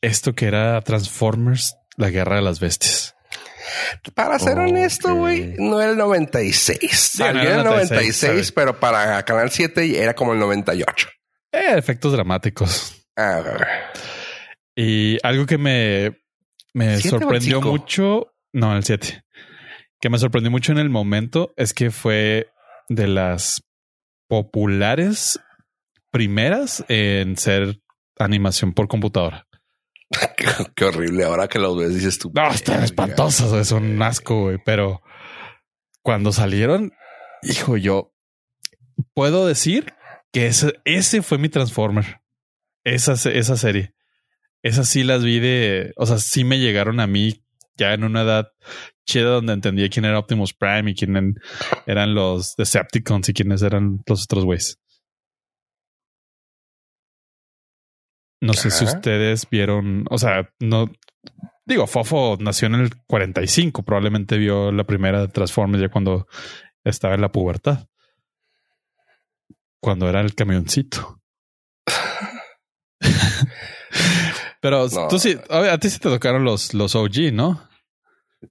esto 0.00 0.34
que 0.34 0.46
era 0.46 0.80
Transformers, 0.82 1.76
la 1.96 2.10
guerra 2.10 2.36
de 2.36 2.42
las 2.42 2.58
bestias. 2.58 3.14
Para 4.14 4.38
ser 4.38 4.58
honesto, 4.58 5.14
güey, 5.14 5.54
no 5.58 5.80
era 5.80 5.92
el 5.92 5.96
96. 5.96 6.78
Salió 6.92 7.44
no 7.44 7.58
el 7.58 7.64
96, 7.64 8.22
96, 8.22 8.52
pero 8.52 8.78
para 8.78 9.22
Canal 9.24 9.50
7 9.50 10.02
era 10.02 10.14
como 10.14 10.32
el 10.32 10.38
98. 10.38 11.08
Eh, 11.52 11.74
efectos 11.76 12.12
dramáticos. 12.12 13.06
Ah. 13.16 13.42
Y 14.74 15.18
algo 15.22 15.46
que 15.46 15.56
me, 15.56 16.23
me 16.74 16.98
¿Siete 16.98 17.16
o 17.16 17.18
el 17.18 17.22
sorprendió 17.22 17.62
mucho, 17.62 18.34
no, 18.52 18.76
el 18.76 18.84
7, 18.84 19.24
que 20.00 20.10
me 20.10 20.18
sorprendió 20.18 20.50
mucho 20.50 20.72
en 20.72 20.78
el 20.78 20.90
momento 20.90 21.54
es 21.56 21.72
que 21.72 21.90
fue 21.90 22.48
de 22.88 23.08
las 23.08 23.62
populares 24.28 25.40
primeras 26.10 26.84
en 26.88 27.36
ser 27.36 27.80
animación 28.18 28.72
por 28.72 28.88
computadora. 28.88 29.46
qué, 30.36 30.46
qué 30.74 30.84
horrible. 30.84 31.24
Ahora 31.24 31.48
que 31.48 31.58
los 31.58 31.76
ves, 31.76 31.94
dices 31.94 32.18
tú. 32.18 32.30
No, 32.34 32.50
están 32.50 32.84
espantosas, 32.84 33.66
son 33.66 33.84
un 33.84 34.02
asco, 34.02 34.42
güey. 34.42 34.58
Pero 34.64 35.02
cuando 36.02 36.32
salieron, 36.32 36.92
hijo, 37.42 37.76
yo 37.76 38.12
puedo 39.14 39.46
decir 39.46 39.94
que 40.32 40.46
ese, 40.46 40.74
ese 40.84 41.22
fue 41.22 41.38
mi 41.38 41.48
Transformer. 41.48 42.20
Esa, 42.84 43.12
esa 43.12 43.56
serie. 43.56 43.93
Esas 44.64 44.88
sí 44.88 45.04
las 45.04 45.22
vi 45.22 45.40
de, 45.40 45.92
o 45.96 46.06
sea, 46.06 46.16
sí 46.16 46.42
me 46.42 46.58
llegaron 46.58 46.98
a 46.98 47.06
mí 47.06 47.44
ya 47.76 47.92
en 47.92 48.02
una 48.02 48.22
edad 48.22 48.48
chida 49.04 49.28
donde 49.28 49.52
entendía 49.52 49.90
quién 49.90 50.06
era 50.06 50.18
Optimus 50.18 50.54
Prime 50.54 50.90
y 50.90 50.94
quién 50.94 51.34
eran 51.86 52.14
los 52.14 52.56
Decepticons 52.56 53.28
y 53.28 53.34
quiénes 53.34 53.60
eran 53.60 54.00
los 54.06 54.24
otros 54.24 54.46
güeyes. 54.46 54.80
No 58.40 58.54
sé 58.54 58.70
si 58.70 58.84
ustedes 58.84 59.48
vieron, 59.50 60.06
o 60.10 60.16
sea, 60.16 60.50
no 60.60 60.90
digo, 61.66 61.86
Fofo 61.86 62.38
nació 62.40 62.66
en 62.68 62.76
el 62.76 62.90
45, 63.06 63.82
probablemente 63.82 64.38
vio 64.38 64.72
la 64.72 64.84
primera 64.84 65.20
de 65.20 65.28
Transformers 65.28 65.82
ya 65.82 65.88
cuando 65.90 66.26
estaba 66.84 67.14
en 67.14 67.20
la 67.20 67.32
pubertad. 67.32 67.86
cuando 69.80 70.08
era 70.08 70.22
el 70.22 70.34
camioncito. 70.34 71.20
Pero 74.64 74.88
No. 74.88 75.08
tú 75.08 75.18
sí, 75.18 75.38
a, 75.50 75.74
a 75.74 75.78
ti 75.78 75.90
sí 75.90 75.98
te 75.98 76.08
tocaron 76.08 76.42
los, 76.42 76.72
los 76.72 76.94
OG, 76.94 77.34
¿no? 77.34 77.68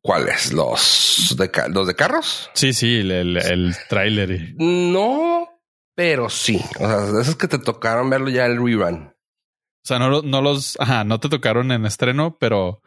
¿Cuáles? 0.04 0.54
¿Los 0.54 1.36
de, 1.40 1.50
los 1.70 1.88
de 1.88 1.96
carros? 1.96 2.52
Sí, 2.54 2.72
sí, 2.72 3.00
el, 3.00 3.10
el, 3.10 3.38
el 3.38 3.76
tráiler. 3.90 4.30
y- 4.30 4.56
No, 4.60 5.50
pero 5.96 6.30
sí. 6.30 6.62
O 6.76 6.86
sea, 6.88 6.98
de 7.00 7.20
esos 7.20 7.36
que 7.36 7.48
te 7.48 7.58
tocaron 7.58 8.12
verlo 8.12 8.30
ya 8.30 8.46
el 8.46 8.64
rerun. 8.64 9.08
O 9.08 9.86
sea, 9.88 9.98
no, 9.98 10.22
no 10.22 10.42
los, 10.44 10.78
ajá, 10.80 11.04
no 11.04 11.20
te 11.20 11.30
tocaron 11.30 11.72
en 11.72 11.84
estreno, 11.88 12.38
pero 12.40 12.84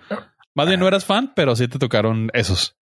más 0.55 0.69
bien 0.69 0.79
no 0.79 0.87
eras 0.87 1.05
fan, 1.05 1.33
pero 1.35 1.57
sí 1.57 1.67
te 1.67 1.81
tocaron 1.81 2.31
esos. 2.33 2.77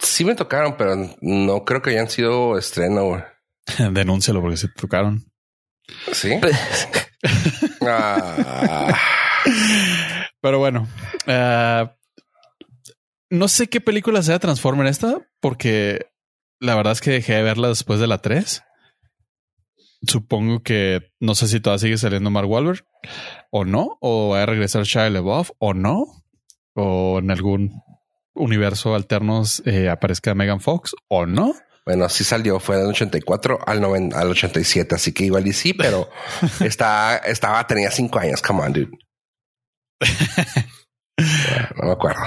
Sí 0.00 0.24
me 0.24 0.34
tocaron, 0.34 0.76
pero 0.76 0.96
no 1.20 1.64
creo 1.64 1.82
que 1.82 1.90
hayan 1.90 2.10
sido 2.10 2.58
estreno. 2.58 3.04
güey. 3.04 3.22
Denúncialo 3.92 4.40
porque 4.40 4.56
sí 4.56 4.66
te 4.66 4.80
tocaron. 4.80 5.24
¿Sí? 6.10 6.32
Ah, 7.86 8.96
Pero 10.40 10.58
bueno, 10.58 10.86
eh, 11.26 11.88
no 13.30 13.48
sé 13.48 13.68
qué 13.68 13.80
película 13.80 14.22
sea 14.22 14.38
Transformer 14.38 14.86
esta, 14.86 15.18
porque 15.40 16.06
la 16.60 16.74
verdad 16.74 16.92
es 16.92 17.00
que 17.00 17.10
dejé 17.10 17.34
de 17.34 17.42
verla 17.42 17.68
después 17.68 18.00
de 18.00 18.06
la 18.06 18.18
3. 18.18 18.62
Supongo 20.06 20.62
que 20.62 21.12
no 21.20 21.34
sé 21.34 21.48
si 21.48 21.60
todavía 21.60 21.80
sigue 21.80 21.98
saliendo 21.98 22.30
Mark 22.30 22.48
Wahlberg 22.48 22.84
o 23.50 23.64
no, 23.64 23.98
o 24.00 24.30
va 24.30 24.42
a 24.42 24.46
regresar 24.46 24.84
Shia 24.84 25.08
LaBeouf 25.08 25.50
o 25.58 25.72
no, 25.72 26.04
o 26.74 27.18
en 27.18 27.30
algún 27.30 27.82
universo 28.34 28.94
alterno 28.94 29.42
eh, 29.64 29.88
aparezca 29.88 30.34
Megan 30.34 30.60
Fox 30.60 30.94
o 31.08 31.26
no. 31.26 31.54
Bueno, 31.86 32.08
sí 32.08 32.24
salió. 32.24 32.60
Fue 32.60 32.76
del 32.76 32.86
84 32.86 33.58
al, 33.66 33.80
90 33.80 34.18
al 34.18 34.30
87. 34.30 34.94
Así 34.94 35.12
que 35.12 35.24
igual 35.24 35.46
y 35.46 35.52
sí, 35.52 35.74
pero 35.74 36.08
está, 36.60 37.18
estaba, 37.18 37.66
tenía 37.66 37.90
cinco 37.90 38.18
años. 38.18 38.40
Come 38.42 38.62
on, 38.62 38.72
dude. 38.72 38.90
No 41.16 41.86
me 41.86 41.92
acuerdo. 41.92 42.20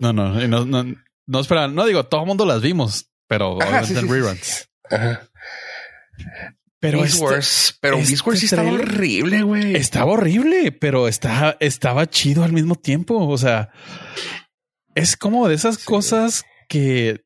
No, 0.00 0.12
no, 0.12 0.32
no, 0.48 0.64
no, 0.64 0.84
no 1.26 1.40
espera, 1.40 1.68
no 1.68 1.86
digo, 1.86 2.06
todo 2.06 2.22
el 2.22 2.26
mundo 2.26 2.44
las 2.44 2.60
vimos, 2.60 3.08
pero 3.28 3.60
Ajá, 3.62 3.82
obviamente 3.82 3.86
sí, 3.86 3.92
en 3.94 4.00
sí, 4.00 4.06
sí, 4.06 4.12
reruns. 4.12 4.68
Ajá. 4.90 5.28
Pero 6.80 7.00
Beast 7.02 7.14
este- 7.14 7.24
Wars, 7.24 7.78
pero 7.80 7.96
este 7.98 8.10
Beast 8.10 8.26
Wars 8.26 8.38
sí 8.40 8.46
estaba 8.46 8.72
horrible, 8.72 9.42
güey. 9.42 9.76
Estaba 9.76 10.12
horrible, 10.12 10.72
pero 10.72 11.06
está, 11.06 11.56
estaba 11.60 12.08
chido 12.08 12.42
al 12.42 12.52
mismo 12.52 12.74
tiempo. 12.74 13.28
O 13.28 13.38
sea, 13.38 13.70
es 14.94 15.16
como 15.16 15.46
de 15.46 15.54
esas 15.54 15.78
cosas 15.78 16.42
que 16.68 17.22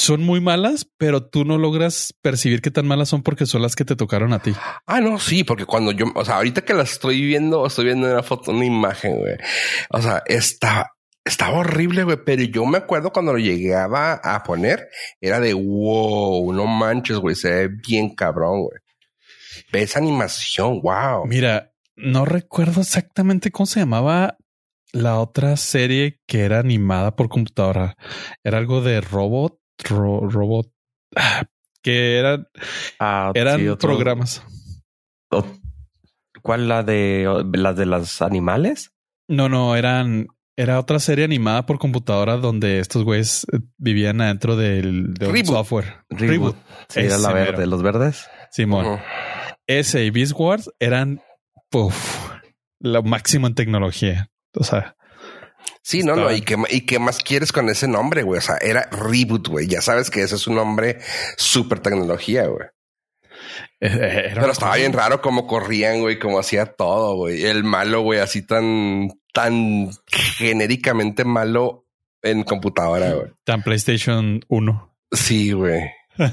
son 0.00 0.22
muy 0.22 0.40
malas, 0.40 0.88
pero 0.96 1.26
tú 1.26 1.44
no 1.44 1.58
logras 1.58 2.14
percibir 2.22 2.62
qué 2.62 2.70
tan 2.70 2.86
malas 2.86 3.10
son 3.10 3.22
porque 3.22 3.44
son 3.44 3.60
las 3.60 3.76
que 3.76 3.84
te 3.84 3.96
tocaron 3.96 4.32
a 4.32 4.38
ti. 4.38 4.54
Ah, 4.86 4.98
no, 4.98 5.18
sí, 5.18 5.44
porque 5.44 5.66
cuando 5.66 5.92
yo, 5.92 6.06
o 6.14 6.24
sea, 6.24 6.36
ahorita 6.36 6.62
que 6.62 6.72
la 6.72 6.84
estoy 6.84 7.20
viendo, 7.20 7.66
estoy 7.66 7.84
viendo 7.84 8.10
una 8.10 8.22
foto, 8.22 8.50
una 8.50 8.64
imagen, 8.64 9.18
güey. 9.18 9.36
O 9.90 10.00
sea, 10.00 10.22
está, 10.24 10.92
estaba 11.22 11.58
horrible, 11.58 12.04
güey, 12.04 12.16
pero 12.24 12.42
yo 12.44 12.64
me 12.64 12.78
acuerdo 12.78 13.12
cuando 13.12 13.34
lo 13.34 13.38
llegaba 13.38 14.14
a 14.14 14.42
poner, 14.42 14.88
era 15.20 15.38
de 15.38 15.52
wow, 15.52 16.50
no 16.50 16.66
manches, 16.66 17.18
güey, 17.18 17.34
se 17.34 17.50
ve 17.50 17.68
bien 17.86 18.14
cabrón, 18.14 18.62
güey. 18.62 18.80
Ve 19.70 19.82
esa 19.82 19.98
animación, 19.98 20.80
wow. 20.80 21.26
Mira, 21.26 21.72
no 21.94 22.24
recuerdo 22.24 22.80
exactamente 22.80 23.50
cómo 23.50 23.66
se 23.66 23.80
llamaba 23.80 24.38
la 24.92 25.20
otra 25.20 25.58
serie 25.58 26.20
que 26.26 26.40
era 26.40 26.58
animada 26.58 27.14
por 27.16 27.28
computadora. 27.28 27.96
Era 28.42 28.56
algo 28.56 28.80
de 28.80 29.02
robot, 29.02 29.59
ro- 29.88 30.28
robot, 30.28 30.70
que 31.82 32.18
eran, 32.18 32.48
Ah, 32.98 33.32
eran 33.34 33.60
sí, 33.60 33.68
otro- 33.68 33.88
programas. 33.90 34.42
¿Cuál 36.42 36.68
la 36.68 36.82
de 36.82 37.26
las 37.52 37.76
de 37.76 37.86
los 37.86 38.22
animales? 38.22 38.92
No, 39.28 39.48
no, 39.48 39.76
eran. 39.76 40.28
Era 40.56 40.78
otra 40.78 40.98
serie 40.98 41.24
animada 41.24 41.64
por 41.64 41.78
computadora 41.78 42.36
donde 42.36 42.80
estos 42.80 43.02
güeyes 43.04 43.46
eh, 43.52 43.60
vivían 43.78 44.20
adentro 44.20 44.56
del, 44.56 45.14
de 45.14 45.26
un 45.28 45.46
software. 45.46 46.04
Reboot. 46.10 46.56
Sí, 46.88 47.00
era 47.00 47.16
la 47.16 47.32
verde, 47.32 47.58
mero. 47.58 47.66
los 47.70 47.82
verdes. 47.82 48.28
Simón. 48.50 48.98
Ese 49.66 50.04
y 50.04 50.10
Beast 50.10 50.32
Wars 50.36 50.70
eran 50.78 51.22
puf, 51.70 52.30
lo 52.80 53.02
máximo 53.02 53.46
en 53.46 53.54
tecnología. 53.54 54.28
O 54.54 54.64
sea, 54.64 54.96
Sí, 55.82 56.02
no, 56.02 56.14
no, 56.14 56.30
y 56.30 56.42
qué, 56.42 56.56
y 56.68 56.82
qué 56.82 56.98
más 56.98 57.18
quieres 57.18 57.52
con 57.52 57.68
ese 57.68 57.88
nombre, 57.88 58.22
güey. 58.22 58.38
O 58.38 58.42
sea, 58.42 58.56
era 58.60 58.88
reboot, 58.90 59.48
güey. 59.48 59.66
Ya 59.66 59.80
sabes 59.80 60.10
que 60.10 60.22
ese 60.22 60.36
es 60.36 60.46
un 60.46 60.56
nombre 60.56 60.98
súper 61.36 61.80
tecnología, 61.80 62.46
güey. 62.46 62.66
eh, 63.80 64.28
era 64.30 64.40
Pero 64.42 64.52
estaba 64.52 64.76
bien 64.76 64.92
raro 64.92 65.22
cómo 65.22 65.46
corrían, 65.46 66.00
güey, 66.00 66.18
cómo 66.18 66.38
hacía 66.38 66.66
todo, 66.66 67.16
güey. 67.16 67.44
El 67.46 67.64
malo, 67.64 68.02
güey, 68.02 68.20
así 68.20 68.42
tan, 68.42 69.08
tan 69.32 69.90
genéricamente 70.06 71.24
malo 71.24 71.86
en 72.22 72.42
computadora, 72.42 73.14
güey. 73.14 73.30
tan 73.44 73.62
PlayStation 73.62 74.44
1. 74.48 74.96
Sí, 75.12 75.52
güey. 75.52 75.80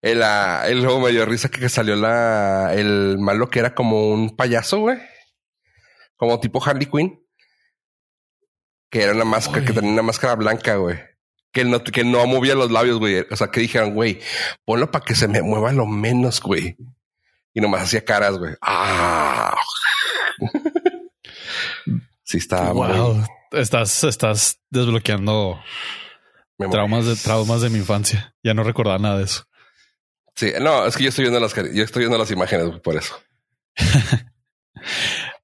El, 0.00 0.22
ah, 0.22 0.62
el 0.68 0.80
juego 0.84 1.00
me 1.00 1.10
dio 1.10 1.26
risa 1.26 1.48
que 1.48 1.68
salió 1.68 1.96
la, 1.96 2.72
el 2.72 3.18
malo 3.18 3.50
que 3.50 3.58
era 3.58 3.74
como 3.74 4.10
un 4.10 4.36
payaso, 4.36 4.78
güey. 4.78 4.96
Como 6.16 6.38
tipo 6.38 6.64
Harley 6.64 6.86
Quinn. 6.86 7.20
Que 8.90 9.02
era 9.02 9.12
una 9.12 9.24
máscara, 9.24 9.64
que 9.64 9.72
tenía 9.72 9.92
una 9.92 10.02
máscara 10.02 10.34
blanca, 10.34 10.76
güey. 10.76 10.98
Que 11.52 11.64
no, 11.64 11.82
que 11.82 12.04
no 12.04 12.26
movía 12.26 12.54
los 12.54 12.70
labios, 12.70 12.98
güey. 12.98 13.24
O 13.30 13.36
sea, 13.36 13.48
que 13.48 13.60
dijeron, 13.60 13.94
güey, 13.94 14.20
ponlo 14.64 14.90
para 14.90 15.04
que 15.04 15.14
se 15.14 15.28
me 15.28 15.42
mueva 15.42 15.72
lo 15.72 15.86
menos, 15.86 16.40
güey. 16.40 16.76
Y 17.54 17.60
nomás 17.60 17.82
hacía 17.82 18.04
caras, 18.04 18.38
güey. 18.38 18.54
Ah. 18.62 19.56
sí, 22.22 22.38
estaba 22.38 22.72
muy- 22.72 22.88
wow. 22.96 23.24
Estás, 23.52 24.04
estás 24.04 24.60
desbloqueando 24.70 25.58
traumas 26.70 27.06
de 27.06 27.16
traumas 27.16 27.62
de 27.62 27.70
mi 27.70 27.78
infancia. 27.78 28.34
Ya 28.42 28.52
no 28.54 28.62
recordaba 28.62 28.98
nada 28.98 29.18
de 29.18 29.24
eso. 29.24 29.44
Sí, 30.34 30.52
no, 30.60 30.86
es 30.86 30.96
que 30.96 31.04
yo 31.04 31.08
estoy 31.08 31.24
viendo 31.24 31.40
las, 31.40 31.54
yo 31.54 31.82
estoy 31.82 32.00
viendo 32.00 32.18
las 32.18 32.30
imágenes 32.30 32.78
por 32.80 32.96
eso. 32.96 33.18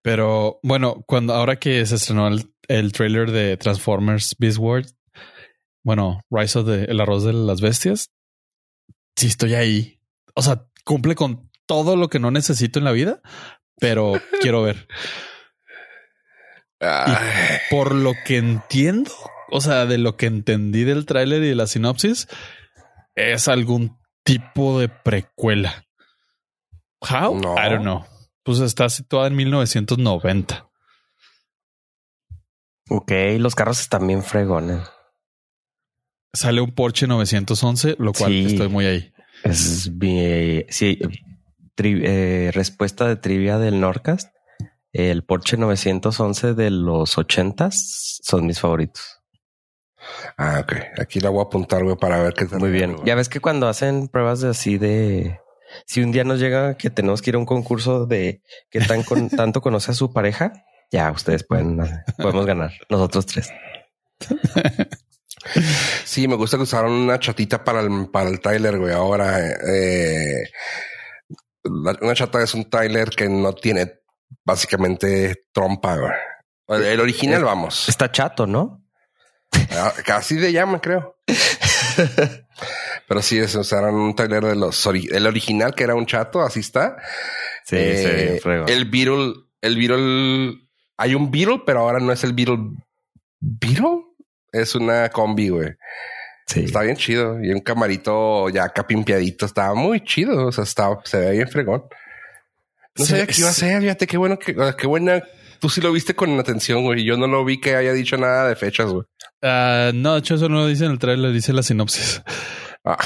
Pero 0.02 0.60
bueno, 0.62 1.02
cuando 1.06 1.34
ahora 1.34 1.56
que 1.56 1.84
se 1.86 1.94
estrenó 1.96 2.28
el, 2.28 2.53
el 2.68 2.92
trailer 2.92 3.30
de 3.30 3.56
Transformers 3.56 4.36
Beast 4.38 4.58
Wars, 4.58 4.96
bueno, 5.82 6.22
Rise 6.30 6.58
of 6.58 6.66
the, 6.66 6.84
el 6.84 7.00
arroz 7.00 7.24
de 7.24 7.32
las 7.32 7.60
bestias, 7.60 8.10
sí 9.16 9.26
estoy 9.26 9.54
ahí. 9.54 10.00
O 10.34 10.42
sea, 10.42 10.66
cumple 10.84 11.14
con 11.14 11.50
todo 11.66 11.96
lo 11.96 12.08
que 12.08 12.18
no 12.18 12.30
necesito 12.30 12.78
en 12.78 12.84
la 12.84 12.92
vida, 12.92 13.20
pero 13.78 14.14
quiero 14.40 14.62
ver. 14.62 14.88
Por 17.70 17.94
lo 17.94 18.12
que 18.24 18.36
entiendo, 18.36 19.10
o 19.50 19.60
sea, 19.60 19.86
de 19.86 19.98
lo 19.98 20.16
que 20.16 20.26
entendí 20.26 20.84
del 20.84 21.06
tráiler 21.06 21.42
y 21.42 21.48
de 21.48 21.54
la 21.54 21.66
sinopsis, 21.66 22.28
es 23.14 23.48
algún 23.48 23.98
tipo 24.22 24.78
de 24.78 24.88
precuela. 24.88 25.86
How? 27.00 27.38
No. 27.38 27.54
I 27.54 27.70
don't 27.70 27.82
know. 27.82 28.04
Pues 28.42 28.60
está 28.60 28.88
situada 28.88 29.28
en 29.28 29.36
1990. 29.36 30.68
Ok, 32.90 33.12
los 33.38 33.54
carros 33.54 33.80
están 33.80 34.06
bien 34.06 34.22
fregones. 34.22 34.80
Sale 36.32 36.60
un 36.60 36.74
Porsche 36.74 37.06
911, 37.06 37.96
lo 37.98 38.12
cual 38.12 38.30
Sí. 38.32 38.46
estoy 38.46 38.68
muy 38.68 38.86
ahí. 38.86 39.12
Es 39.44 39.96
bien. 39.96 40.66
Sí, 40.68 40.98
tri- 41.76 42.02
eh, 42.04 42.50
respuesta 42.52 43.06
de 43.06 43.16
trivia 43.16 43.58
del 43.58 43.80
Norcast. 43.80 44.34
El 44.92 45.24
Porsche 45.24 45.56
911 45.56 46.54
de 46.54 46.70
los 46.70 47.16
80s 47.18 48.20
son 48.22 48.46
mis 48.46 48.60
favoritos. 48.60 49.20
Ah, 50.36 50.60
ok. 50.62 50.72
Aquí 51.00 51.20
la 51.20 51.30
voy 51.30 51.40
a 51.40 51.44
apuntar, 51.44 51.82
güey, 51.84 51.96
para 51.96 52.22
ver 52.22 52.34
qué 52.34 52.44
tal. 52.46 52.58
Muy 52.60 52.70
bien. 52.70 52.96
Ya 53.04 53.14
ves 53.14 53.28
que 53.28 53.40
cuando 53.40 53.68
hacen 53.68 54.08
pruebas 54.08 54.40
de 54.40 54.50
así 54.50 54.76
de 54.76 55.40
si 55.86 56.02
un 56.02 56.12
día 56.12 56.24
nos 56.24 56.38
llega 56.40 56.76
que 56.76 56.90
tenemos 56.90 57.22
que 57.22 57.30
ir 57.30 57.36
a 57.36 57.38
un 57.38 57.46
concurso 57.46 58.06
de 58.06 58.42
qué 58.70 58.80
tan 58.80 59.02
con, 59.02 59.28
tanto 59.30 59.60
conoce 59.62 59.92
a 59.92 59.94
su 59.94 60.12
pareja, 60.12 60.52
ya 60.94 61.10
ustedes 61.10 61.44
pueden 61.44 61.78
podemos 62.16 62.46
ganar 62.46 62.72
nosotros 62.88 63.26
tres. 63.26 63.50
Sí, 66.04 66.26
me 66.26 66.36
gusta 66.36 66.56
que 66.56 66.62
usaron 66.62 66.90
una 66.92 67.18
chatita 67.18 67.62
para 67.62 67.80
el, 67.80 68.08
para 68.10 68.30
el 68.30 68.40
trailer, 68.40 68.78
güey. 68.78 68.94
Ahora, 68.94 69.38
eh, 69.40 70.44
una 71.64 72.14
chata 72.14 72.42
es 72.42 72.54
un 72.54 72.70
trailer 72.70 73.10
que 73.10 73.28
no 73.28 73.52
tiene 73.52 74.00
básicamente 74.44 75.44
trompa, 75.52 75.96
güey. 75.98 76.12
El, 76.68 76.84
el 76.86 77.00
original, 77.00 77.44
vamos. 77.44 77.88
Está 77.90 78.10
chato, 78.10 78.46
¿no? 78.46 78.82
Ah, 79.72 79.92
Casi 80.04 80.36
le 80.38 80.50
llaman, 80.52 80.80
creo. 80.80 81.18
Pero 83.08 83.20
sí, 83.20 83.38
es, 83.38 83.54
usaron 83.54 83.94
un 83.96 84.14
trailer 84.16 84.44
de 84.44 84.56
los 84.56 84.86
ori- 84.86 85.12
el 85.12 85.26
original 85.26 85.74
que 85.74 85.84
era 85.84 85.94
un 85.94 86.06
chato, 86.06 86.40
así 86.40 86.60
está. 86.60 86.96
Sí, 87.66 87.76
Eh, 87.78 88.30
sí, 88.36 88.40
frego. 88.40 88.66
el 88.66 88.86
Beetle, 88.86 89.34
el 89.60 89.76
Beetle, 89.76 90.63
hay 90.96 91.14
un 91.14 91.30
Beetle, 91.30 91.62
pero 91.66 91.80
ahora 91.80 92.00
no 92.00 92.12
es 92.12 92.24
el 92.24 92.32
Beetle. 92.32 92.58
¿Beetle? 93.40 94.04
Es 94.52 94.74
una 94.74 95.08
combi, 95.08 95.48
güey. 95.48 95.70
Sí. 96.46 96.64
Está 96.64 96.82
bien 96.82 96.96
chido. 96.96 97.42
Y 97.42 97.50
un 97.50 97.60
camarito 97.60 98.48
ya 98.50 98.64
acá 98.64 98.86
pimpiadito. 98.86 99.46
Estaba 99.46 99.74
muy 99.74 100.02
chido. 100.02 100.46
O 100.46 100.52
sea, 100.52 100.64
estaba, 100.64 101.00
se 101.04 101.18
ve 101.18 101.30
bien 101.32 101.48
fregón. 101.48 101.84
No 102.96 103.04
Sí, 103.04 103.10
sabía 103.10 103.26
qué 103.26 103.34
iba 103.40 103.50
a 103.50 103.52
ser. 103.52 103.80
Fíjate 103.80 104.06
qué 104.06 104.16
bueno 104.16 104.38
que, 104.38 104.54
qué 104.78 104.86
buena. 104.86 105.22
Tú 105.58 105.68
sí 105.70 105.80
lo 105.80 105.90
viste 105.92 106.14
con 106.14 106.38
atención, 106.38 106.84
güey. 106.84 107.04
Yo 107.04 107.16
no 107.16 107.26
lo 107.26 107.44
vi 107.44 107.60
que 107.60 107.74
haya 107.74 107.92
dicho 107.92 108.16
nada 108.16 108.48
de 108.48 108.56
fechas, 108.56 108.86
güey. 108.90 109.04
Ah, 109.42 109.90
no, 109.94 110.12
de 110.14 110.18
hecho, 110.20 110.34
eso 110.36 110.48
no 110.48 110.58
lo 110.58 110.66
dice 110.66 110.84
en 110.84 110.92
el 110.92 110.98
trailer, 110.98 111.32
dice 111.32 111.52
la 111.52 111.62
sinopsis. 111.62 112.22
Ah. 112.84 112.98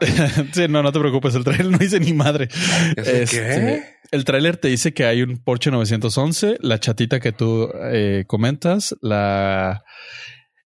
Sí, 0.52 0.66
no, 0.68 0.82
no 0.82 0.92
te 0.92 0.98
preocupes, 0.98 1.34
el 1.34 1.44
trailer 1.44 1.70
no 1.70 1.78
dice 1.78 2.00
ni 2.00 2.12
madre. 2.12 2.48
¿Qué? 2.48 3.22
Este, 3.22 3.96
el 4.12 4.24
tráiler 4.24 4.58
te 4.58 4.68
dice 4.68 4.92
que 4.92 5.06
hay 5.06 5.22
un 5.22 5.42
Porsche 5.42 5.70
911, 5.70 6.58
la 6.60 6.78
chatita 6.78 7.18
que 7.18 7.32
tú 7.32 7.70
eh, 7.90 8.24
comentas, 8.28 8.94
la, 9.00 9.82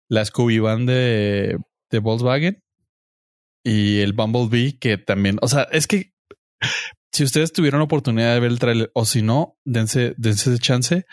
la 0.09 0.24
Scooby 0.24 0.59
Van 0.59 0.86
de, 0.86 1.59
de 1.90 1.99
Volkswagen 1.99 2.64
y 3.62 4.01
el 4.01 4.14
Bumblebee 4.14 4.78
que 4.78 4.97
también, 4.97 5.38
o 5.42 5.49
sea, 5.49 5.68
es 5.72 5.86
que 5.86 6.14
si 7.12 7.22
ustedes 7.22 7.53
tuvieron 7.53 7.80
la 7.80 7.84
oportunidad 7.84 8.32
de 8.32 8.40
ver 8.40 8.51
el 8.51 8.59
tráiler 8.59 8.90
o 8.95 9.05
si 9.05 9.20
no, 9.20 9.59
dense, 9.64 10.14
dense 10.16 10.51
ese 10.51 10.59
chance. 10.59 11.07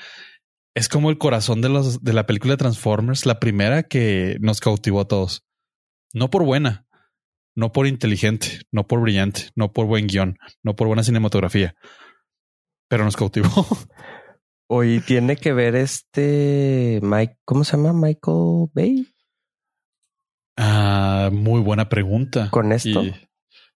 Es 0.73 0.87
como 0.87 1.09
el 1.09 1.17
corazón 1.17 1.61
de 1.61 1.67
los 1.67 2.01
de 2.01 2.13
la 2.13 2.25
película 2.25 2.55
Transformers, 2.55 3.25
la 3.25 3.41
primera 3.41 3.83
que 3.83 4.37
nos 4.39 4.61
cautivó 4.61 5.01
a 5.01 5.07
todos. 5.07 5.43
No 6.13 6.29
por 6.29 6.45
buena, 6.45 6.87
no 7.55 7.73
por 7.73 7.87
inteligente, 7.87 8.61
no 8.71 8.87
por 8.87 9.01
brillante, 9.01 9.49
no 9.55 9.73
por 9.73 9.85
buen 9.85 10.07
guion, 10.07 10.37
no 10.63 10.77
por 10.77 10.87
buena 10.87 11.03
cinematografía, 11.03 11.75
pero 12.91 13.05
nos 13.05 13.15
cautivó. 13.15 13.47
Hoy 14.69 14.99
tiene 14.99 15.37
que 15.37 15.53
ver 15.53 15.75
este 15.75 16.99
Mike, 17.01 17.37
¿cómo 17.45 17.63
se 17.63 17.77
llama? 17.77 17.93
Michael 17.93 18.67
Bay 18.73 19.07
Ah, 20.57 21.29
muy 21.31 21.61
buena 21.61 21.87
pregunta. 21.87 22.49
con 22.51 22.73
esto. 22.73 23.03
Y 23.03 23.15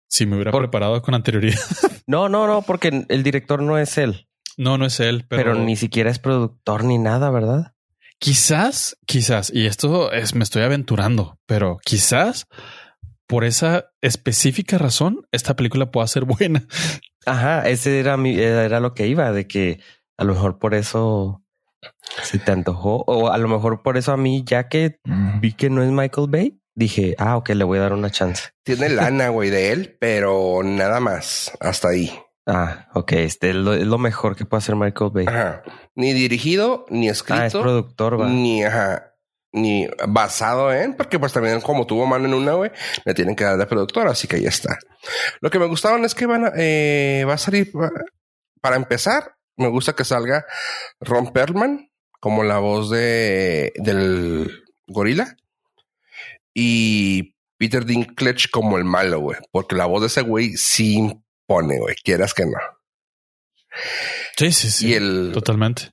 si 0.10 0.26
me 0.26 0.36
hubiera 0.36 0.52
Por- 0.52 0.64
preparado 0.64 1.02
con 1.02 1.16
anterioridad. 1.16 1.58
No, 2.08 2.30
no, 2.30 2.46
no, 2.46 2.62
porque 2.62 3.06
el 3.10 3.24
director 3.24 3.64
no 3.64 3.80
es 3.80 3.98
él, 3.98 4.28
No, 4.58 4.78
no 4.78 4.86
es 4.86 5.00
él, 5.00 5.26
pero, 5.28 5.42
pero, 5.42 5.56
ni 5.56 5.76
siquiera 5.76 6.12
es 6.12 6.20
productor 6.20 6.84
ni 6.84 6.98
nada, 7.00 7.32
¿verdad? 7.32 7.74
quizás, 8.20 8.96
quizás, 9.08 9.52
y 9.52 9.66
esto 9.66 10.12
es, 10.12 10.36
me 10.36 10.44
estoy 10.44 10.62
aventurando, 10.64 11.40
pero 11.48 11.78
quizás 11.84 12.48
por 13.28 13.44
esa 13.44 13.88
específica 14.02 14.78
razón, 14.78 15.26
esta 15.32 15.56
película 15.56 15.90
pueda 15.90 16.06
ser 16.08 16.26
buena. 16.26 16.68
Ajá, 17.26 17.68
ese 17.68 18.00
era 18.00 18.18
mi, 18.18 18.40
era 18.40 18.80
lo 18.80 18.94
que 18.94 19.08
iba, 19.08 19.32
de 19.32 19.48
que 19.48 19.80
a 20.18 20.24
lo 20.24 20.34
mejor 20.34 20.60
por 20.60 20.74
eso 20.74 21.44
se 22.24 22.40
te 22.40 22.52
antojó, 22.52 23.04
o 23.08 23.30
a 23.30 23.38
lo 23.38 23.48
mejor 23.48 23.82
por 23.82 23.98
eso 23.98 24.12
a 24.12 24.18
mí, 24.18 24.44
ya 24.46 24.68
que 24.68 25.00
vi 25.40 25.54
que 25.54 25.70
no 25.70 25.84
es 25.84 25.90
Michael 25.90 26.28
Bay, 26.30 26.60
dije, 26.76 27.16
ah, 27.18 27.38
ok, 27.38 27.50
le 27.50 27.64
voy 27.64 27.80
a 27.80 27.82
dar 27.82 27.94
una 27.94 28.10
chance. 28.10 28.50
Tiene 28.64 28.90
lana, 28.90 29.30
güey, 29.30 29.50
de 29.50 29.72
él, 29.72 29.98
pero 30.00 30.62
nada 30.64 31.00
más. 31.00 31.52
Hasta 31.60 31.90
ahí. 31.90 32.12
Ah, 32.48 32.90
ok, 32.94 33.14
este 33.14 33.50
es 33.50 33.56
lo, 33.56 33.74
es 33.74 33.88
lo 33.88 33.98
mejor 33.98 34.36
que 34.36 34.46
puede 34.46 34.60
hacer 34.60 34.76
Michael 34.76 35.12
Bay. 35.12 35.26
Ajá. 35.28 35.64
Ni 35.96 36.14
dirigido, 36.14 36.86
ni 36.90 37.10
escrito. 37.10 37.42
Ah, 37.42 37.46
es 37.48 37.54
productor, 37.54 38.22
va. 38.22 38.30
ni 38.30 38.64
ajá, 38.64 39.15
ni 39.56 39.88
basado 40.08 40.72
en, 40.72 40.94
porque 40.96 41.18
pues 41.18 41.32
también 41.34 41.62
como 41.62 41.88
tuvo 41.88 42.06
mano 42.06 42.26
en 42.26 42.34
una, 42.34 42.54
güey, 42.54 42.72
le 43.06 43.14
tienen 43.14 43.36
que 43.36 43.46
dar 43.46 43.58
de 43.58 43.66
productor, 43.66 44.08
así 44.08 44.28
que 44.28 44.36
ahí 44.36 44.46
está. 44.46 44.78
Lo 45.40 45.50
que 45.50 45.60
me 45.60 45.66
gustaron 45.66 46.04
es 46.06 46.14
que 46.14 46.26
van 46.26 46.46
a, 46.46 46.52
eh, 46.58 47.26
va 47.28 47.34
a 47.34 47.38
salir, 47.38 47.72
para 48.62 48.76
empezar, 48.76 49.36
me 49.56 49.70
gusta 49.70 49.94
que 49.94 50.04
salga 50.04 50.46
Ron 51.00 51.32
Perlman 51.32 51.90
como 52.20 52.44
la 52.44 52.58
voz 52.58 52.90
de 52.90 53.72
del 53.76 54.64
gorila 54.88 55.36
y 56.54 57.36
Peter 57.58 57.86
Dinklage 57.86 58.50
como 58.52 58.78
el 58.78 58.84
malo, 58.84 59.20
güey, 59.20 59.38
porque 59.52 59.76
la 59.76 59.86
voz 59.86 60.02
de 60.02 60.08
ese 60.08 60.22
güey 60.22 60.58
sí 60.58 60.96
impone, 60.98 61.80
güey, 61.80 61.96
quieras 62.04 62.34
que 62.34 62.46
no. 62.46 62.60
Sí, 64.38 64.52
sí, 64.52 64.70
sí. 64.70 64.90
Y 64.90 64.94
el 64.96 65.32
Totalmente. 65.34 65.92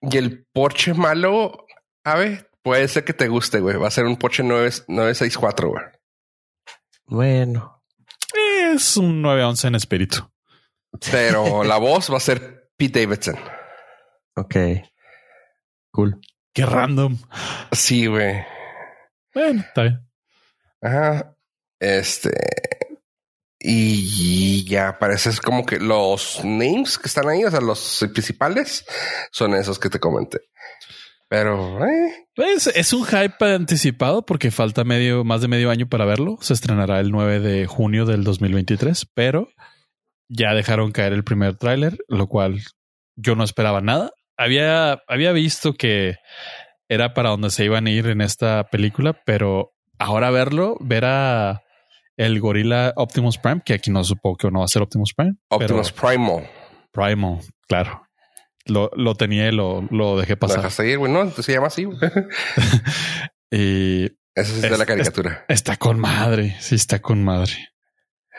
y 0.00 0.16
el 0.16 0.46
Porsche 0.52 0.94
malo, 0.94 1.66
a 2.04 2.16
ver, 2.16 2.50
puede 2.62 2.88
ser 2.88 3.04
que 3.04 3.12
te 3.12 3.28
guste, 3.28 3.60
güey. 3.60 3.76
Va 3.76 3.88
a 3.88 3.90
ser 3.92 4.04
un 4.06 4.16
Porsche 4.16 4.42
9, 4.42 4.70
964, 4.88 5.68
güey. 5.68 5.84
Bueno, 7.06 7.82
Es 8.74 8.96
un 8.96 9.20
911 9.22 9.68
en 9.68 9.74
espíritu. 9.74 10.30
Pero 11.10 11.64
la 11.64 11.76
voz 11.78 12.10
va 12.12 12.16
a 12.16 12.20
ser 12.20 12.70
Pete 12.76 13.00
Davidson. 13.00 13.36
ok. 14.36 14.56
Cool. 15.90 16.20
Qué 16.54 16.64
random. 16.64 17.18
Sí, 17.72 18.06
güey. 18.06 18.44
Bueno, 19.34 19.60
está 19.60 19.82
bien. 19.82 20.08
Ajá. 20.80 21.34
Este. 21.78 22.30
Y 23.58 24.64
ya 24.64 24.98
parece 24.98 25.30
es 25.30 25.40
como 25.40 25.64
que 25.64 25.78
los 25.78 26.40
names 26.44 26.98
que 26.98 27.08
están 27.08 27.28
ahí, 27.28 27.44
o 27.44 27.50
sea, 27.50 27.60
los 27.60 28.04
principales 28.12 28.84
son 29.30 29.54
esos 29.54 29.78
que 29.78 29.88
te 29.88 30.00
comenté. 30.00 30.40
Pero, 31.32 31.82
eh, 31.82 32.26
Pues 32.34 32.66
es 32.66 32.92
un 32.92 33.06
hype 33.06 33.54
anticipado 33.54 34.26
porque 34.26 34.50
falta 34.50 34.84
medio, 34.84 35.24
más 35.24 35.40
de 35.40 35.48
medio 35.48 35.70
año 35.70 35.88
para 35.88 36.04
verlo. 36.04 36.36
Se 36.42 36.52
estrenará 36.52 37.00
el 37.00 37.10
9 37.10 37.40
de 37.40 37.66
junio 37.66 38.04
del 38.04 38.22
2023, 38.22 39.06
pero 39.14 39.48
ya 40.28 40.52
dejaron 40.52 40.92
caer 40.92 41.14
el 41.14 41.24
primer 41.24 41.56
tráiler, 41.56 41.96
lo 42.06 42.26
cual 42.26 42.60
yo 43.16 43.34
no 43.34 43.44
esperaba 43.44 43.80
nada. 43.80 44.10
Había, 44.36 45.00
había 45.08 45.32
visto 45.32 45.72
que 45.72 46.16
era 46.86 47.14
para 47.14 47.30
donde 47.30 47.48
se 47.48 47.64
iban 47.64 47.86
a 47.86 47.90
ir 47.90 48.08
en 48.08 48.20
esta 48.20 48.64
película, 48.64 49.18
pero 49.24 49.72
ahora 49.98 50.30
verlo, 50.30 50.76
ver 50.80 51.06
a 51.06 51.62
el 52.18 52.40
gorila 52.40 52.92
Optimus 52.96 53.38
Prime, 53.38 53.62
que 53.64 53.72
aquí 53.72 53.90
no 53.90 54.04
supongo 54.04 54.36
que 54.36 54.50
no 54.50 54.58
va 54.58 54.66
a 54.66 54.68
ser 54.68 54.82
Optimus 54.82 55.14
Prime, 55.16 55.32
Optimus 55.48 55.92
Primal. 55.92 56.46
Primal, 56.92 57.38
claro. 57.66 58.02
Lo, 58.66 58.90
lo 58.94 59.14
tenía 59.16 59.48
y 59.48 59.52
lo, 59.52 59.86
lo 59.90 60.18
dejé 60.18 60.34
Lo 60.34 60.38
pasar. 60.38 60.58
dejaste 60.58 60.88
ir, 60.88 60.98
güey. 60.98 61.12
No, 61.12 61.30
se 61.30 61.52
llama 61.52 61.66
así. 61.68 61.84
güey. 61.84 61.98
Y 63.50 64.04
Ese 64.34 64.54
es, 64.56 64.62
de 64.62 64.68
Es- 64.68 64.78
la 64.78 64.86
caricatura. 64.86 65.44
Está 65.48 65.76
con 65.76 65.98
madre, 66.00 66.56
sí 66.60 66.74
está 66.74 67.00
con 67.00 67.22
madre. 67.22 67.52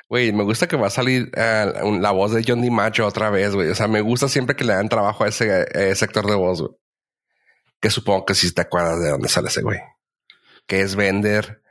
Güey, 0.09 0.31
me 0.31 0.43
gusta 0.43 0.67
que 0.67 0.75
va 0.75 0.87
a 0.87 0.91
salir 0.91 1.31
eh, 1.35 1.71
la 1.99 2.11
voz 2.11 2.31
de 2.33 2.43
John 2.47 2.61
DiMaggio 2.61 3.05
otra 3.07 3.29
vez, 3.29 3.53
güey. 3.55 3.69
O 3.69 3.75
sea, 3.75 3.87
me 3.87 4.01
gusta 4.01 4.27
siempre 4.27 4.55
que 4.55 4.63
le 4.63 4.73
dan 4.73 4.89
trabajo 4.89 5.23
a 5.23 5.27
ese, 5.27 5.51
a 5.51 5.61
ese 5.63 6.05
actor 6.05 6.25
de 6.27 6.35
voz, 6.35 6.61
güey. 6.61 6.71
Que 7.79 7.89
supongo 7.89 8.25
que 8.25 8.33
sí 8.35 8.51
te 8.53 8.61
acuerdas 8.61 9.01
de 9.01 9.09
dónde 9.09 9.29
sale 9.29 9.47
ese 9.49 9.61
güey. 9.61 9.79
Que 10.67 10.81
es 10.81 10.95
Bender. 10.95 11.61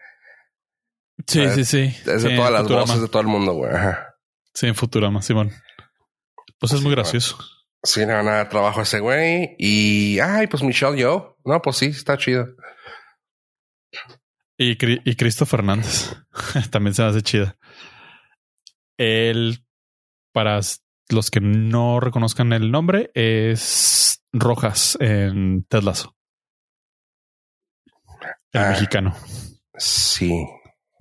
Sí, 1.27 1.49
sí, 1.51 1.65
sí. 1.65 1.83
Es 2.07 2.23
de 2.23 2.31
Sí, 2.31 2.37
todas 2.37 2.51
las 2.53 2.63
Futurama. 2.63 2.87
voces 2.87 3.01
de 3.03 3.09
todo 3.09 3.23
el 3.23 3.29
mundo, 3.29 3.53
güey. 3.55 3.73
Sí, 4.55 4.67
en 4.67 4.75
Futurama, 4.75 5.23
Simón. 5.23 5.51
Pues 6.59 6.73
es 6.73 6.79
Sí, 6.79 6.85
muy 6.85 6.95
gracioso. 6.95 7.39
Sí, 7.41 7.45
le 8.07 8.15
van 8.15 8.29
a 8.29 8.33
dar 8.37 8.49
trabajo 8.49 8.81
a 8.81 8.85
ese 8.85 9.01
güey. 9.01 9.57
Y, 9.59 10.19
ay, 10.21 10.47
pues 10.47 10.63
Michelle 10.63 10.97
Yo. 10.99 11.37
No, 11.45 11.61
pues 11.61 11.77
sí, 11.77 11.87
está 11.87 12.17
chido. 12.17 12.49
Y, 14.59 14.77
y 15.11 15.17
Cristo 15.17 15.45
Fernández 15.47 16.15
también 16.71 16.95
se 16.95 17.03
me 17.03 17.09
hace 17.09 17.23
chida. 17.23 17.57
Él, 18.99 19.65
para 20.33 20.61
los 21.09 21.31
que 21.31 21.41
no 21.41 21.99
reconozcan 21.99 22.53
el 22.53 22.71
nombre, 22.71 23.11
es 23.15 24.23
Rojas 24.33 24.97
en 25.01 25.65
Ted 25.65 25.83
Lasso. 25.83 26.15
El 28.53 28.61
Ah. 28.63 28.69
mexicano. 28.71 29.17
Sí. 29.77 30.31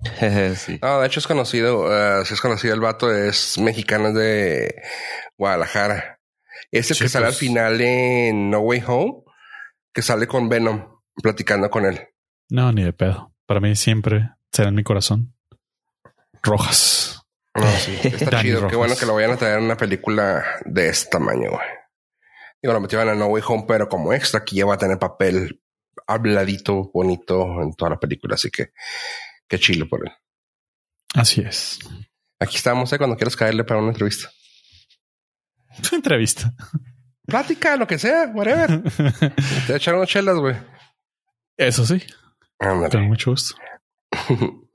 sí. 0.56 0.78
No, 0.82 1.00
de 1.00 1.06
hecho 1.06 1.20
es 1.20 1.26
conocido. 1.28 1.86
eh, 2.20 2.24
si 2.24 2.34
es 2.34 2.40
conocido 2.40 2.74
el 2.74 2.80
vato, 2.80 3.14
es 3.14 3.58
mexicano 3.58 4.08
es 4.08 4.14
de 4.14 4.82
Guadalajara. 5.38 6.18
Es 6.70 6.90
el 6.90 6.96
Sí, 6.96 7.04
que 7.04 7.08
sale 7.08 7.26
pues. 7.26 7.34
al 7.36 7.38
final 7.40 7.80
en 7.80 8.50
No 8.50 8.60
Way 8.60 8.82
Home, 8.86 9.22
que 9.92 10.02
sale 10.02 10.26
con 10.26 10.48
Venom 10.48 11.00
platicando 11.22 11.68
con 11.70 11.84
él. 11.86 12.00
No, 12.50 12.72
ni 12.72 12.82
de 12.84 12.92
pedo. 12.92 13.34
Para 13.46 13.60
mí 13.60 13.74
siempre 13.76 14.30
será 14.52 14.68
en 14.70 14.74
mi 14.74 14.82
corazón. 14.82 15.34
Rojas. 16.42 17.22
No, 17.54 17.70
sí, 17.72 17.98
está 18.02 18.40
chido. 18.42 18.56
Qué 18.60 18.62
Rojas. 18.62 18.76
bueno 18.78 18.96
que 18.96 19.06
lo 19.06 19.14
vayan 19.14 19.32
a 19.32 19.36
traer 19.36 19.58
en 19.58 19.64
una 19.64 19.76
película 19.76 20.44
de 20.64 20.88
este 20.88 21.10
tamaño, 21.10 21.50
güey. 21.50 21.66
Digo, 22.62 22.72
lo 22.74 22.80
metieron 22.80 23.08
a 23.08 23.14
No 23.14 23.26
Way 23.26 23.42
Home, 23.46 23.64
pero 23.66 23.88
como 23.88 24.12
extra, 24.12 24.40
aquí 24.40 24.56
ya 24.56 24.66
va 24.66 24.74
a 24.74 24.78
tener 24.78 24.98
papel 24.98 25.60
habladito, 26.06 26.90
bonito 26.94 27.60
en 27.62 27.74
toda 27.74 27.90
la 27.92 27.98
película. 28.00 28.34
Así 28.36 28.50
que 28.50 28.70
qué 29.48 29.58
chilo 29.58 29.88
por 29.88 30.06
él. 30.06 30.12
Así 31.14 31.42
es. 31.42 31.78
Aquí 32.40 32.56
estamos, 32.56 32.92
eh, 32.92 32.98
cuando 32.98 33.16
quieras 33.16 33.36
caerle 33.36 33.64
para 33.64 33.80
una 33.80 33.90
entrevista. 33.90 34.30
Entrevista. 35.92 36.52
Plática, 37.26 37.76
lo 37.76 37.86
que 37.86 37.98
sea, 37.98 38.30
whatever. 38.34 38.82
Te 39.66 39.76
echaron 39.76 40.06
chelas, 40.06 40.36
güey. 40.36 40.56
Eso 41.56 41.86
sí, 41.86 42.02
Ándale. 42.58 42.90
con 42.90 43.02
mucho 43.08 43.30
gusto. 43.30 43.54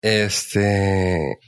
Este, 0.00 1.38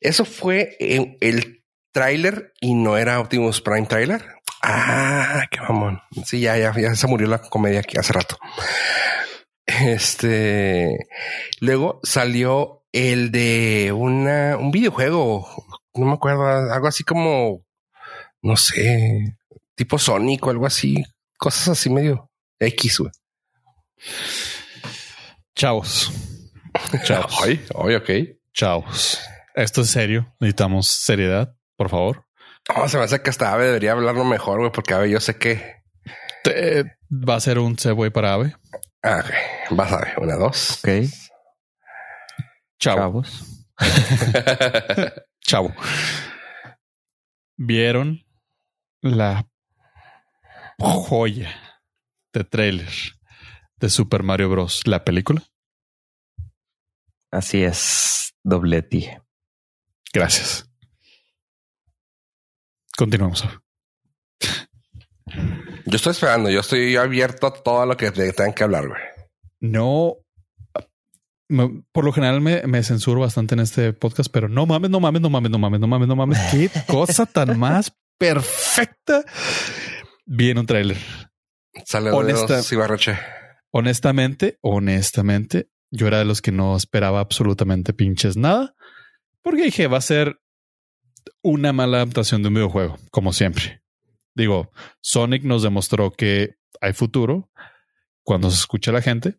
eso 0.00 0.24
fue 0.24 0.76
en 0.78 1.16
el 1.20 1.64
tráiler 1.92 2.52
y 2.60 2.74
no 2.74 2.96
era 2.98 3.18
Optimus 3.20 3.60
Prime 3.62 3.86
trailer. 3.86 4.22
Ah, 4.62 5.44
qué 5.50 5.60
mamón. 5.60 6.00
Sí, 6.24 6.40
ya, 6.40 6.56
ya, 6.58 6.72
ya 6.78 6.94
se 6.94 7.06
murió 7.06 7.26
la 7.26 7.38
comedia 7.40 7.80
aquí 7.80 7.98
hace 7.98 8.12
rato. 8.12 8.36
Este 9.66 10.96
luego 11.60 12.00
salió 12.02 12.84
el 12.92 13.30
de 13.32 13.92
una, 13.92 14.56
un 14.56 14.70
videojuego, 14.70 15.48
no 15.94 16.06
me 16.06 16.12
acuerdo, 16.12 16.46
algo 16.72 16.86
así 16.86 17.02
como, 17.02 17.64
no 18.46 18.56
sé, 18.56 19.36
tipo 19.74 19.98
Sonic 19.98 20.46
o 20.46 20.50
algo 20.50 20.66
así, 20.66 21.02
cosas 21.36 21.68
así 21.68 21.90
medio 21.90 22.30
X, 22.58 22.98
güey. 23.00 23.10
Chavos. 25.54 26.10
Chavos. 27.04 27.34
Ay, 27.42 27.64
ay, 27.74 27.94
ok. 27.94 28.10
Chavos. 28.52 29.18
Esto 29.54 29.80
es 29.82 29.90
serio. 29.90 30.34
Necesitamos 30.40 30.86
seriedad, 30.86 31.54
por 31.76 31.88
favor. 31.88 32.24
No, 32.74 32.88
se 32.88 32.98
me 32.98 33.04
hace 33.04 33.22
que 33.22 33.30
hasta 33.30 33.52
Ave 33.52 33.66
debería 33.66 33.92
hablarlo 33.92 34.24
mejor, 34.24 34.58
güey, 34.60 34.70
porque 34.72 34.92
Ave 34.94 35.10
yo 35.10 35.20
sé 35.20 35.36
que 35.38 35.76
Te- 36.42 36.84
va 37.10 37.36
a 37.36 37.40
ser 37.40 37.58
un 37.58 37.78
Segway 37.78 38.10
para 38.10 38.34
Ave. 38.34 38.54
Ah, 39.02 39.22
ok. 39.24 39.76
Vas 39.76 39.92
a 39.92 39.98
ver, 39.98 40.14
una, 40.18 40.34
dos. 40.36 40.78
Ok, 40.84 40.90
Chavo. 42.78 42.98
chavos. 42.98 43.44
Chavo. 45.40 45.72
¿Vieron 47.56 48.25
la 49.02 49.46
joya 50.78 51.54
de 52.32 52.44
trailer 52.44 52.92
de 53.78 53.90
Super 53.90 54.22
Mario 54.22 54.50
Bros. 54.50 54.86
La 54.86 55.04
película. 55.04 55.42
Así 57.30 57.62
es, 57.62 58.34
dobleti. 58.42 59.08
Gracias. 60.12 60.70
Continuamos. 62.96 63.44
Yo 65.84 65.96
estoy 65.96 66.12
esperando, 66.12 66.50
yo 66.50 66.60
estoy 66.60 66.96
abierto 66.96 67.46
a 67.46 67.52
todo 67.52 67.84
lo 67.86 67.96
que 67.96 68.10
te 68.10 68.32
tengan 68.32 68.54
que 68.54 68.64
hablar, 68.64 68.88
güey. 68.88 69.00
No. 69.60 70.16
me- 71.48 71.82
por 71.92 72.04
lo 72.04 72.12
general 72.12 72.40
me, 72.40 72.62
me 72.66 72.82
censuro 72.82 73.20
bastante 73.20 73.54
en 73.54 73.60
este 73.60 73.92
podcast, 73.92 74.30
pero 74.32 74.48
no 74.48 74.66
mames, 74.66 74.90
no 74.90 74.98
mames, 75.00 75.20
no 75.20 75.28
mames, 75.30 75.50
no 75.50 75.58
mames, 75.58 75.80
no 75.80 75.86
mames, 75.86 76.08
no 76.08 76.16
mames. 76.16 76.38
Qué 76.50 76.70
cosa 76.86 77.26
tan 77.26 77.58
más 77.58 77.92
perfecta. 78.18 79.24
Vi 80.24 80.50
en 80.50 80.58
un 80.58 80.66
tráiler. 80.66 80.96
Sale 81.84 82.10
Honesta- 82.10 82.56
de. 82.56 82.62
Honestamente, 83.70 84.58
honestamente, 84.62 85.68
yo 85.90 86.06
era 86.06 86.18
de 86.18 86.24
los 86.24 86.40
que 86.40 86.52
no 86.52 86.76
esperaba 86.76 87.20
absolutamente 87.20 87.92
pinches 87.92 88.36
nada, 88.36 88.74
porque 89.42 89.64
dije, 89.64 89.86
va 89.86 89.98
a 89.98 90.02
ser 90.02 90.40
una 91.42 91.72
mala 91.72 91.98
adaptación 91.98 92.42
de 92.42 92.48
un 92.48 92.54
videojuego, 92.54 92.98
como 93.10 93.32
siempre. 93.32 93.82
Digo, 94.34 94.70
Sonic 95.00 95.44
nos 95.44 95.62
demostró 95.62 96.10
que 96.12 96.56
hay 96.80 96.92
futuro 96.92 97.50
cuando 98.22 98.50
se 98.50 98.56
escucha 98.58 98.90
a 98.90 98.94
la 98.94 99.02
gente. 99.02 99.36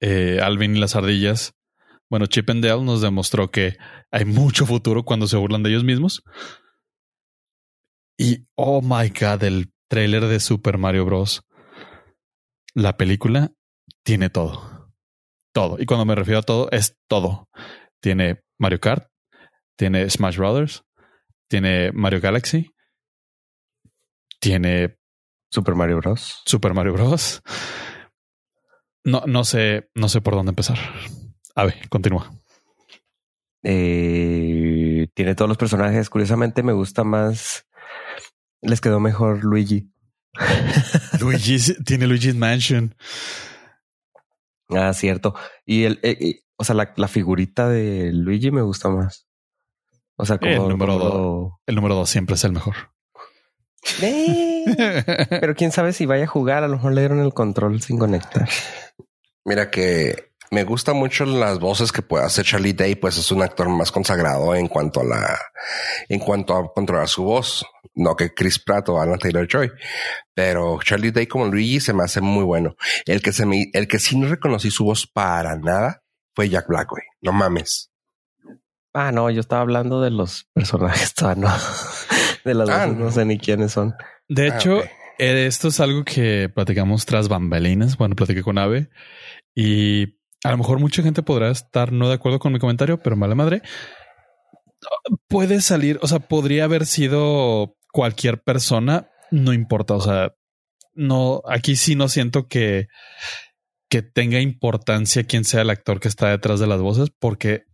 Eh, 0.00 0.40
Alvin 0.42 0.76
y 0.76 0.80
las 0.80 0.96
ardillas, 0.96 1.54
bueno, 2.10 2.26
Chip 2.26 2.50
and 2.50 2.64
Dale 2.64 2.82
nos 2.82 3.00
demostró 3.02 3.50
que 3.50 3.76
hay 4.10 4.24
mucho 4.24 4.66
futuro 4.66 5.04
cuando 5.04 5.26
se 5.28 5.36
burlan 5.36 5.62
de 5.62 5.70
ellos 5.70 5.84
mismos. 5.84 6.22
Y 8.22 8.46
oh 8.54 8.80
my 8.82 9.08
god, 9.08 9.42
el 9.42 9.72
trailer 9.88 10.26
de 10.26 10.38
Super 10.38 10.78
Mario 10.78 11.04
Bros. 11.04 11.42
La 12.72 12.96
película 12.96 13.50
tiene 14.04 14.30
todo. 14.30 14.92
Todo. 15.52 15.76
Y 15.80 15.86
cuando 15.86 16.04
me 16.04 16.14
refiero 16.14 16.38
a 16.38 16.42
todo, 16.42 16.70
es 16.70 16.96
todo. 17.08 17.48
Tiene 18.00 18.44
Mario 18.60 18.78
Kart, 18.78 19.08
tiene 19.76 20.08
Smash 20.08 20.36
Brothers, 20.36 20.84
tiene 21.48 21.90
Mario 21.90 22.20
Galaxy, 22.20 22.70
tiene 24.38 24.98
Super 25.50 25.74
Mario 25.74 25.96
Bros. 25.96 26.42
Super 26.46 26.74
Mario 26.74 26.92
Bros. 26.92 27.42
No, 29.02 29.24
no 29.26 29.42
sé, 29.42 29.90
no 29.96 30.08
sé 30.08 30.20
por 30.20 30.34
dónde 30.34 30.50
empezar. 30.50 30.78
A 31.56 31.64
ver, 31.64 31.88
continúa. 31.88 32.30
Eh, 33.64 35.08
tiene 35.12 35.34
todos 35.34 35.48
los 35.48 35.58
personajes. 35.58 36.08
Curiosamente 36.08 36.62
me 36.62 36.72
gusta 36.72 37.02
más. 37.02 37.66
Les 38.62 38.80
quedó 38.80 39.00
mejor 39.00 39.44
Luigi. 39.44 39.92
Luigi's, 41.20 41.76
tiene 41.84 42.06
Luigi's 42.06 42.34
Mansion. 42.34 42.94
Ah, 44.70 44.94
cierto. 44.94 45.34
Y 45.66 45.84
el, 45.84 46.00
eh, 46.02 46.16
eh, 46.20 46.40
o 46.56 46.64
sea, 46.64 46.74
la, 46.74 46.92
la 46.96 47.08
figurita 47.08 47.68
de 47.68 48.12
Luigi 48.12 48.50
me 48.50 48.62
gusta 48.62 48.88
más. 48.88 49.26
O 50.16 50.24
sea, 50.24 50.38
como 50.38 50.50
El 50.50 50.68
número 50.68 50.98
como 50.98 51.10
dos. 51.10 51.52
El 51.66 51.74
número 51.74 51.94
dos 51.94 52.08
siempre 52.08 52.36
es 52.36 52.44
el 52.44 52.52
mejor. 52.52 52.76
Eh, 54.00 54.64
Pero 55.28 55.54
quién 55.54 55.72
sabe 55.72 55.92
si 55.92 56.06
vaya 56.06 56.24
a 56.24 56.28
jugar. 56.28 56.62
A 56.62 56.68
lo 56.68 56.76
mejor 56.76 56.92
le 56.94 57.00
dieron 57.00 57.20
el 57.20 57.34
control 57.34 57.82
sin 57.82 57.98
conectar. 57.98 58.48
Mira 59.44 59.70
que 59.70 60.31
me 60.52 60.64
gustan 60.64 60.96
mucho 60.96 61.24
las 61.24 61.58
voces 61.58 61.90
que 61.92 62.02
puede 62.02 62.24
hacer 62.24 62.44
Charlie 62.44 62.74
Day, 62.74 62.94
pues 62.94 63.16
es 63.16 63.32
un 63.32 63.42
actor 63.42 63.68
más 63.70 63.90
consagrado 63.90 64.54
en 64.54 64.68
cuanto 64.68 65.00
a 65.00 65.04
la, 65.04 65.38
en 66.08 66.20
cuanto 66.20 66.54
a 66.54 66.72
controlar 66.72 67.08
su 67.08 67.24
voz, 67.24 67.64
no 67.94 68.14
que 68.14 68.34
Chris 68.34 68.58
Pratt 68.58 68.88
o 68.90 69.00
Alan 69.00 69.18
Taylor 69.18 69.48
Joy, 69.48 69.70
pero 70.34 70.78
Charlie 70.84 71.10
Day 71.10 71.26
como 71.26 71.46
Luigi 71.46 71.80
se 71.80 71.94
me 71.94 72.04
hace 72.04 72.20
muy 72.20 72.44
bueno. 72.44 72.76
El 73.06 73.22
que 73.22 73.32
se 73.32 73.46
me, 73.46 73.70
el 73.72 73.88
que 73.88 73.98
sí 73.98 74.18
no 74.18 74.28
reconocí 74.28 74.70
su 74.70 74.84
voz 74.84 75.06
para 75.06 75.56
nada 75.56 76.02
fue 76.34 76.48
Jack 76.50 76.68
Black, 76.68 76.88
güey. 76.90 77.02
No 77.22 77.32
mames. 77.32 77.90
Ah, 78.94 79.10
no, 79.10 79.30
yo 79.30 79.40
estaba 79.40 79.62
hablando 79.62 80.02
de 80.02 80.10
los 80.10 80.48
personajes, 80.52 81.14
todavía 81.14 81.48
no. 81.48 81.54
De 82.44 82.52
las 82.54 82.68
Ah, 82.68 82.84
voces, 82.86 82.98
no. 82.98 83.04
no 83.06 83.10
sé 83.10 83.24
ni 83.24 83.38
quiénes 83.38 83.72
son. 83.72 83.94
De 84.28 84.50
Ah, 84.50 84.56
hecho, 84.56 84.82
eh, 85.18 85.46
esto 85.46 85.68
es 85.68 85.80
algo 85.80 86.04
que 86.04 86.50
platicamos 86.54 87.06
tras 87.06 87.28
bambalinas. 87.28 87.96
Bueno, 87.96 88.14
platiqué 88.16 88.42
con 88.42 88.58
Ave 88.58 88.90
y 89.54 90.20
a 90.44 90.50
lo 90.50 90.58
mejor 90.58 90.78
mucha 90.78 91.02
gente 91.02 91.22
podrá 91.22 91.50
estar 91.50 91.92
no 91.92 92.08
de 92.08 92.14
acuerdo 92.14 92.38
con 92.38 92.52
mi 92.52 92.58
comentario, 92.58 92.98
pero 93.00 93.16
mala 93.16 93.34
madre. 93.34 93.62
Puede 95.28 95.60
salir, 95.60 95.98
o 96.02 96.08
sea, 96.08 96.18
podría 96.18 96.64
haber 96.64 96.86
sido 96.86 97.76
cualquier 97.92 98.42
persona, 98.42 99.10
no 99.30 99.52
importa. 99.52 99.94
O 99.94 100.00
sea, 100.00 100.34
no, 100.94 101.42
aquí 101.48 101.76
sí 101.76 101.94
no 101.94 102.08
siento 102.08 102.48
que, 102.48 102.88
que 103.88 104.02
tenga 104.02 104.40
importancia 104.40 105.24
quién 105.24 105.44
sea 105.44 105.62
el 105.62 105.70
actor 105.70 106.00
que 106.00 106.08
está 106.08 106.30
detrás 106.30 106.58
de 106.58 106.66
las 106.66 106.80
voces, 106.80 107.10
porque 107.18 107.64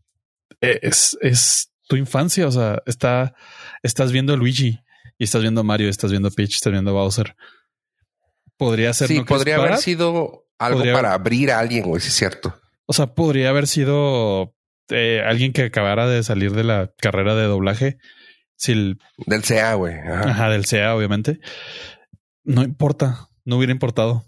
es, 0.61 1.17
es 1.23 1.73
tu 1.89 1.97
infancia. 1.97 2.47
O 2.47 2.53
sea, 2.53 2.83
está, 2.85 3.35
estás 3.83 4.13
viendo 4.13 4.35
a 4.35 4.37
Luigi 4.37 4.81
y 5.17 5.25
estás 5.25 5.41
viendo 5.41 5.63
a 5.63 5.65
Mario, 5.65 5.89
estás 5.89 6.11
viendo 6.11 6.29
a 6.29 6.33
Peach, 6.33 6.57
estás 6.57 6.73
viendo 6.73 6.91
a 6.91 6.95
Bowser. 6.95 7.35
Podría 8.59 8.93
ser. 8.93 9.09
Sí, 9.09 9.19
no 9.19 9.25
podría 9.25 9.57
haber 9.57 9.79
sido 9.79 10.48
algo 10.59 10.79
Podría- 10.81 10.95
para 10.95 11.13
abrir 11.15 11.51
a 11.53 11.59
alguien, 11.59 11.85
güey, 11.85 12.01
sí 12.01 12.09
es 12.09 12.15
cierto. 12.15 12.59
O 12.87 12.93
sea, 12.93 13.15
podría 13.15 13.51
haber 13.51 13.67
sido 13.67 14.55
eh, 14.89 15.23
alguien 15.25 15.53
que 15.53 15.65
acabara 15.65 16.07
de 16.09 16.23
salir 16.23 16.53
de 16.53 16.65
la 16.65 16.93
carrera 16.99 17.35
de 17.35 17.45
doblaje. 17.45 17.99
Si 18.57 18.73
el, 18.73 18.99
Del 19.27 19.43
CA, 19.43 19.75
güey. 19.75 19.95
Ajá. 19.99 20.31
ajá, 20.31 20.49
del 20.51 20.65
SEA, 20.65 20.95
obviamente. 20.97 21.39
No 22.45 22.63
importa, 22.63 23.29
no 23.45 23.57
hubiera 23.57 23.73
importado. 23.73 24.25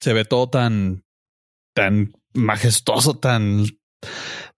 Se 0.00 0.12
ve 0.12 0.24
todo 0.24 0.48
tan, 0.48 1.04
tan 1.74 2.12
majestuoso, 2.34 3.18
tan, 3.18 3.66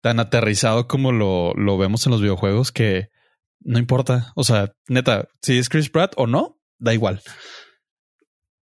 tan 0.01 0.19
aterrizado 0.19 0.87
como 0.87 1.11
lo, 1.11 1.53
lo 1.55 1.77
vemos 1.77 2.05
en 2.05 2.11
los 2.11 2.21
videojuegos 2.21 2.71
que 2.71 3.09
no 3.59 3.79
importa. 3.79 4.31
O 4.35 4.43
sea, 4.43 4.71
neta, 4.87 5.27
si 5.41 5.57
es 5.57 5.67
Chris 5.69 5.89
Pratt 5.89 6.13
o 6.15 6.27
no, 6.27 6.59
da 6.79 6.93
igual. 6.93 7.21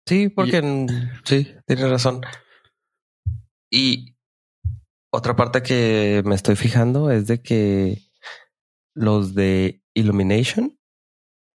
Sí, 0.08 0.30
porque 0.30 0.62
sí, 1.24 1.54
tienes 1.66 1.90
razón. 1.90 2.22
Y 3.70 4.16
otra 5.12 5.36
parte 5.36 5.62
que 5.62 6.22
me 6.24 6.34
estoy 6.34 6.56
fijando 6.56 7.10
es 7.10 7.26
de 7.26 7.42
que 7.42 8.02
los 8.94 9.34
de 9.34 9.82
Illumination 9.94 10.78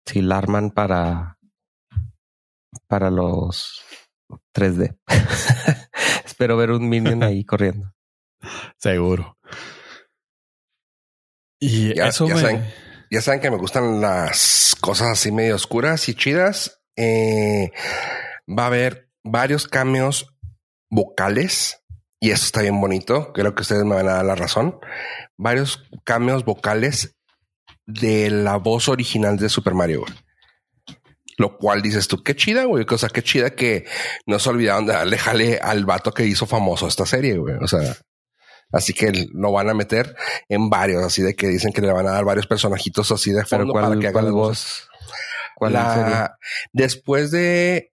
sí 0.05 0.21
la 0.21 0.37
arman 0.37 0.69
para 0.69 1.39
para 2.87 3.09
los 3.09 3.81
3D. 4.55 4.99
Espero 6.25 6.55
ver 6.55 6.69
un 6.71 6.87
minion 6.87 7.23
ahí 7.23 7.43
corriendo. 7.45 7.91
Seguro. 8.77 9.37
Y 11.59 11.95
Ya- 11.95 12.09
eso 12.09 12.27
ya 12.27 12.35
me... 12.35 12.41
saben. 12.41 12.73
Ya 13.09 13.21
saben 13.21 13.41
que 13.41 13.51
me 13.51 13.57
gustan 13.57 14.01
las 14.01 14.75
cosas 14.81 15.09
así 15.09 15.31
medio 15.31 15.55
oscuras 15.55 16.07
y 16.09 16.15
chidas. 16.15 16.81
Eh, 16.95 17.71
va 18.47 18.63
a 18.63 18.67
haber 18.67 19.09
varios 19.23 19.67
cambios 19.67 20.27
vocales 20.89 21.79
y 22.19 22.31
eso 22.31 22.45
está 22.45 22.61
bien 22.61 22.79
bonito. 22.79 23.33
Creo 23.33 23.55
que 23.55 23.61
ustedes 23.61 23.83
me 23.83 23.95
van 23.95 24.07
a 24.07 24.13
dar 24.15 24.25
la 24.25 24.35
razón. 24.35 24.79
Varios 25.37 25.83
cambios 26.03 26.45
vocales 26.45 27.15
de 27.85 28.29
la 28.29 28.55
voz 28.57 28.87
original 28.87 29.37
de 29.37 29.49
Super 29.49 29.73
Mario. 29.73 30.01
güey. 30.01 30.13
Lo 31.37 31.57
cual 31.57 31.81
dices 31.81 32.07
tú, 32.07 32.21
qué 32.23 32.35
chida, 32.35 32.65
güey. 32.65 32.85
O 32.87 32.97
sea, 32.97 33.09
qué 33.09 33.23
chida 33.23 33.49
que 33.55 33.85
no 34.27 34.37
se 34.39 34.49
olvidaron 34.49 34.85
de 34.85 34.93
darle 34.93 35.17
jale 35.17 35.57
al 35.61 35.83
vato 35.85 36.13
que 36.13 36.25
hizo 36.25 36.45
famoso 36.45 36.87
esta 36.87 37.05
serie, 37.05 37.37
güey. 37.37 37.55
O 37.59 37.67
sea, 37.67 37.97
así 38.71 38.93
que 38.93 39.27
lo 39.33 39.51
van 39.51 39.69
a 39.69 39.73
meter 39.73 40.15
en 40.47 40.69
varios, 40.69 41.03
así 41.03 41.23
de 41.23 41.35
que 41.35 41.47
dicen 41.47 41.73
que 41.73 41.81
le 41.81 41.91
van 41.91 42.07
a 42.07 42.11
dar 42.11 42.23
varios 42.23 42.45
personajitos 42.47 43.11
así 43.11 43.31
de 43.31 43.43
fondo 43.45 43.73
para 43.73 43.87
¿cuál, 43.87 43.99
que 43.99 44.07
hagan 44.07 44.31
voz? 44.31 44.87
¿Cuál 45.55 45.73
La- 45.73 45.93
sería? 45.95 46.35
después 46.71 47.31
de 47.31 47.91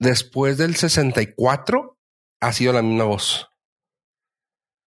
después 0.00 0.58
del 0.58 0.74
64 0.74 1.96
ha 2.40 2.52
sido 2.52 2.72
la 2.72 2.82
misma 2.82 3.04
voz. 3.04 3.48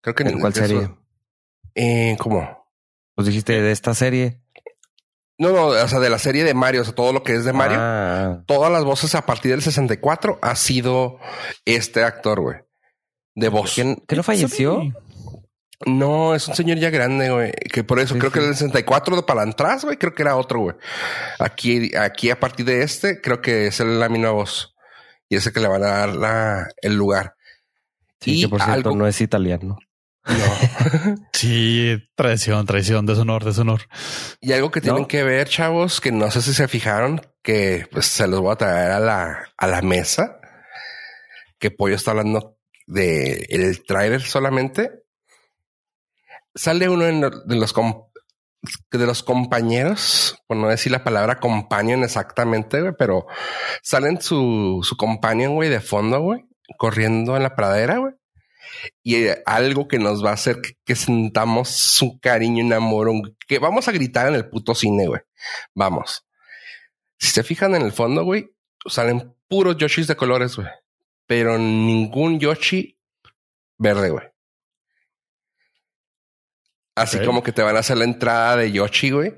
Creo 0.02 0.14
que 0.14 0.22
¿En 0.22 0.40
cuál 0.40 0.54
serie? 0.54 0.90
Eh, 1.74 2.16
¿Cómo? 2.18 2.66
Pues 3.14 3.26
dijiste 3.26 3.60
de 3.60 3.70
esta 3.72 3.94
serie. 3.94 4.40
No, 5.38 5.50
no, 5.50 5.66
o 5.66 5.88
sea, 5.88 5.98
de 5.98 6.10
la 6.10 6.18
serie 6.18 6.44
de 6.44 6.54
Mario, 6.54 6.82
o 6.82 6.84
sea, 6.84 6.94
todo 6.94 7.12
lo 7.12 7.22
que 7.22 7.34
es 7.34 7.44
de 7.44 7.52
Mario, 7.52 7.76
Ah, 7.80 8.42
todas 8.46 8.70
las 8.70 8.84
voces 8.84 9.14
a 9.14 9.26
partir 9.26 9.50
del 9.50 9.62
64 9.62 10.38
ha 10.40 10.54
sido 10.56 11.18
este 11.64 12.04
actor, 12.04 12.40
güey. 12.40 12.56
De 13.34 13.48
voz. 13.48 13.74
¿que, 13.74 13.96
que 14.06 14.16
no 14.16 14.22
falleció? 14.22 14.82
No, 15.84 16.34
es 16.36 16.46
un 16.46 16.54
señor 16.54 16.78
ya 16.78 16.90
grande, 16.90 17.30
güey. 17.30 17.50
Que 17.72 17.82
por 17.82 17.98
eso 17.98 18.14
Sí, 18.14 18.20
creo 18.20 18.30
sí. 18.30 18.38
que 18.38 18.44
el 18.46 18.54
64 18.54 19.16
de 19.16 19.22
para 19.24 19.42
atrás, 19.42 19.84
güey, 19.84 19.96
creo 19.96 20.14
que 20.14 20.22
era 20.22 20.36
otro, 20.36 20.60
güey. 20.60 20.76
Aquí, 21.40 21.94
aquí 21.96 22.30
a 22.30 22.38
partir 22.38 22.66
de 22.66 22.82
este, 22.82 23.20
creo 23.20 23.40
que 23.40 23.66
es 23.66 23.80
la 23.80 24.08
misma 24.08 24.30
voz. 24.30 24.71
Y 25.32 25.36
ese 25.36 25.50
que 25.50 25.60
le 25.60 25.68
van 25.68 25.82
a 25.82 25.86
dar 25.88 26.14
la, 26.14 26.68
el 26.82 26.94
lugar. 26.94 27.36
Sí, 28.20 28.38
Y 28.38 28.42
que 28.42 28.48
por 28.50 28.60
cierto 28.60 28.90
algo- 28.90 28.96
no 28.96 29.06
es 29.06 29.18
italiano. 29.22 29.78
No. 30.26 30.34
Sí, 31.32 31.96
traición, 32.14 32.66
traición, 32.66 33.06
deshonor, 33.06 33.44
deshonor. 33.44 33.80
y 34.40 34.52
algo 34.52 34.70
que 34.70 34.80
tienen 34.82 35.02
¿No? 35.02 35.08
que 35.08 35.22
ver, 35.24 35.48
chavos, 35.48 36.00
que 36.02 36.12
no 36.12 36.30
sé 36.30 36.42
si 36.42 36.52
se 36.52 36.68
fijaron, 36.68 37.22
que 37.42 37.86
pues 37.90 38.04
se 38.06 38.28
los 38.28 38.40
voy 38.40 38.52
a 38.52 38.56
traer 38.56 38.90
a 38.92 39.00
la, 39.00 39.48
a 39.56 39.66
la 39.66 39.80
mesa. 39.80 40.38
Que 41.58 41.70
Pollo 41.70 41.96
está 41.96 42.10
hablando 42.10 42.58
de 42.86 43.46
el 43.48 43.82
trailer 43.86 44.20
solamente. 44.20 45.02
Sale 46.54 46.88
uno 46.90 47.30
de 47.30 47.56
los 47.56 47.72
de 48.92 49.06
los 49.06 49.22
compañeros, 49.22 50.38
por 50.46 50.56
no 50.56 50.68
decir 50.68 50.92
la 50.92 51.02
palabra 51.02 51.40
companion 51.40 52.04
exactamente, 52.04 52.80
güey, 52.80 52.94
pero 52.96 53.26
salen 53.82 54.20
su, 54.20 54.80
su 54.82 54.96
companion, 54.96 55.54
güey, 55.54 55.68
de 55.68 55.80
fondo, 55.80 56.20
güey, 56.20 56.44
corriendo 56.78 57.36
en 57.36 57.42
la 57.42 57.56
pradera, 57.56 57.98
güey. 57.98 58.14
Y 59.02 59.16
eh, 59.16 59.42
algo 59.46 59.88
que 59.88 59.98
nos 59.98 60.24
va 60.24 60.30
a 60.30 60.34
hacer 60.34 60.60
que, 60.84 60.94
sintamos 60.94 61.68
su 61.68 62.18
cariño 62.20 62.64
un 62.64 62.72
amor, 62.72 63.10
que 63.46 63.58
vamos 63.58 63.88
a 63.88 63.92
gritar 63.92 64.28
en 64.28 64.34
el 64.34 64.48
puto 64.48 64.74
cine, 64.74 65.06
güey. 65.06 65.20
Vamos. 65.74 66.26
Si 67.18 67.28
se 67.28 67.42
fijan 67.42 67.74
en 67.74 67.82
el 67.82 67.92
fondo, 67.92 68.24
güey, 68.24 68.50
salen 68.86 69.34
puros 69.48 69.76
Yoshis 69.76 70.06
de 70.06 70.16
colores, 70.16 70.56
güey. 70.56 70.68
Pero 71.26 71.58
ningún 71.58 72.38
Yoshi 72.40 72.98
verde, 73.78 74.10
güey. 74.10 74.31
Así 76.94 77.18
como 77.24 77.42
que 77.42 77.52
te 77.52 77.62
van 77.62 77.76
a 77.76 77.80
hacer 77.80 77.96
la 77.96 78.04
entrada 78.04 78.56
de 78.56 78.70
Yoshi, 78.72 79.10
güey. 79.10 79.34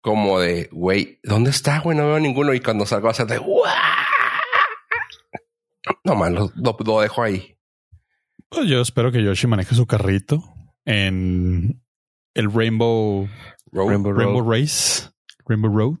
Como 0.00 0.38
de, 0.38 0.68
güey, 0.70 1.18
¿dónde 1.24 1.50
está, 1.50 1.80
güey? 1.80 1.96
No 1.96 2.06
veo 2.06 2.20
ninguno. 2.20 2.54
Y 2.54 2.60
cuando 2.60 2.86
salgo 2.86 3.06
va 3.06 3.10
a 3.10 3.14
ser 3.14 3.26
de. 3.26 3.40
No, 6.04 6.14
man, 6.14 6.34
lo, 6.34 6.50
lo- 6.54 6.76
lo 6.84 7.00
dejo 7.00 7.22
ahí. 7.22 7.56
Pues 8.48 8.68
yo 8.68 8.80
espero 8.80 9.10
que 9.10 9.22
Yoshi 9.22 9.46
maneje 9.46 9.74
su 9.74 9.86
carrito 9.86 10.42
en 10.84 11.82
el 12.34 12.52
Rainbow, 12.52 13.28
Road. 13.72 13.88
Rainbow 13.88 14.12
Road. 14.12 14.24
Rainbow 14.24 14.52
Race, 14.52 15.10
Rainbow 15.46 15.76
Road. 15.76 15.94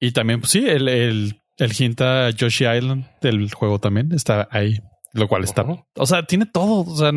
Y 0.00 0.12
también, 0.12 0.40
pues 0.40 0.52
sí, 0.52 0.64
el, 0.66 0.88
el, 0.88 1.42
el 1.56 1.72
hint 1.76 2.00
a 2.00 2.30
Yoshi 2.30 2.66
Island 2.66 3.06
del 3.20 3.52
juego 3.52 3.78
también 3.80 4.12
está 4.12 4.48
ahí, 4.50 4.78
lo 5.12 5.28
cual 5.28 5.44
está, 5.44 5.64
o 5.96 6.06
sea, 6.06 6.24
tiene 6.24 6.46
todo, 6.46 6.90
o 6.90 6.96
sea, 6.96 7.10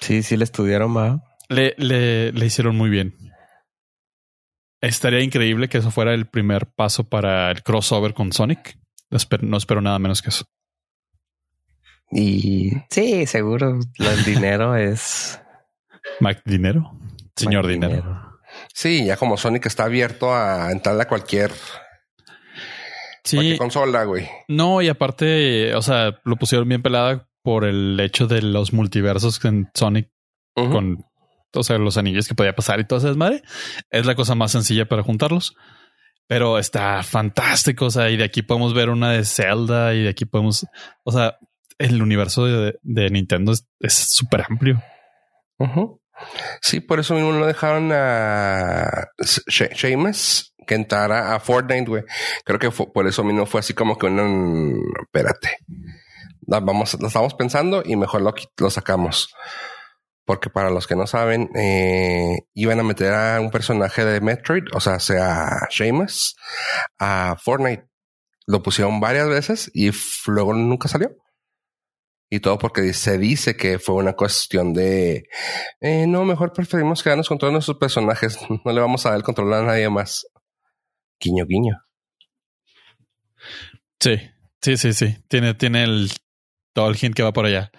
Sí, 0.00 0.22
sí 0.22 0.36
le 0.36 0.44
estudiaron, 0.44 0.96
va. 0.96 1.22
le, 1.48 1.74
le, 1.78 2.32
le 2.32 2.46
hicieron 2.46 2.76
muy 2.76 2.90
bien. 2.90 3.14
Estaría 4.80 5.20
increíble 5.22 5.68
que 5.68 5.78
eso 5.78 5.90
fuera 5.90 6.14
el 6.14 6.26
primer 6.28 6.66
paso 6.66 7.08
para 7.08 7.50
el 7.50 7.62
crossover 7.62 8.14
con 8.14 8.32
Sonic. 8.32 8.78
No 9.10 9.16
espero, 9.16 9.46
no 9.46 9.56
espero 9.56 9.80
nada 9.80 9.98
menos 9.98 10.22
que 10.22 10.28
eso. 10.28 10.44
Y 12.10 12.72
sí, 12.90 13.26
seguro 13.26 13.78
el 13.98 14.24
dinero 14.24 14.76
es 14.76 15.40
Mac 16.20 16.42
Dinero. 16.44 16.92
Señor 17.36 17.64
Más 17.64 17.72
Dinero. 17.72 18.38
Sí, 18.72 19.04
ya 19.04 19.16
como 19.16 19.36
Sonic 19.36 19.66
está 19.66 19.84
abierto 19.84 20.34
a 20.34 20.70
entrarle 20.72 21.02
a 21.02 21.08
cualquier, 21.08 21.52
Sí, 23.24 23.36
cualquier 23.36 23.58
consola, 23.58 24.04
güey. 24.04 24.28
no, 24.48 24.80
y 24.80 24.88
aparte, 24.88 25.74
o 25.74 25.82
sea, 25.82 26.18
lo 26.24 26.36
pusieron 26.36 26.68
bien 26.68 26.82
pelada 26.82 27.27
por 27.48 27.64
el 27.64 27.98
hecho 27.98 28.26
de 28.26 28.42
los 28.42 28.74
multiversos 28.74 29.42
en 29.46 29.70
Sonic 29.74 30.10
con, 30.70 31.06
o 31.54 31.62
sea, 31.62 31.78
los 31.78 31.96
anillos 31.96 32.28
que 32.28 32.34
podía 32.34 32.54
pasar 32.54 32.78
y 32.78 32.84
todo 32.86 32.98
ese 32.98 33.08
desmadre. 33.08 33.40
Es 33.88 34.04
la 34.04 34.14
cosa 34.14 34.34
más 34.34 34.52
sencilla 34.52 34.86
para 34.86 35.02
juntarlos. 35.02 35.54
Pero 36.26 36.58
está 36.58 37.02
fantástico. 37.02 37.86
O 37.86 37.90
sea, 37.90 38.10
y 38.10 38.18
de 38.18 38.24
aquí 38.24 38.42
podemos 38.42 38.74
ver 38.74 38.90
una 38.90 39.12
de 39.12 39.24
Zelda 39.24 39.94
y 39.94 40.02
de 40.02 40.10
aquí 40.10 40.26
podemos, 40.26 40.66
o 41.04 41.10
sea, 41.12 41.38
el 41.78 42.02
universo 42.02 42.44
de, 42.44 42.78
de 42.82 43.08
Nintendo 43.08 43.52
es 43.80 43.94
súper 43.94 44.44
amplio. 44.46 44.82
Sí, 46.60 46.80
por 46.80 47.00
eso 47.00 47.14
mismo 47.14 47.32
no 47.32 47.46
dejaron 47.46 47.90
a 47.94 49.06
She- 49.48 49.70
Sheamus 49.74 50.52
que 50.66 50.74
entrara 50.74 51.34
a 51.34 51.40
Fortnite, 51.40 51.86
güey. 51.88 52.02
Creo 52.44 52.58
que 52.58 52.70
fue- 52.70 52.92
por 52.92 53.06
eso 53.06 53.24
mismo 53.24 53.46
fue 53.46 53.60
así 53.60 53.72
como 53.72 53.96
que 53.96 54.04
un... 54.06 54.82
Espérate. 55.00 55.56
Vamos, 56.48 56.96
lo 56.98 57.08
estamos 57.08 57.34
pensando 57.34 57.82
y 57.84 57.94
mejor 57.96 58.22
lo, 58.22 58.34
lo 58.56 58.70
sacamos. 58.70 59.34
Porque 60.24 60.48
para 60.48 60.70
los 60.70 60.86
que 60.86 60.96
no 60.96 61.06
saben, 61.06 61.50
eh, 61.54 62.46
iban 62.54 62.80
a 62.80 62.82
meter 62.82 63.12
a 63.12 63.40
un 63.40 63.50
personaje 63.50 64.04
de 64.04 64.22
Metroid, 64.22 64.64
o 64.72 64.80
sea, 64.80 64.98
sea 64.98 65.68
Sheamus, 65.70 66.36
a 66.98 67.36
Fortnite. 67.42 67.86
Lo 68.46 68.62
pusieron 68.62 68.98
varias 68.98 69.28
veces 69.28 69.70
y 69.74 69.90
luego 70.26 70.54
nunca 70.54 70.88
salió. 70.88 71.14
Y 72.30 72.40
todo 72.40 72.58
porque 72.58 72.94
se 72.94 73.18
dice 73.18 73.54
que 73.56 73.78
fue 73.78 73.96
una 73.96 74.14
cuestión 74.14 74.72
de 74.72 75.28
eh, 75.80 76.06
no, 76.06 76.24
mejor 76.24 76.52
preferimos 76.54 77.02
quedarnos 77.02 77.28
con 77.28 77.38
todos 77.38 77.52
nuestros 77.52 77.76
personajes. 77.76 78.38
No 78.64 78.72
le 78.72 78.80
vamos 78.80 79.04
a 79.04 79.10
dar 79.10 79.18
el 79.18 79.24
control 79.24 79.52
a 79.52 79.62
nadie 79.62 79.88
más. 79.90 80.26
Guiño, 81.20 81.44
guiño. 81.44 81.84
Sí, 84.00 84.16
sí, 84.62 84.76
sí, 84.78 84.92
sí. 84.94 85.16
Tiene, 85.28 85.54
tiene 85.54 85.84
el 85.84 86.10
todo 86.78 86.90
el 86.90 86.96
hint 87.00 87.16
que 87.16 87.24
va 87.24 87.32
por 87.32 87.44
allá. 87.44 87.72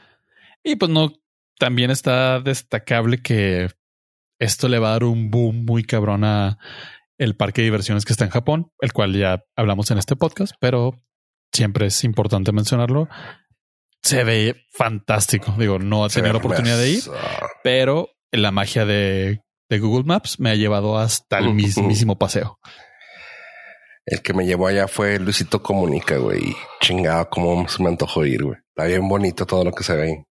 Y 0.62 0.76
pues 0.76 0.91
no, 0.91 1.14
también 1.58 1.89
está 1.89 2.41
destacable 2.41 3.22
que 3.22 3.70
esto 4.39 4.68
le 4.68 4.78
va 4.78 4.89
a 4.89 4.91
dar 4.91 5.06
un 5.06 5.32
boom 5.32 5.64
muy 5.64 5.84
cabrón 5.84 6.26
a 6.26 6.58
el 7.18 7.38
parque 7.38 7.62
de 7.62 7.68
diversiones 7.68 8.04
que 8.04 8.12
está 8.12 8.26
en 8.26 8.30
Japón, 8.30 8.74
el 8.82 8.91
cual 8.91 9.14
ya 9.14 9.41
hablamos 9.56 9.89
en 9.91 10.00
este 10.00 10.18
podcast, 10.18 10.54
pero 10.60 11.02
siempre 11.54 11.86
es 11.86 12.04
importante 12.04 12.52
mencionarlo. 12.52 13.08
Se 14.04 14.26
ve 14.26 14.66
fantástico. 14.74 15.56
Digo, 15.58 15.80
no 15.80 16.06
he 16.06 16.10
tenido 16.10 16.34
la 16.34 16.39
oportunidad 16.39 16.78
de 16.78 16.89
ir, 16.89 17.04
pero 17.64 18.10
la 18.34 18.52
magia 18.52 18.86
de, 18.86 19.43
de 19.70 19.80
Google 19.80 20.04
Maps 20.04 20.41
me 20.41 20.50
ha 20.50 20.56
llevado 20.56 20.97
hasta 20.97 21.39
el 21.39 21.54
mismísimo 21.54 22.20
paseo. 22.20 22.60
El 24.06 24.22
que 24.22 24.34
me 24.34 24.45
llevó 24.45 24.68
allá 24.68 24.89
fue 24.89 25.20
Luisito 25.20 25.64
Comunica, 25.64 26.18
güey. 26.18 26.54
Chingado, 26.82 27.30
como 27.30 27.66
se 27.70 27.82
me 27.82 27.88
antojó 27.88 28.26
ir, 28.26 28.43
güey. 28.43 28.58
Está 28.80 28.88
bien 28.88 29.10
bonito 29.10 29.46
todo 29.46 29.66
lo 29.66 29.74
que 29.74 29.84
se 29.84 29.94
ve 29.94 30.04
ahí. 30.04 30.24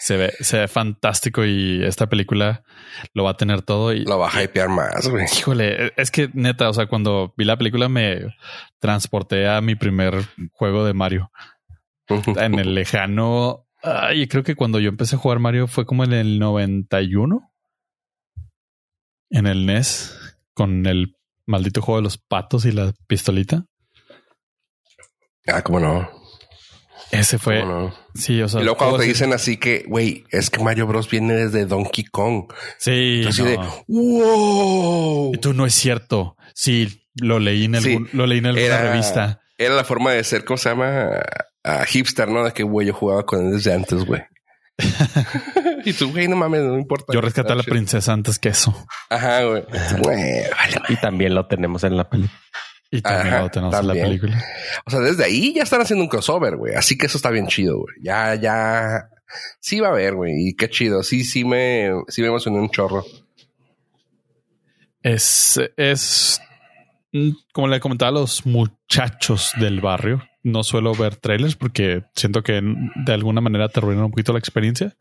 Se 0.00 0.18
ve, 0.18 0.34
se 0.40 0.58
ve 0.58 0.68
fantástico 0.68 1.42
y 1.46 1.82
esta 1.82 2.10
película 2.10 2.62
lo 3.14 3.24
va 3.24 3.30
a 3.30 3.36
tener 3.38 3.62
todo. 3.62 3.94
Y 3.94 4.04
Lo 4.04 4.18
va 4.18 4.30
a 4.30 4.42
hypear 4.42 4.68
más, 4.68 5.08
güey. 5.08 5.24
híjole, 5.24 5.94
es 5.96 6.10
que 6.10 6.28
neta, 6.34 6.68
o 6.68 6.74
sea, 6.74 6.86
cuando 6.86 7.32
vi 7.38 7.46
la 7.46 7.56
película 7.56 7.88
me 7.88 8.36
transporté 8.80 9.48
a 9.48 9.62
mi 9.62 9.76
primer 9.76 10.26
juego 10.52 10.84
de 10.84 10.92
Mario 10.92 11.30
en 12.36 12.58
el 12.58 12.74
lejano. 12.74 13.66
Ay, 13.82 14.28
creo 14.28 14.42
que 14.42 14.54
cuando 14.54 14.78
yo 14.78 14.90
empecé 14.90 15.16
a 15.16 15.18
jugar 15.18 15.38
Mario 15.38 15.68
fue 15.68 15.86
como 15.86 16.04
en 16.04 16.12
el 16.12 16.38
91 16.38 17.50
en 19.30 19.46
el 19.46 19.64
NES 19.64 20.36
con 20.52 20.84
el 20.84 21.16
maldito 21.46 21.80
juego 21.80 22.00
de 22.00 22.04
los 22.04 22.18
patos 22.18 22.66
y 22.66 22.72
la 22.72 22.92
pistolita. 23.06 23.64
Ah, 25.46 25.62
cómo 25.62 25.80
no. 25.80 26.17
Ese 27.10 27.38
fue, 27.38 27.60
¿Cómo 27.60 27.72
no? 27.72 27.94
sí, 28.14 28.40
o 28.42 28.48
sea, 28.48 28.60
Y 28.60 28.64
luego 28.64 28.76
cuando 28.78 28.98
te 28.98 29.04
dicen 29.04 29.32
así 29.32 29.56
que, 29.56 29.84
güey, 29.88 30.24
es 30.30 30.50
que 30.50 30.62
Mario 30.62 30.86
Bros 30.86 31.08
viene 31.10 31.34
desde 31.34 31.64
Donkey 31.66 32.04
Kong. 32.04 32.52
sí, 32.78 33.24
Así 33.26 33.42
no. 33.42 33.48
de, 33.48 33.56
wow. 33.88 35.32
Y 35.34 35.38
tú 35.38 35.54
no 35.54 35.66
es 35.66 35.74
cierto. 35.74 36.36
Sí, 36.54 37.06
lo 37.14 37.38
leí 37.38 37.64
en 37.64 37.80
Sí, 37.80 37.92
algún, 37.92 38.08
lo 38.12 38.26
leí 38.26 38.38
en 38.38 38.46
alguna 38.46 38.64
era- 38.66 38.82
revista. 38.90 39.40
Era 39.56 39.74
la 39.74 39.84
forma 39.84 40.12
de 40.12 40.22
ser, 40.22 40.44
¿cómo 40.44 40.56
se 40.56 40.68
llama? 40.68 41.08
A 41.64 41.84
hipster, 41.84 42.28
¿no? 42.28 42.44
De 42.44 42.52
que, 42.52 42.62
güey, 42.62 42.86
yo 42.86 42.94
jugaba 42.94 43.24
con 43.26 43.44
él 43.46 43.52
desde 43.52 43.72
antes, 43.74 44.04
güey. 44.04 44.22
y 45.84 45.92
tú, 45.92 46.10
güey, 46.12 46.28
no 46.28 46.36
mames, 46.36 46.62
no 46.62 46.78
importa. 46.78 47.12
Yo 47.12 47.20
rescaté 47.20 47.52
a 47.52 47.56
la 47.56 47.62
Ah, 47.62 47.68
princesa 47.68 48.12
antes 48.12 48.38
que 48.38 48.50
eso. 48.50 48.72
Ajá, 49.10 49.42
güey. 49.44 49.64
Güey, 50.02 50.42
vale, 50.50 50.80
Y 50.90 50.96
también 50.96 51.34
lo 51.34 51.46
tenemos 51.46 51.82
en 51.84 51.96
la 51.96 52.08
película. 52.08 52.38
Y 52.90 53.02
también 53.02 53.34
Ajá, 53.34 53.42
lo 53.42 53.50
tenemos 53.50 53.78
en 53.78 53.86
la 53.86 53.94
película. 53.94 54.44
O 54.86 54.90
sea, 54.90 55.00
desde 55.00 55.24
ahí 55.24 55.54
ya 55.54 55.62
están 55.62 55.82
haciendo 55.82 56.02
un 56.02 56.08
crossover, 56.08 56.56
güey. 56.56 56.74
Así 56.74 56.96
que 56.96 57.06
eso 57.06 57.18
está 57.18 57.30
bien 57.30 57.46
chido, 57.46 57.78
güey. 57.78 57.96
Ya, 58.02 58.34
ya. 58.34 59.10
Sí 59.60 59.80
va 59.80 59.88
a 59.88 59.90
haber, 59.90 60.14
güey. 60.14 60.32
Y 60.48 60.54
qué 60.54 60.70
chido. 60.70 61.02
Sí, 61.02 61.24
sí 61.24 61.44
me, 61.44 61.90
sí 62.08 62.22
me 62.22 62.28
emocioné 62.28 62.58
un 62.58 62.70
chorro. 62.70 63.04
Es, 65.02 65.60
es 65.76 66.40
mm, 67.12 67.30
como 67.52 67.68
le 67.68 67.80
comentaba 67.80 68.08
a 68.08 68.20
los 68.20 68.46
muchachos 68.46 69.52
del 69.60 69.80
barrio. 69.80 70.22
no 70.42 70.64
suelo 70.64 70.94
ver 70.94 71.16
trailers 71.16 71.56
porque 71.56 72.04
siento 72.14 72.42
que 72.42 72.60
de 72.62 73.12
alguna 73.12 73.42
manera 73.42 73.68
te 73.68 73.80
arruinan 73.80 74.04
un 74.04 74.10
poquito 74.10 74.32
la 74.32 74.38
experiencia. 74.38 74.96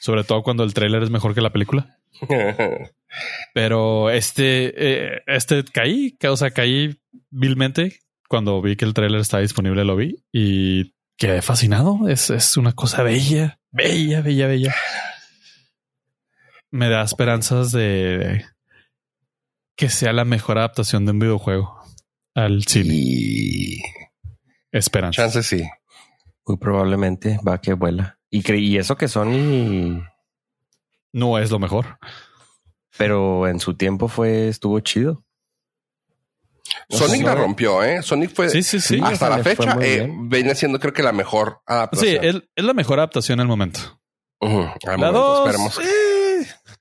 Sobre 0.00 0.24
todo 0.24 0.42
cuando 0.42 0.64
el 0.64 0.74
trailer 0.74 1.02
es 1.02 1.10
mejor 1.10 1.34
que 1.34 1.40
la 1.40 1.52
película. 1.52 1.98
Pero 3.54 4.10
este, 4.10 4.72
eh, 4.76 5.22
este 5.26 5.64
caí, 5.64 6.16
o 6.28 6.36
sea, 6.36 6.50
caí 6.50 7.00
vilmente 7.30 8.00
cuando 8.28 8.62
vi 8.62 8.76
que 8.76 8.84
el 8.84 8.94
trailer 8.94 9.20
estaba 9.20 9.42
disponible, 9.42 9.84
lo 9.84 9.96
vi 9.96 10.24
y 10.32 10.94
quedé 11.16 11.42
fascinado. 11.42 12.08
Es, 12.08 12.30
es 12.30 12.56
una 12.56 12.72
cosa 12.72 13.02
bella, 13.02 13.58
bella, 13.70 14.20
bella, 14.20 14.46
bella. 14.46 14.74
Me 16.70 16.88
da 16.88 17.02
esperanzas 17.02 17.72
de 17.72 18.44
que 19.76 19.88
sea 19.88 20.12
la 20.12 20.24
mejor 20.24 20.58
adaptación 20.58 21.04
de 21.04 21.12
un 21.12 21.18
videojuego 21.18 21.80
al 22.34 22.64
cine. 22.64 22.94
Y... 22.94 23.82
Esperanza. 24.70 25.22
Chance 25.22 25.42
sí. 25.42 25.64
Muy 26.46 26.58
probablemente 26.58 27.38
va 27.46 27.60
que 27.60 27.72
vuela. 27.72 28.18
Y, 28.30 28.48
y 28.52 28.78
eso 28.78 28.96
que 28.96 29.08
Sony 29.08 30.04
no 31.12 31.38
es 31.38 31.50
lo 31.50 31.58
mejor. 31.58 31.98
Pero 33.00 33.48
en 33.48 33.60
su 33.60 33.72
tiempo 33.72 34.08
fue, 34.08 34.48
estuvo 34.48 34.78
chido. 34.80 35.24
Sonic 36.90 37.22
la 37.22 37.34
rompió, 37.34 37.82
¿eh? 37.82 38.02
Sonic 38.02 38.34
fue 38.34 38.50
sí, 38.50 38.62
sí, 38.62 38.78
sí. 38.78 39.00
hasta 39.02 39.30
la 39.30 39.38
fecha 39.42 39.78
eh, 39.80 40.06
viene 40.24 40.54
siendo 40.54 40.78
creo 40.78 40.92
que 40.92 41.02
la 41.02 41.12
mejor 41.12 41.62
adaptación. 41.64 42.10
Sí, 42.10 42.18
es, 42.20 42.42
es 42.54 42.62
la 42.62 42.74
mejor 42.74 42.98
adaptación 42.98 43.40
al 43.40 43.46
momento. 43.46 43.80
la 44.40 45.10
dos, 45.10 45.48
esperemos. 45.48 45.80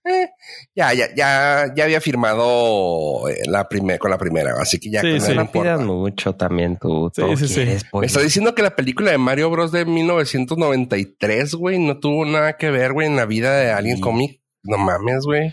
Eh, 0.06 0.28
ya, 0.76 0.94
ya, 0.94 1.08
ya, 1.16 1.74
ya 1.74 1.84
había 1.86 2.02
firmado 2.02 3.30
eh, 3.30 3.40
la 3.46 3.70
primera 3.70 3.98
con 3.98 4.12
la 4.12 4.18
primera, 4.18 4.56
así 4.60 4.78
que 4.78 4.92
ya 4.92 5.00
sí, 5.00 5.22
sí. 5.22 5.34
no 5.34 5.80
mucho 5.86 6.36
también 6.36 6.76
tú. 6.76 7.10
Sí, 7.16 7.24
sí, 7.38 7.48
sí. 7.48 7.86
Me 7.94 8.06
está 8.06 8.20
diciendo 8.20 8.54
que 8.54 8.62
la 8.62 8.76
película 8.76 9.12
de 9.12 9.18
Mario 9.18 9.50
Bros 9.50 9.72
de 9.72 9.86
1993, 9.86 11.54
güey, 11.56 11.80
no 11.80 11.98
tuvo 12.00 12.26
nada 12.26 12.58
que 12.58 12.72
ver, 12.72 12.92
güey, 12.92 13.08
en 13.08 13.16
la 13.16 13.26
vida 13.26 13.58
de 13.58 13.72
alguien 13.72 14.02
cómic. 14.02 14.42
No 14.70 14.78
mames, 14.78 15.26
güey. 15.26 15.52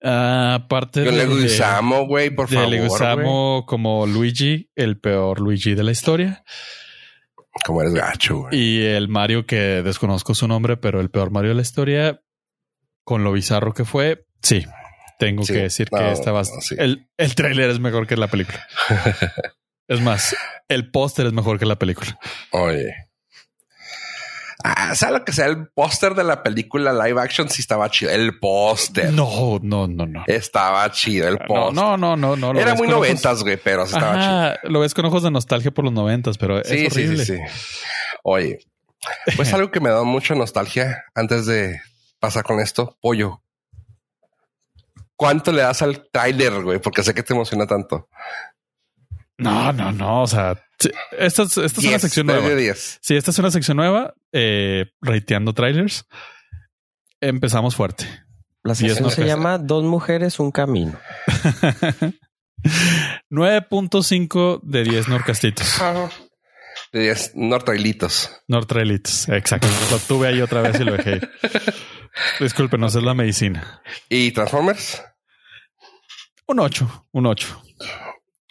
Aparte 0.00 1.04
Yo 1.04 1.10
de, 1.10 1.18
le 1.18 1.26
gustamos, 1.26 2.08
güey, 2.08 2.30
por 2.30 2.48
favor. 2.48 2.70
Le 2.70 2.80
gustamos 2.80 3.64
como 3.66 4.06
Luigi, 4.06 4.70
el 4.74 4.98
peor 4.98 5.38
Luigi 5.38 5.74
de 5.74 5.82
la 5.82 5.90
historia. 5.90 6.42
Como 7.66 7.82
eres 7.82 7.92
gacho, 7.92 8.38
güey. 8.38 8.58
Y 8.58 8.82
el 8.86 9.08
Mario 9.08 9.44
que 9.44 9.82
desconozco 9.82 10.34
su 10.34 10.48
nombre, 10.48 10.78
pero 10.78 11.02
el 11.02 11.10
peor 11.10 11.30
Mario 11.30 11.50
de 11.50 11.56
la 11.56 11.60
historia 11.60 12.22
con 13.04 13.22
lo 13.22 13.32
bizarro 13.32 13.74
que 13.74 13.84
fue, 13.84 14.24
sí, 14.40 14.64
tengo 15.18 15.44
que 15.44 15.52
decir 15.64 15.90
que 15.90 16.12
estaba. 16.12 16.40
El, 16.78 17.10
el 17.18 17.34
trailer 17.34 17.68
es 17.68 17.80
mejor 17.80 18.06
que 18.06 18.16
la 18.16 18.28
película. 18.28 18.66
es 19.88 20.00
más, 20.00 20.34
el 20.68 20.90
póster 20.90 21.26
es 21.26 21.34
mejor 21.34 21.58
que 21.58 21.66
la 21.66 21.78
película. 21.78 22.18
Oye. 22.52 22.94
Ah, 24.66 24.94
sea 24.94 25.10
lo 25.10 25.26
que 25.26 25.32
sea 25.34 25.44
el 25.44 25.68
póster 25.68 26.14
de 26.14 26.24
la 26.24 26.42
película 26.42 26.90
live 26.94 27.20
action, 27.20 27.50
sí 27.50 27.60
estaba 27.60 27.90
chido. 27.90 28.10
El 28.10 28.38
póster. 28.38 29.12
No, 29.12 29.58
no, 29.60 29.86
no, 29.86 30.06
no. 30.06 30.24
Estaba 30.26 30.90
chido 30.90 31.28
el 31.28 31.36
póster. 31.36 31.74
No, 31.74 31.98
no, 31.98 32.16
no, 32.16 32.34
no. 32.34 32.58
Era 32.58 32.74
muy 32.74 32.88
noventas, 32.88 33.42
güey, 33.42 33.58
pero 33.62 33.84
estaba 33.84 34.56
chido. 34.56 34.72
Lo 34.72 34.80
ves 34.80 34.94
con 34.94 35.04
ojos 35.04 35.22
de 35.22 35.30
nostalgia 35.30 35.70
por 35.70 35.84
los 35.84 35.92
noventas, 35.92 36.38
pero 36.38 36.62
es 36.62 36.70
horrible. 36.70 37.26
Sí, 37.26 37.36
sí, 37.36 37.36
sí. 37.36 37.42
Oye, 38.22 38.58
pues 39.36 39.52
algo 39.54 39.70
que 39.70 39.80
me 39.80 39.90
da 39.90 40.02
mucha 40.02 40.34
nostalgia 40.34 41.04
antes 41.14 41.44
de 41.44 41.78
pasa 42.18 42.42
con 42.42 42.58
esto? 42.58 42.96
Pollo. 43.02 43.42
¿Cuánto 45.14 45.52
le 45.52 45.60
das 45.60 45.82
al 45.82 46.08
trailer, 46.10 46.62
güey? 46.62 46.78
Porque 46.78 47.02
sé 47.02 47.12
que 47.12 47.22
te 47.22 47.34
emociona 47.34 47.66
tanto. 47.66 48.08
No, 49.36 49.74
no, 49.74 49.92
no. 49.92 50.22
O 50.22 50.26
sea, 50.26 50.56
esta, 51.18 51.42
es 51.42 51.78
una 51.78 51.98
sección 51.98 52.26
nueva. 52.26 52.74
Sí, 53.00 53.16
esta 53.16 53.30
es 53.30 53.38
una 53.38 53.50
sección 53.50 53.76
nueva, 53.76 54.14
eh, 54.32 54.86
rateando 55.00 55.52
trailers. 55.52 56.06
Empezamos 57.20 57.74
fuerte. 57.76 58.06
La 58.62 58.74
sección 58.74 59.10
se 59.10 59.24
llama 59.26 59.58
Dos 59.58 59.84
mujeres, 59.84 60.40
un 60.40 60.50
camino. 60.50 60.98
9.5 63.30 64.60
de 64.62 64.84
10 64.84 65.08
norcastitos. 65.08 65.82
De 66.92 67.00
10 67.00 67.32
nortrailitos. 67.34 68.30
Nortrailitos, 68.48 69.28
exacto. 69.28 69.68
Lo 69.90 69.98
tuve 69.98 70.28
ahí 70.28 70.40
otra 70.40 70.62
vez 70.62 70.80
y 70.80 70.84
lo 70.84 70.96
dejé. 70.96 71.20
Discúlpenos, 72.40 72.94
es 72.94 73.02
la 73.02 73.12
medicina. 73.14 73.82
¿Y 74.08 74.30
Transformers? 74.32 75.02
Un 76.46 76.60
8, 76.60 77.08
un 77.12 77.26
8. 77.26 77.62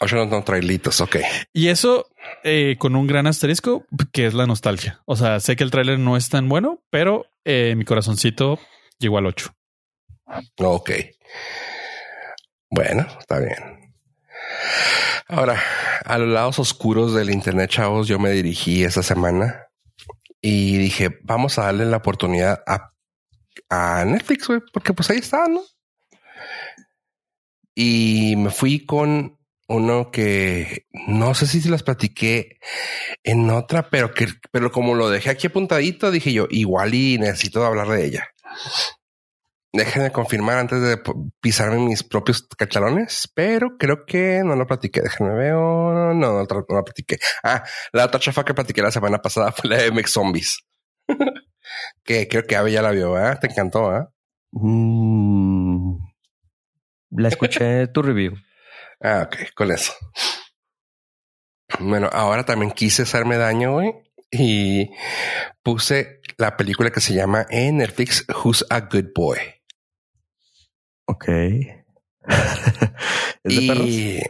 8 0.04 0.26
no 0.26 0.44
trailitos, 0.44 1.02
ok. 1.02 1.18
Y 1.54 1.70
eso 1.70 2.10
eh, 2.44 2.76
con 2.80 2.96
un 2.96 3.08
gran 3.08 3.28
asterisco, 3.28 3.86
que 4.12 4.26
es 4.26 4.34
la 4.34 4.46
nostalgia. 4.46 5.02
O 5.06 5.16
sea, 5.16 5.40
sé 5.40 5.56
que 5.56 5.64
el 5.64 5.72
tráiler 5.72 6.00
no 6.00 6.18
es 6.18 6.30
tan 6.30 6.50
bueno, 6.50 6.84
pero 6.90 7.26
eh, 7.46 7.76
mi 7.76 7.86
corazoncito 7.86 8.60
llegó 9.00 9.18
al 9.18 9.28
8. 9.28 9.54
Ok. 10.60 10.92
Bueno, 12.70 13.08
está 13.20 13.40
bien. 13.40 13.94
Ahora, 15.28 15.62
a 16.06 16.18
los 16.18 16.30
lados 16.30 16.60
oscuros 16.60 17.14
del 17.14 17.30
Internet, 17.30 17.70
chavos, 17.70 18.08
yo 18.08 18.20
me 18.20 18.32
dirigí 18.32 18.84
esta 18.84 19.04
semana 19.04 19.68
y 20.42 20.78
dije, 20.78 21.20
vamos 21.24 21.58
a 21.58 21.64
darle 21.64 21.86
la 21.86 21.98
oportunidad 21.98 22.62
a 22.68 22.94
a 23.70 24.06
Netflix, 24.06 24.48
güey, 24.48 24.62
porque 24.72 24.94
pues 24.94 25.10
ahí 25.10 25.18
está, 25.18 25.48
¿no? 25.48 25.62
Y 27.76 28.36
me 28.38 28.52
fui 28.52 28.86
con 28.86 29.40
uno 29.74 30.12
que 30.12 30.86
no 31.08 31.34
sé 31.34 31.48
si 31.48 31.62
se 31.62 31.70
las 31.70 31.84
platiqué 31.84 32.60
en 33.24 33.50
otra, 33.50 33.90
pero 33.90 34.14
que, 34.14 34.28
pero 34.52 34.72
como 34.72 34.96
lo 34.96 35.10
dejé 35.10 35.32
aquí 35.32 35.48
apuntadito, 35.48 36.12
dije 36.12 36.32
yo, 36.32 36.48
igual 36.50 36.94
y 36.94 37.18
necesito 37.18 37.66
hablar 37.66 37.88
de 37.90 38.06
ella. 38.06 38.28
Déjenme 39.76 40.12
confirmar 40.12 40.60
antes 40.60 40.80
de 40.82 41.02
pisarme 41.42 41.80
mis 41.80 42.04
propios 42.04 42.48
cachalones, 42.56 43.28
pero 43.34 43.76
creo 43.80 44.06
que 44.06 44.44
no 44.46 44.56
lo 44.56 44.68
platiqué. 44.68 45.02
Déjenme 45.02 45.34
ver. 45.34 45.54
No, 45.54 46.14
no, 46.14 46.14
no, 46.14 46.48
lo 46.70 46.84
platiqué. 46.84 47.18
Ah, 47.44 47.64
la 47.92 48.06
otra 48.06 48.20
chafa 48.20 48.46
que 48.46 48.54
platiqué 48.54 48.84
la 48.84 48.92
semana 48.92 49.20
pasada 49.20 49.52
fue 49.52 49.72
la 49.72 49.78
de 49.78 50.08
Zombies. 50.08 50.60
que 52.04 52.28
creo 52.28 52.44
que 52.44 52.56
Ave 52.56 52.72
ya 52.72 52.84
la 52.84 52.92
vio, 52.92 53.18
¿eh? 53.18 53.36
Te 53.42 53.48
encantó, 53.48 53.98
¿eh? 53.98 54.06
Mm, 54.52 55.98
la 57.10 57.28
escuché 57.30 57.88
tu 57.88 58.04
review. 58.04 58.36
Ah, 59.04 59.28
ok, 59.28 59.54
con 59.54 59.70
eso. 59.70 59.94
Bueno, 61.80 62.10
ahora 62.12 62.46
también 62.46 62.72
quise 62.72 63.02
hacerme 63.02 63.38
daño, 63.38 63.74
güey, 63.74 63.94
y 64.32 64.90
puse 65.62 66.22
la 66.38 66.56
película 66.56 66.90
que 66.90 67.02
se 67.02 67.14
llama 67.14 67.46
en 67.50 67.78
Netflix 67.78 68.26
Who's 68.30 68.66
a 68.70 68.80
Good 68.80 69.10
Boy. 69.14 69.40
Ok. 71.06 71.28
¿Es 73.44 73.54
de 73.56 73.62
y 73.62 74.22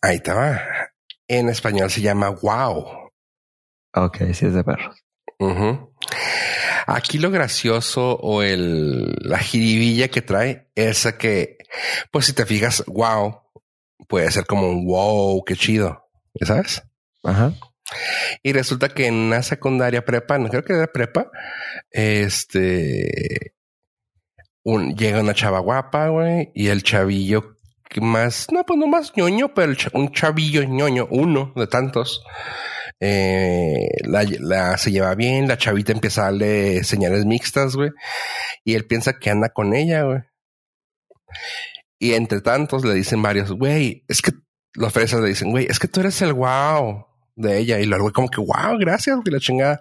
ahí 0.00 0.16
estaba. 0.16 0.62
En 1.26 1.48
español 1.48 1.90
se 1.90 2.00
llama 2.00 2.30
Wow. 2.30 3.10
Ok, 3.94 4.18
sí 4.32 4.46
es 4.46 4.54
de 4.54 4.62
perros. 4.62 4.96
Aquí 6.86 7.18
lo 7.18 7.30
gracioso 7.30 8.16
o 8.16 8.42
el, 8.42 9.16
la 9.20 9.38
jiribilla 9.38 10.08
que 10.08 10.22
trae 10.22 10.70
es 10.74 11.06
que, 11.18 11.58
pues 12.10 12.26
si 12.26 12.32
te 12.32 12.46
fijas, 12.46 12.84
wow, 12.86 13.40
puede 14.08 14.30
ser 14.30 14.46
como 14.46 14.68
un 14.68 14.86
wow, 14.86 15.44
qué 15.44 15.56
chido, 15.56 16.08
¿sabes? 16.42 16.82
Ajá. 17.22 17.52
Y 18.42 18.52
resulta 18.52 18.88
que 18.88 19.06
en 19.06 19.14
una 19.14 19.42
secundaria 19.42 20.04
prepa, 20.04 20.38
no 20.38 20.48
creo 20.48 20.64
que 20.64 20.74
era 20.74 20.86
prepa, 20.86 21.30
este, 21.90 23.54
un, 24.62 24.96
llega 24.96 25.20
una 25.20 25.34
chava 25.34 25.58
guapa, 25.58 26.08
güey, 26.08 26.50
y 26.54 26.68
el 26.68 26.82
chavillo 26.82 27.56
más, 28.00 28.46
no, 28.52 28.64
pues 28.64 28.78
no 28.78 28.86
más 28.86 29.12
ñoño, 29.16 29.52
pero 29.52 29.72
un 29.94 30.12
chavillo 30.12 30.62
ñoño, 30.62 31.08
uno 31.10 31.52
de 31.56 31.66
tantos, 31.66 32.22
eh, 33.00 33.88
la, 34.04 34.76
se 34.78 34.92
lleva 34.92 35.14
bien, 35.16 35.48
la 35.48 35.58
chavita 35.58 35.90
empieza 35.90 36.22
a 36.22 36.24
darle 36.26 36.84
señales 36.84 37.26
mixtas, 37.26 37.74
güey, 37.74 37.90
y 38.64 38.74
él 38.74 38.86
piensa 38.86 39.18
que 39.18 39.30
anda 39.30 39.48
con 39.48 39.74
ella, 39.74 40.02
güey. 40.02 40.20
Y 42.02 42.14
entre 42.14 42.40
tantos 42.40 42.82
le 42.82 42.94
dicen 42.94 43.20
varios, 43.20 43.52
güey, 43.52 44.04
es 44.08 44.22
que 44.22 44.32
los 44.72 44.90
fresas 44.90 45.20
le 45.20 45.28
dicen, 45.28 45.50
güey, 45.50 45.66
es 45.68 45.78
que 45.78 45.86
tú 45.86 46.00
eres 46.00 46.20
el 46.22 46.32
wow 46.32 47.06
de 47.36 47.58
ella. 47.58 47.78
Y 47.78 47.84
luego 47.84 48.10
como 48.10 48.30
que, 48.30 48.40
wow, 48.40 48.78
gracias, 48.78 49.16
güey, 49.16 49.32
la 49.32 49.38
chingada. 49.38 49.80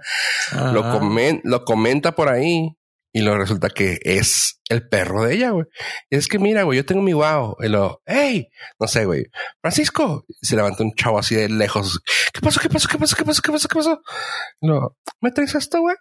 Lo, 0.74 0.82
comen, 0.92 1.40
lo 1.46 1.64
comenta 1.64 2.14
por 2.14 2.28
ahí. 2.28 2.76
Y 3.12 3.22
luego 3.22 3.40
resulta 3.40 3.70
que 3.70 4.00
es 4.04 4.62
el 4.70 4.88
perro 4.88 5.24
de 5.24 5.34
ella, 5.34 5.52
güey. 5.52 5.66
Y 6.10 6.18
es 6.18 6.28
que 6.28 6.38
mira, 6.40 6.64
güey, 6.64 6.78
yo 6.78 6.86
tengo 6.86 7.02
mi 7.02 7.14
wow. 7.14 7.56
Y 7.62 7.70
lo, 7.70 8.02
hey, 8.06 8.50
no 8.78 8.88
sé, 8.88 9.06
güey. 9.06 9.24
Francisco. 9.62 10.26
se 10.42 10.58
levanta 10.58 10.84
un 10.84 10.94
chavo 10.94 11.18
así 11.18 11.36
de 11.36 11.48
lejos. 11.48 12.02
¿Qué 12.34 12.42
pasó? 12.42 12.60
¿Qué 12.60 12.70
pasó? 12.70 12.88
¿Qué 12.90 12.98
pasó? 12.98 13.16
¿Qué 13.16 13.24
pasó? 13.24 13.42
¿Qué 13.42 13.52
pasó? 13.52 13.68
¿Qué 13.70 13.76
pasó? 13.76 14.02
No, 14.62 14.98
¿me 15.22 15.32
traes 15.32 15.56
esto, 15.56 15.80
güey? 15.80 15.96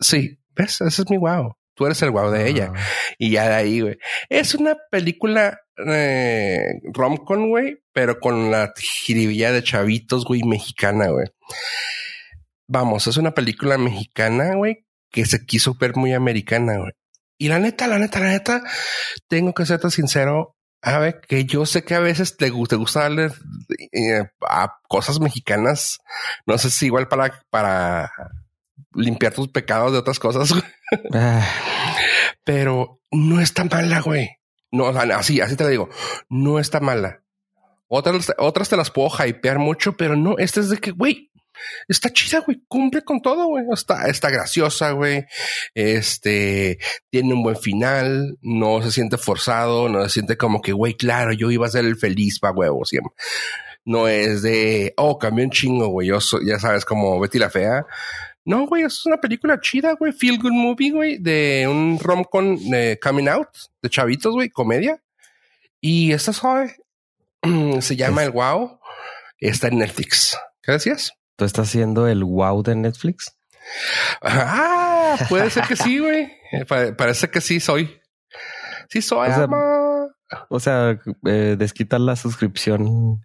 Sí, 0.00 0.38
ves, 0.56 0.80
ese 0.80 1.02
es 1.02 1.10
mi 1.10 1.16
wow. 1.16 1.54
Tú 1.80 1.86
eres 1.86 2.02
el 2.02 2.10
wow 2.10 2.30
de 2.30 2.46
ella. 2.46 2.74
Y 3.16 3.30
ya 3.30 3.48
de 3.48 3.54
ahí, 3.54 3.80
güey. 3.80 3.96
Es 4.28 4.54
una 4.54 4.76
película 4.90 5.60
eh, 5.78 6.74
romcom, 6.92 7.48
güey, 7.48 7.78
pero 7.94 8.20
con 8.20 8.50
la 8.50 8.74
jiribilla 8.76 9.50
de 9.50 9.62
chavitos, 9.62 10.26
güey, 10.26 10.42
mexicana, 10.42 11.08
güey. 11.08 11.28
Vamos, 12.68 13.06
es 13.06 13.16
una 13.16 13.30
película 13.30 13.78
mexicana, 13.78 14.56
güey, 14.56 14.84
que 15.10 15.24
se 15.24 15.46
quiso 15.46 15.74
ver 15.80 15.96
muy 15.96 16.12
americana, 16.12 16.76
güey. 16.76 16.92
Y 17.38 17.48
la 17.48 17.58
neta, 17.58 17.88
la 17.88 17.98
neta, 17.98 18.20
la 18.20 18.28
neta, 18.28 18.62
tengo 19.26 19.54
que 19.54 19.64
serte 19.64 19.88
sincero, 19.88 20.58
a 20.82 20.98
ver, 20.98 21.22
que 21.26 21.46
yo 21.46 21.64
sé 21.64 21.82
que 21.82 21.94
a 21.94 22.00
veces 22.00 22.36
te, 22.36 22.50
gusta, 22.50 22.76
gusta 22.76 23.00
darle 23.00 23.30
eh, 23.92 24.24
a 24.46 24.80
cosas 24.86 25.18
mexicanas. 25.18 26.00
No 26.44 26.58
sé 26.58 26.68
si 26.68 26.86
igual 26.86 27.08
para, 27.08 27.42
para 27.48 28.12
limpiar 28.94 29.32
tus 29.32 29.48
pecados 29.48 29.92
de 29.92 29.98
otras 29.98 30.18
cosas. 30.18 30.52
Ah. 31.12 31.46
Pero 32.44 33.00
no 33.12 33.40
está 33.40 33.64
mala, 33.64 34.00
güey. 34.00 34.28
No, 34.72 34.88
así, 34.88 35.40
así 35.40 35.56
te 35.56 35.64
lo 35.64 35.70
digo. 35.70 35.88
No 36.28 36.58
está 36.58 36.80
mala. 36.80 37.22
Otras, 37.88 38.32
otras 38.38 38.68
te 38.68 38.76
las 38.76 38.90
puedo 38.90 39.10
hypear 39.24 39.58
mucho, 39.58 39.96
pero 39.96 40.16
no, 40.16 40.38
esta 40.38 40.60
es 40.60 40.68
de 40.68 40.78
que, 40.78 40.92
güey, 40.92 41.30
está 41.88 42.12
chida, 42.12 42.40
güey. 42.40 42.62
Cumple 42.68 43.02
con 43.02 43.20
todo, 43.20 43.46
güey. 43.46 43.64
Está, 43.72 44.06
está 44.08 44.30
graciosa, 44.30 44.92
güey. 44.92 45.26
Este 45.74 46.78
tiene 47.10 47.34
un 47.34 47.42
buen 47.42 47.56
final. 47.56 48.38
No 48.42 48.82
se 48.82 48.92
siente 48.92 49.18
forzado. 49.18 49.88
No 49.88 50.02
se 50.04 50.10
siente 50.10 50.36
como 50.36 50.60
que, 50.60 50.72
güey, 50.72 50.94
claro, 50.94 51.32
yo 51.32 51.50
iba 51.50 51.66
a 51.66 51.70
ser 51.70 51.84
el 51.84 51.96
feliz 51.96 52.38
pa' 52.38 52.52
huevo 52.52 52.84
siempre. 52.84 53.12
No 53.84 54.08
es 54.08 54.42
de, 54.42 54.92
oh, 54.96 55.18
cambió 55.18 55.44
un 55.44 55.50
chingo, 55.50 55.88
güey. 55.88 56.08
Yo 56.08 56.18
ya 56.44 56.58
sabes, 56.58 56.84
como 56.84 57.18
Betty 57.18 57.38
la 57.38 57.50
Fea. 57.50 57.86
No, 58.44 58.66
güey, 58.66 58.84
es 58.84 59.04
una 59.06 59.18
película 59.18 59.60
chida, 59.60 59.92
güey. 59.94 60.12
Feel 60.12 60.38
good 60.38 60.52
movie, 60.52 60.90
güey, 60.90 61.18
de 61.18 61.66
un 61.68 61.98
rom-com 62.00 62.56
de 62.70 62.98
coming 63.02 63.28
out 63.28 63.48
de 63.82 63.90
chavitos, 63.90 64.32
güey, 64.34 64.48
comedia. 64.48 65.02
Y 65.80 66.12
esta 66.12 66.32
suave 66.32 66.76
se 67.80 67.96
llama 67.96 68.24
El 68.24 68.30
Wow. 68.30 68.80
Está 69.38 69.68
en 69.68 69.78
Netflix. 69.78 70.36
¿Qué 70.62 70.72
decías? 70.72 71.12
¿Tú 71.36 71.46
estás 71.46 71.68
haciendo 71.68 72.06
el 72.06 72.22
wow 72.22 72.62
de 72.62 72.74
Netflix? 72.76 73.34
Ah, 74.20 75.16
puede 75.30 75.48
ser 75.48 75.64
que 75.66 75.76
sí, 75.76 75.98
güey. 75.98 76.30
parece 76.96 77.30
que 77.30 77.40
sí 77.40 77.60
soy. 77.60 77.98
Sí 78.90 79.00
soy. 79.00 79.30
O 80.50 80.60
sea, 80.60 81.00
eh, 81.26 81.56
desquitar 81.58 82.00
la 82.00 82.16
suscripción 82.16 83.24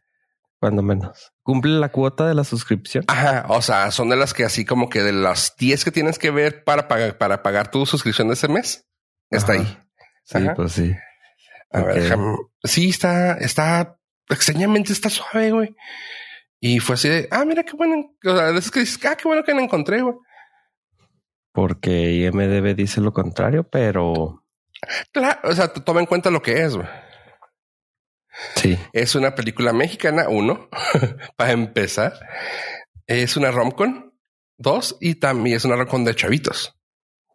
cuando 0.59 0.81
menos. 0.81 1.33
¿Cumple 1.43 1.79
la 1.79 1.89
cuota 1.89 2.27
de 2.27 2.33
la 2.33 2.43
suscripción? 2.43 3.03
Ajá, 3.07 3.45
o 3.49 3.61
sea, 3.61 3.91
son 3.91 4.09
de 4.09 4.15
las 4.15 4.33
que 4.33 4.43
así 4.43 4.65
como 4.65 4.89
que 4.89 5.03
de 5.03 5.13
las 5.13 5.55
10 5.57 5.85
que 5.85 5.91
tienes 5.91 6.19
que 6.19 6.31
ver 6.31 6.63
para 6.63 6.87
pagar, 6.87 7.17
para 7.17 7.43
pagar 7.43 7.71
tu 7.71 7.85
suscripción 7.85 8.27
de 8.27 8.33
ese 8.33 8.47
mes, 8.47 8.87
está 9.29 9.53
ahí. 9.53 9.77
Sí, 10.23 10.39
pues 10.55 10.71
sí. 10.71 10.95
A 11.71 11.81
ver, 11.81 12.17
sí, 12.63 12.89
está, 12.89 13.33
está, 13.33 13.97
extrañamente 14.29 14.93
está 14.93 15.09
suave, 15.09 15.51
güey. 15.51 15.75
Y 16.59 16.79
fue 16.79 16.95
así 16.95 17.09
de, 17.09 17.27
ah, 17.31 17.45
mira 17.45 17.63
qué 17.63 17.73
bueno. 17.73 18.15
O 18.23 18.35
sea, 18.35 18.49
es 18.49 18.71
que 18.71 19.07
ah, 19.07 19.15
qué 19.15 19.27
bueno 19.27 19.43
que 19.43 19.53
la 19.53 19.61
encontré, 19.61 20.01
güey. 20.01 20.15
Porque 21.51 22.11
IMDB 22.13 22.75
dice 22.75 23.01
lo 23.01 23.13
contrario, 23.13 23.67
pero. 23.69 24.43
Claro, 25.11 25.39
o 25.43 25.53
sea, 25.53 25.71
toma 25.71 25.99
en 25.99 26.05
cuenta 26.05 26.31
lo 26.31 26.41
que 26.41 26.63
es, 26.63 26.75
güey. 26.75 26.87
Sí. 28.55 28.77
Es 28.93 29.15
una 29.15 29.35
película 29.35 29.73
mexicana, 29.73 30.27
uno, 30.29 30.69
para 31.37 31.51
empezar. 31.51 32.13
Es 33.07 33.37
una 33.37 33.51
romcom, 33.51 34.11
dos, 34.57 34.97
y 34.99 35.15
también 35.15 35.57
es 35.57 35.65
una 35.65 35.75
romcom 35.75 36.03
de 36.03 36.15
chavitos. 36.15 36.75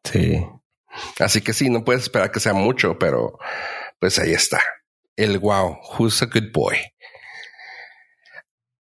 Sí. 0.04 0.44
Así 1.18 1.40
que 1.40 1.52
sí, 1.52 1.70
no 1.70 1.84
puedes 1.84 2.02
esperar 2.02 2.30
que 2.30 2.40
sea 2.40 2.52
mucho, 2.54 2.98
pero 2.98 3.38
pues 3.98 4.18
ahí 4.18 4.32
está. 4.32 4.60
El 5.16 5.38
wow, 5.38 5.78
who's 5.98 6.22
a 6.22 6.26
good 6.26 6.52
boy. 6.52 6.76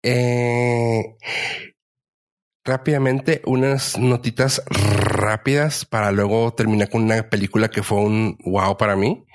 Eh, 0.04 1.16
rápidamente, 2.64 3.42
unas 3.46 3.98
notitas 3.98 4.64
rápidas 4.68 5.86
para 5.86 6.12
luego 6.12 6.54
terminar 6.54 6.90
con 6.90 7.04
una 7.04 7.30
película 7.30 7.70
que 7.70 7.84
fue 7.84 8.00
un 8.00 8.38
wow 8.46 8.78
para 8.78 8.96
mí. 8.96 9.26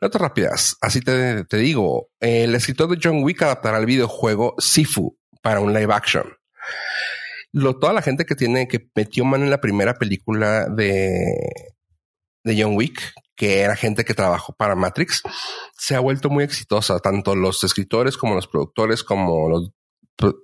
Notas 0.00 0.20
rápidas. 0.20 0.76
Así 0.80 1.00
te, 1.00 1.44
te 1.44 1.56
digo, 1.58 2.08
el 2.20 2.54
escritor 2.54 2.88
de 2.88 2.98
John 3.02 3.22
Wick 3.22 3.42
adaptará 3.42 3.78
el 3.78 3.86
videojuego 3.86 4.54
Sifu 4.58 5.18
para 5.42 5.60
un 5.60 5.72
live 5.72 5.92
action. 5.92 6.24
Lo, 7.52 7.78
toda 7.78 7.92
la 7.92 8.02
gente 8.02 8.24
que 8.24 8.34
tiene, 8.34 8.66
que 8.66 8.88
metió 8.94 9.24
mano 9.24 9.44
en 9.44 9.50
la 9.50 9.60
primera 9.60 9.94
película 9.94 10.66
de, 10.66 11.74
de 12.44 12.62
John 12.62 12.76
Wick, 12.76 13.12
que 13.36 13.60
era 13.60 13.76
gente 13.76 14.04
que 14.04 14.14
trabajó 14.14 14.54
para 14.54 14.74
Matrix, 14.74 15.22
se 15.76 15.94
ha 15.94 16.00
vuelto 16.00 16.30
muy 16.30 16.44
exitosa. 16.44 16.98
Tanto 17.00 17.36
los 17.36 17.62
escritores 17.64 18.16
como 18.16 18.34
los 18.34 18.46
productores, 18.46 19.04
como 19.04 19.48
los 19.48 19.70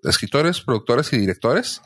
escritores, 0.02 0.60
productores 0.60 1.12
y 1.12 1.18
directores, 1.18 1.80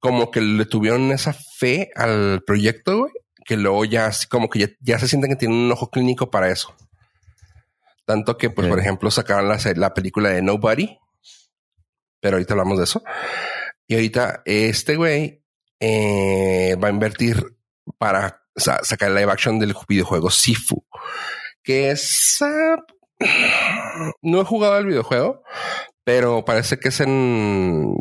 como 0.00 0.30
que 0.30 0.40
le 0.40 0.66
tuvieron 0.66 1.12
esa 1.12 1.32
fe 1.32 1.90
al 1.94 2.42
proyecto, 2.46 3.08
que 3.46 3.56
luego 3.56 3.84
ya 3.84 4.10
como 4.28 4.50
que 4.50 4.76
ya, 4.80 4.98
se 4.98 5.08
sienten 5.08 5.30
que 5.30 5.36
tienen 5.36 5.56
un 5.56 5.72
ojo 5.72 5.88
clínico 5.88 6.30
para 6.30 6.50
eso. 6.50 6.74
Tanto 8.04 8.36
que, 8.36 8.50
pues, 8.50 8.68
por 8.68 8.78
ejemplo, 8.78 9.10
sacaron 9.10 9.48
la, 9.48 9.94
película 9.94 10.30
de 10.30 10.42
Nobody, 10.42 10.98
pero 12.20 12.36
ahorita 12.36 12.54
hablamos 12.54 12.78
de 12.78 12.84
eso. 12.84 13.02
Y 13.86 13.94
ahorita 13.94 14.42
este 14.44 14.96
güey 14.96 15.42
eh, 15.80 16.76
va 16.82 16.88
a 16.88 16.90
invertir 16.90 17.56
para 17.98 18.42
sacar 18.56 19.10
el 19.10 19.14
live 19.14 19.30
action 19.30 19.58
del 19.58 19.74
videojuego 19.88 20.30
Sifu, 20.30 20.84
que 21.62 21.90
es... 21.90 22.38
No 24.22 24.40
he 24.40 24.44
jugado 24.44 24.78
el 24.78 24.86
videojuego, 24.86 25.42
pero 26.04 26.44
parece 26.44 26.78
que 26.78 26.88
es 26.88 27.00
en, 27.00 27.96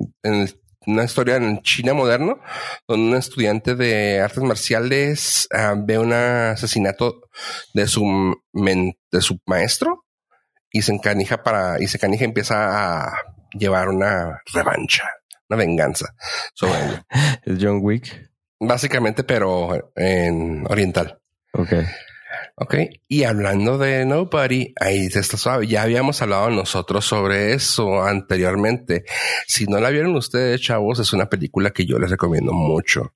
una 0.88 1.04
historia 1.04 1.36
en 1.38 1.62
China 1.62 1.94
moderno, 1.94 2.40
donde 2.88 3.10
un 3.12 3.16
estudiante 3.16 3.76
de 3.76 4.22
artes 4.22 4.44
marciales 4.44 5.48
ah, 5.52 5.76
ve 5.78 5.98
un 5.98 6.14
asesinato 6.14 7.22
de 7.74 7.88
su, 7.88 8.36
de 8.54 9.22
su 9.22 9.40
maestro 9.46 10.06
y 10.72 10.82
se 10.82 10.94
encanija 10.94 11.44
para, 11.44 11.82
y 11.82 11.88
se 11.88 12.00
canija 12.00 12.26
empieza 12.26 13.06
a 13.08 13.14
llevar 13.52 13.90
una 13.90 14.42
revancha, 14.54 15.10
una 15.50 15.58
venganza 15.58 16.14
sobre 16.54 16.80
él. 16.80 17.04
Es 17.46 17.58
John 17.62 17.80
Wick. 17.82 18.32
Básicamente, 18.60 19.24
pero 19.24 19.92
en 19.96 20.66
oriental. 20.70 21.20
Ok. 21.54 21.74
Ok. 22.58 22.76
Y 23.10 23.24
hablando 23.24 23.78
de 23.78 24.06
Nobody, 24.06 24.74
ahí 24.80 25.08
está 25.08 25.38
suave. 25.38 25.68
Ya 25.68 25.82
habíamos 25.82 26.22
hablado 26.22 26.50
nosotros 26.50 27.06
sobre 27.06 27.54
eso 27.54 28.02
anteriormente. 28.02 29.04
Si 29.46 29.66
no 29.66 29.80
la 29.80 29.90
vieron 29.90 30.16
ustedes, 30.16 30.62
chavos, 30.62 31.00
es 31.00 31.12
una 31.12 31.28
película 31.28 31.72
que 31.72 31.86
yo 31.86 32.00
les 32.00 32.10
recomiendo 32.10 32.54
mucho. 32.54 33.14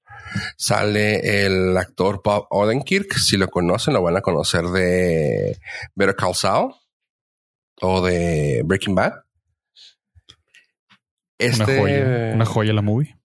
Sale 0.57 1.45
el 1.45 1.77
actor 1.77 2.21
Bob 2.23 2.47
Odenkirk. 2.49 3.13
Si 3.13 3.37
lo 3.37 3.47
conocen, 3.47 3.93
lo 3.93 4.03
van 4.03 4.17
a 4.17 4.21
conocer 4.21 4.65
de 4.65 5.57
Better 5.95 6.15
Call 6.15 6.35
Saul 6.35 6.73
o 7.81 8.05
de 8.05 8.61
Breaking 8.65 8.95
Bad. 8.95 9.13
Este, 11.37 11.63
una 11.63 11.79
joya, 11.79 12.31
una 12.33 12.45
joya 12.45 12.73
la 12.73 12.81
movie. 12.81 13.17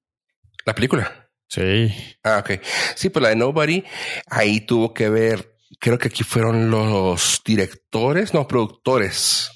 La 0.64 0.76
película. 0.76 1.28
Sí. 1.48 1.92
Ah, 2.22 2.38
ok. 2.38 2.60
Sí, 2.94 3.10
pues 3.10 3.22
la 3.22 3.30
de 3.30 3.36
Nobody, 3.36 3.82
ahí 4.28 4.60
tuvo 4.60 4.94
que 4.94 5.08
ver 5.08 5.53
creo 5.84 5.98
que 5.98 6.08
aquí 6.08 6.24
fueron 6.24 6.70
los 6.70 7.42
directores, 7.44 8.32
no, 8.32 8.48
productores. 8.48 9.50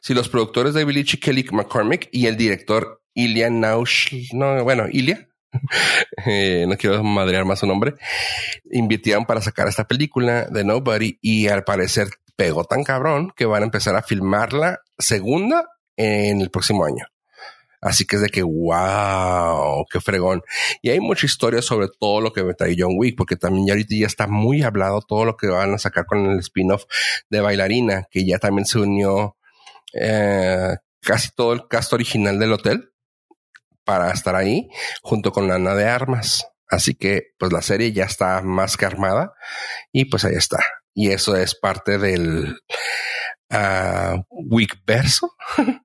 Sí, 0.00 0.14
los 0.14 0.28
productores 0.28 0.74
de 0.74 0.84
Billy 0.84 1.02
Kelly 1.04 1.44
McCormick 1.50 2.08
y 2.12 2.26
el 2.26 2.36
director 2.36 3.02
Ilya 3.14 3.50
Naush, 3.50 4.32
no, 4.32 4.62
bueno, 4.62 4.84
Ilya, 4.88 5.26
eh, 6.26 6.66
no 6.68 6.76
quiero 6.76 7.02
madrear 7.02 7.44
más 7.44 7.58
su 7.58 7.66
nombre, 7.66 7.94
invirtieron 8.70 9.24
para 9.24 9.40
sacar 9.40 9.66
esta 9.66 9.88
película 9.88 10.44
de 10.44 10.62
Nobody 10.62 11.18
y 11.20 11.48
al 11.48 11.64
parecer 11.64 12.10
pegó 12.36 12.62
tan 12.62 12.84
cabrón 12.84 13.32
que 13.34 13.44
van 13.44 13.62
a 13.62 13.66
empezar 13.66 13.96
a 13.96 14.02
filmarla 14.02 14.82
segunda 14.98 15.68
en 15.96 16.42
el 16.42 16.50
próximo 16.50 16.84
año. 16.84 17.06
Así 17.84 18.06
que 18.06 18.16
es 18.16 18.22
de 18.22 18.30
que, 18.30 18.42
wow, 18.42 19.84
qué 19.90 20.00
fregón. 20.00 20.42
Y 20.80 20.88
hay 20.88 21.00
mucha 21.00 21.26
historia 21.26 21.60
sobre 21.60 21.88
todo 22.00 22.22
lo 22.22 22.32
que 22.32 22.42
me 22.42 22.54
trae 22.54 22.74
John 22.78 22.94
Wick, 22.96 23.14
porque 23.14 23.36
también 23.36 23.66
ya 23.66 23.74
ahorita 23.74 23.94
ya 23.94 24.06
está 24.06 24.26
muy 24.26 24.62
hablado 24.62 25.02
todo 25.02 25.26
lo 25.26 25.36
que 25.36 25.48
van 25.48 25.74
a 25.74 25.78
sacar 25.78 26.06
con 26.06 26.30
el 26.30 26.38
spin-off 26.38 26.84
de 27.28 27.42
Bailarina, 27.42 28.08
que 28.10 28.24
ya 28.24 28.38
también 28.38 28.64
se 28.64 28.78
unió 28.78 29.36
eh, 29.92 30.76
casi 31.02 31.28
todo 31.36 31.52
el 31.52 31.68
cast 31.68 31.92
original 31.92 32.38
del 32.38 32.54
hotel 32.54 32.90
para 33.84 34.10
estar 34.12 34.34
ahí, 34.34 34.66
junto 35.02 35.30
con 35.30 35.52
Ana 35.52 35.74
de 35.74 35.84
Armas. 35.84 36.46
Así 36.70 36.94
que, 36.94 37.34
pues 37.38 37.52
la 37.52 37.60
serie 37.60 37.92
ya 37.92 38.04
está 38.04 38.40
más 38.40 38.78
que 38.78 38.86
armada 38.86 39.34
y 39.92 40.06
pues 40.06 40.24
ahí 40.24 40.36
está. 40.36 40.64
Y 40.94 41.10
eso 41.10 41.36
es 41.36 41.54
parte 41.54 41.98
del 41.98 42.56
uh, 43.50 44.22
Wick 44.30 44.78
verso. 44.86 45.34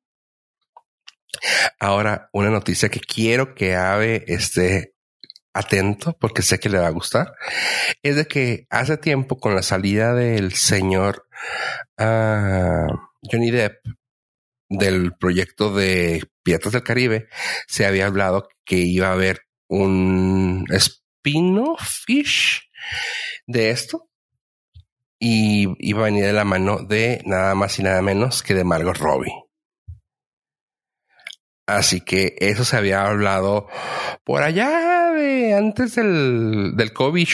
Ahora, 1.79 2.29
una 2.33 2.49
noticia 2.49 2.89
que 2.89 2.99
quiero 2.99 3.55
que 3.55 3.75
Ave 3.75 4.23
esté 4.27 4.93
atento 5.53 6.15
porque 6.19 6.41
sé 6.41 6.59
que 6.59 6.69
le 6.69 6.79
va 6.79 6.87
a 6.87 6.91
gustar, 6.91 7.33
es 8.03 8.15
de 8.15 8.27
que 8.27 8.67
hace 8.69 8.97
tiempo 8.97 9.37
con 9.37 9.55
la 9.55 9.63
salida 9.63 10.13
del 10.13 10.53
señor 10.53 11.27
uh, 11.97 12.87
Johnny 13.23 13.51
Depp 13.51 13.83
del 14.69 15.13
proyecto 15.13 15.73
de 15.73 16.23
Piratas 16.43 16.73
del 16.73 16.83
Caribe, 16.83 17.27
se 17.67 17.85
había 17.85 18.05
hablado 18.05 18.47
que 18.63 18.77
iba 18.77 19.07
a 19.07 19.13
haber 19.13 19.41
un 19.67 20.65
spin-off 20.69 22.03
de 23.47 23.69
esto 23.71 24.09
y 25.19 25.67
iba 25.79 26.01
a 26.01 26.05
venir 26.05 26.25
de 26.25 26.33
la 26.33 26.45
mano 26.45 26.77
de 26.77 27.21
nada 27.25 27.55
más 27.55 27.77
y 27.79 27.83
nada 27.83 28.01
menos 28.01 28.41
que 28.41 28.53
de 28.53 28.63
Margot 28.63 28.97
Robbie. 28.97 29.33
Así 31.69 32.01
que 32.01 32.35
eso 32.39 32.65
se 32.65 32.77
había 32.77 33.05
hablado 33.05 33.67
por 34.23 34.41
allá 34.41 35.11
de 35.11 35.53
antes 35.53 35.93
del, 35.93 36.75
del 36.75 36.93
COVID, 36.93 37.27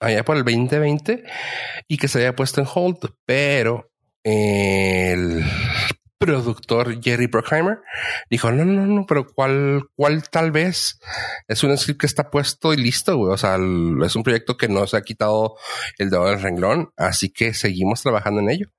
allá 0.00 0.24
por 0.24 0.38
el 0.38 0.44
2020, 0.44 1.24
y 1.86 1.98
que 1.98 2.08
se 2.08 2.18
había 2.18 2.34
puesto 2.34 2.62
en 2.62 2.66
hold, 2.72 3.12
pero 3.26 3.90
el 4.24 5.44
productor 6.16 7.02
Jerry 7.02 7.26
Bruckheimer 7.26 7.80
dijo, 8.30 8.50
no, 8.50 8.64
no, 8.64 8.86
no, 8.86 9.04
pero 9.06 9.26
¿cuál, 9.26 9.82
cuál 9.94 10.22
tal 10.30 10.52
vez? 10.52 10.98
Es 11.46 11.62
un 11.62 11.76
script 11.76 12.00
que 12.00 12.06
está 12.06 12.30
puesto 12.30 12.72
y 12.72 12.78
listo, 12.78 13.14
güey. 13.18 13.34
O 13.34 13.36
sea, 13.36 13.56
es 13.56 14.16
un 14.16 14.22
proyecto 14.22 14.56
que 14.56 14.68
no 14.68 14.86
se 14.86 14.96
ha 14.96 15.02
quitado 15.02 15.56
el 15.98 16.08
dedo 16.08 16.24
del 16.24 16.40
renglón, 16.40 16.92
así 16.96 17.30
que 17.30 17.52
seguimos 17.52 18.00
trabajando 18.00 18.40
en 18.40 18.48
ello 18.48 18.70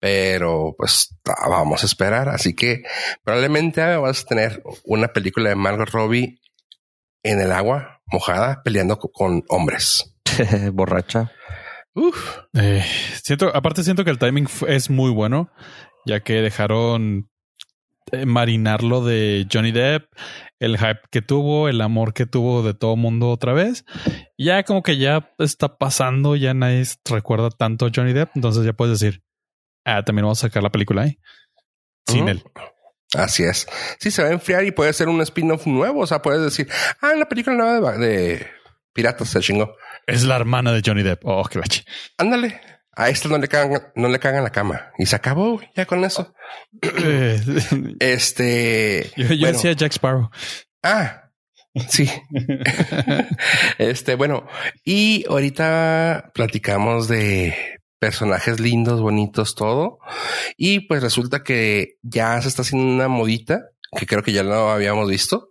pero 0.00 0.74
pues 0.76 1.16
vamos 1.24 1.82
a 1.82 1.86
esperar. 1.86 2.28
Así 2.28 2.54
que 2.54 2.82
probablemente 3.22 3.96
vas 3.96 4.22
a 4.22 4.26
tener 4.26 4.62
una 4.84 5.08
película 5.08 5.50
de 5.50 5.56
Margot 5.56 5.90
Robbie 5.90 6.40
en 7.22 7.40
el 7.40 7.52
agua 7.52 8.00
mojada 8.06 8.62
peleando 8.62 8.98
con 8.98 9.44
hombres. 9.48 10.14
Borracha. 10.72 11.32
Eh, 12.54 12.84
siento, 13.22 13.54
aparte 13.54 13.82
siento 13.82 14.04
que 14.04 14.10
el 14.10 14.18
timing 14.18 14.48
es 14.68 14.90
muy 14.90 15.10
bueno, 15.10 15.50
ya 16.06 16.20
que 16.20 16.34
dejaron 16.34 17.28
eh, 18.12 18.24
marinarlo 18.24 19.04
de 19.04 19.46
Johnny 19.52 19.72
Depp, 19.72 20.06
el 20.60 20.78
hype 20.78 21.00
que 21.10 21.22
tuvo, 21.22 21.68
el 21.68 21.80
amor 21.80 22.14
que 22.14 22.26
tuvo 22.26 22.62
de 22.62 22.74
todo 22.74 22.96
mundo 22.96 23.30
otra 23.30 23.52
vez. 23.52 23.84
Ya 24.36 24.62
como 24.62 24.82
que 24.82 24.96
ya 24.96 25.34
está 25.38 25.76
pasando, 25.76 26.36
ya 26.36 26.54
nadie 26.54 26.84
recuerda 27.04 27.50
tanto 27.50 27.86
a 27.86 27.90
Johnny 27.94 28.12
Depp, 28.12 28.30
entonces 28.36 28.64
ya 28.64 28.72
puedes 28.72 29.00
decir, 29.00 29.22
ah, 29.96 30.02
también 30.04 30.24
vamos 30.24 30.42
a 30.42 30.48
sacar 30.48 30.62
la 30.62 30.70
película 30.70 31.02
ahí. 31.02 31.18
Sin 32.06 32.28
él. 32.28 32.42
Así 33.14 33.42
es. 33.42 33.66
Sí, 33.98 34.10
se 34.10 34.22
va 34.22 34.28
a 34.28 34.32
enfriar 34.32 34.64
y 34.64 34.70
puede 34.70 34.92
ser 34.92 35.08
un 35.08 35.20
spin-off 35.22 35.66
nuevo. 35.66 36.00
O 36.00 36.06
sea, 36.06 36.20
puedes 36.20 36.42
decir, 36.42 36.68
ah, 37.00 37.14
la 37.14 37.28
película 37.28 37.56
nueva 37.56 37.96
de, 37.96 38.46
Piratas 38.92 39.28
se 39.28 39.40
chingó. 39.40 39.76
Es 40.06 40.24
la 40.24 40.36
hermana 40.36 40.72
de 40.72 40.82
Johnny 40.84 41.02
Depp. 41.02 41.22
Oh, 41.24 41.44
qué 41.44 41.58
bache. 41.58 41.84
Ándale. 42.16 42.60
A 42.96 43.10
esta 43.10 43.28
no 43.28 43.38
le 43.38 43.46
cagan, 43.46 43.92
no 43.94 44.08
le 44.08 44.18
cagan 44.18 44.42
la 44.42 44.50
cama. 44.50 44.90
Y 44.98 45.06
se 45.06 45.14
acabó 45.14 45.60
ya 45.76 45.86
con 45.86 46.04
eso. 46.04 46.34
este. 48.00 49.12
Yo, 49.16 49.46
decía 49.46 49.72
Jack 49.72 49.92
Sparrow. 49.92 50.30
Ah, 50.82 51.30
sí. 51.88 52.10
este, 53.78 54.16
bueno, 54.16 54.48
y 54.84 55.24
ahorita 55.28 56.32
platicamos 56.34 57.06
de 57.06 57.77
personajes 57.98 58.60
lindos, 58.60 59.00
bonitos, 59.00 59.54
todo. 59.54 59.98
Y 60.56 60.80
pues 60.80 61.02
resulta 61.02 61.42
que 61.42 61.96
ya 62.02 62.40
se 62.42 62.48
está 62.48 62.62
haciendo 62.62 62.86
una 62.86 63.08
modita, 63.08 63.70
que 63.96 64.06
creo 64.06 64.22
que 64.22 64.32
ya 64.32 64.42
lo 64.42 64.70
habíamos 64.70 65.08
visto, 65.08 65.50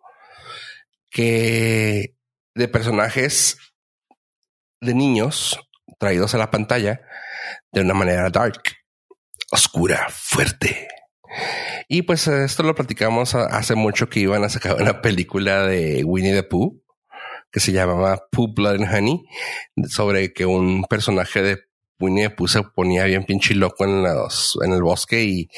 que 1.10 2.16
de 2.56 2.68
personajes 2.68 3.58
de 4.82 4.94
niños 4.94 5.60
traídos 6.00 6.34
a 6.36 6.38
la 6.38 6.52
pantalla 6.52 7.02
de 7.72 7.82
una 7.82 7.94
manera 7.94 8.30
dark, 8.30 8.62
oscura, 9.52 10.08
fuerte. 10.10 10.88
Y 11.88 12.04
pues 12.04 12.28
esto 12.28 12.64
lo 12.64 12.76
platicamos 12.76 13.36
hace 13.36 13.76
mucho 13.76 14.10
que 14.10 14.20
iban 14.22 14.44
a 14.44 14.50
sacar 14.50 14.76
una 14.82 15.02
película 15.02 15.64
de 15.66 16.04
Winnie 16.04 16.34
the 16.34 16.44
Pooh 16.44 16.82
que 17.52 17.60
se 17.60 17.72
llamaba 17.72 18.28
Pooh 18.32 18.54
Blood 18.54 18.76
and 18.76 18.94
Honey 18.94 19.26
sobre 19.88 20.34
que 20.34 20.46
un 20.46 20.84
personaje 20.84 21.42
de 21.42 21.67
Winnie 22.00 22.30
the 22.30 22.48
se 22.48 22.64
ponía 22.64 23.06
bien 23.06 23.26
pinche 23.26 23.56
loco 23.56 23.86
en, 23.86 24.04
los, 24.04 24.58
en 24.64 24.74
el 24.74 24.82
bosque 24.82 25.24
y 25.24 25.50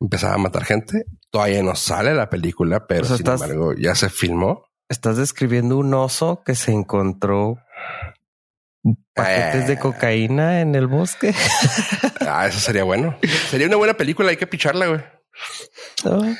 empezaba 0.00 0.34
a 0.34 0.38
matar 0.38 0.64
gente. 0.64 1.06
Todavía 1.30 1.62
no 1.62 1.74
sale 1.74 2.14
la 2.14 2.30
película, 2.30 2.86
pero 2.86 3.04
sin 3.04 3.26
embargo 3.26 3.74
ya 3.74 3.94
se 3.94 4.08
filmó. 4.08 4.66
Estás 4.88 5.16
describiendo 5.16 5.78
un 5.78 5.94
oso 5.94 6.42
que 6.44 6.54
se 6.54 6.72
encontró 6.72 7.58
paquetes 9.14 9.66
de 9.66 9.74
eh. 9.74 9.78
cocaína 9.78 10.60
en 10.60 10.74
el 10.74 10.86
bosque. 10.86 11.34
ah, 12.20 12.46
eso 12.46 12.60
sería 12.60 12.84
bueno. 12.84 13.16
Sería 13.50 13.66
una 13.66 13.76
buena 13.76 13.94
película. 13.94 14.30
Hay 14.30 14.36
que 14.36 14.46
picharla, 14.46 14.86
güey. 14.86 15.00
Ah. 16.04 16.34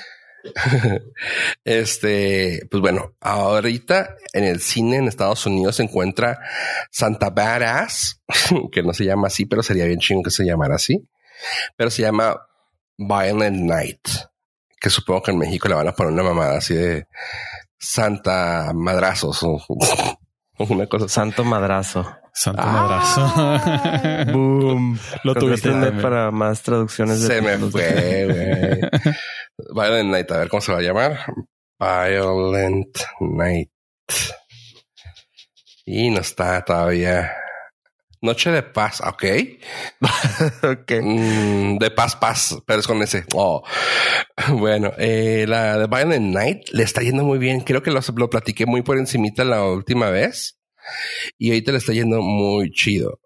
este, 1.65 2.67
pues 2.71 2.81
bueno, 2.81 3.15
ahorita 3.21 4.17
en 4.33 4.45
el 4.45 4.61
cine 4.61 4.97
en 4.97 5.09
Estados 5.09 5.47
Unidos 5.47 5.77
se 5.77 5.85
encuentra 5.85 6.39
Santa 6.91 7.31
Badass, 7.31 8.23
que 8.73 8.83
no 8.83 8.93
se 8.93 9.05
llama 9.05 9.29
así, 9.29 9.47
pero 9.47 9.63
sería 9.63 9.87
bien 9.87 10.01
chingo 10.01 10.23
que 10.23 10.31
se 10.31 10.45
llamara 10.45 10.77
así, 10.77 11.09
pero 11.77 11.91
se 11.91 12.03
llama 12.03 12.37
Violent 12.97 13.63
Night, 13.63 14.09
que 14.81 14.91
supongo 14.91 15.23
que 15.23 15.31
en 15.31 15.39
México 15.39 15.69
le 15.69 15.75
van 15.75 15.89
a 15.89 15.93
poner 15.93 16.13
una 16.13 16.23
mamada 16.23 16.59
así 16.59 16.75
de 16.75 17.07
Santa 17.79 18.73
Madrazos 18.75 19.43
o 19.43 19.59
una 20.59 20.87
cosa. 20.87 21.09
Santo 21.09 21.45
Madrazo. 21.45 22.07
Santo 22.33 22.63
Madrazo. 22.63 24.33
Boom. 24.33 24.99
Lo 25.23 25.35
tuviste 25.35 25.71
para 26.03 26.31
más 26.33 26.63
traducciones. 26.63 27.23
De 27.23 27.29
se 27.29 27.43
me 27.43 27.59
fue, 27.59 28.27
güey. 28.27 29.15
Violent 29.75 30.11
Night, 30.11 30.31
a 30.31 30.39
ver 30.39 30.49
cómo 30.49 30.61
se 30.61 30.73
va 30.73 30.79
a 30.79 30.83
llamar. 30.83 31.19
Violent 31.81 32.97
Night. 33.21 33.71
Y 35.85 36.11
no 36.11 36.21
está 36.21 36.65
todavía. 36.65 37.33
Noche 38.21 38.53
de 38.53 38.63
paz, 38.63 39.01
ok. 39.01 39.25
ok. 40.63 40.93
Mm, 41.03 41.79
de 41.79 41.91
paz, 41.91 42.15
paz, 42.15 42.57
pero 42.65 42.79
es 42.79 42.87
con 42.87 43.03
ese. 43.03 43.25
Oh. 43.35 43.65
Bueno, 44.51 44.93
eh, 44.97 45.45
la 45.49 45.77
de 45.77 45.89
Violent 45.89 46.33
Night 46.33 46.69
le 46.71 46.85
está 46.85 47.03
yendo 47.03 47.25
muy 47.25 47.39
bien. 47.39 47.61
Creo 47.61 47.83
que 47.83 47.91
lo, 47.91 48.01
lo 48.17 48.31
platiqué 48.31 48.67
muy 48.67 48.83
por 48.83 48.97
encimita 48.97 49.45
la 49.45 49.65
última 49.65 50.09
vez. 50.11 50.57
Y 51.37 51.51
ahorita 51.51 51.73
le 51.73 51.79
está 51.79 51.93
yendo 51.93 52.23
muy 52.23 52.71
chido. 52.71 53.21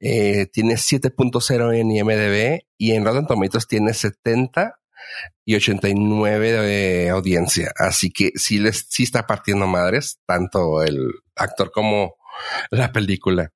Eh, 0.00 0.46
tiene 0.52 0.74
7.0 0.74 1.74
en 1.78 1.90
IMDB 1.92 2.66
y 2.76 2.92
en 2.92 3.04
Rotten 3.04 3.26
Tomatoes 3.26 3.68
tiene 3.68 3.94
70 3.94 4.80
y 5.44 5.54
89 5.54 6.52
de 6.52 7.10
audiencia. 7.10 7.72
Así 7.76 8.10
que 8.10 8.32
sí, 8.36 8.58
les, 8.58 8.86
sí 8.88 9.04
está 9.04 9.26
partiendo 9.26 9.66
madres, 9.66 10.18
tanto 10.26 10.82
el 10.82 10.98
actor 11.34 11.70
como 11.70 12.16
la 12.70 12.92
película. 12.92 13.52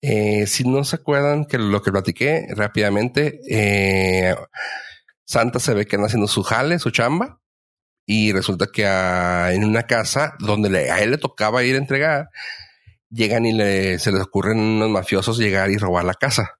Eh, 0.00 0.46
si 0.46 0.64
no 0.64 0.84
se 0.84 0.96
acuerdan 0.96 1.44
que 1.44 1.58
lo 1.58 1.82
que 1.82 1.92
platiqué 1.92 2.46
rápidamente, 2.50 3.40
eh, 3.48 4.34
Santa 5.24 5.60
se 5.60 5.74
ve 5.74 5.86
que 5.86 5.96
anda 5.96 6.06
haciendo 6.06 6.28
su 6.28 6.42
jale, 6.42 6.78
su 6.78 6.90
chamba, 6.90 7.40
y 8.04 8.32
resulta 8.32 8.66
que 8.72 8.84
en 8.84 9.64
una 9.64 9.84
casa 9.84 10.34
donde 10.40 10.90
a 10.90 11.00
él 11.00 11.12
le 11.12 11.18
tocaba 11.18 11.62
ir 11.62 11.76
a 11.76 11.78
entregar, 11.78 12.30
llegan 13.10 13.46
y 13.46 13.52
le, 13.52 13.98
se 14.00 14.10
les 14.10 14.22
ocurren 14.22 14.58
unos 14.58 14.90
mafiosos 14.90 15.38
llegar 15.38 15.70
y 15.70 15.76
robar 15.76 16.04
la 16.04 16.14
casa 16.14 16.58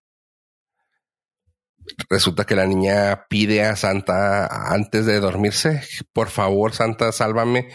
resulta 2.09 2.45
que 2.45 2.57
la 2.57 2.67
niña 2.67 3.27
pide 3.29 3.65
a 3.65 3.77
Santa 3.77 4.47
antes 4.73 5.07
de 5.07 5.21
dormirse, 5.21 5.83
por 6.13 6.29
favor, 6.29 6.73
Santa, 6.75 7.13
sálvame, 7.13 7.69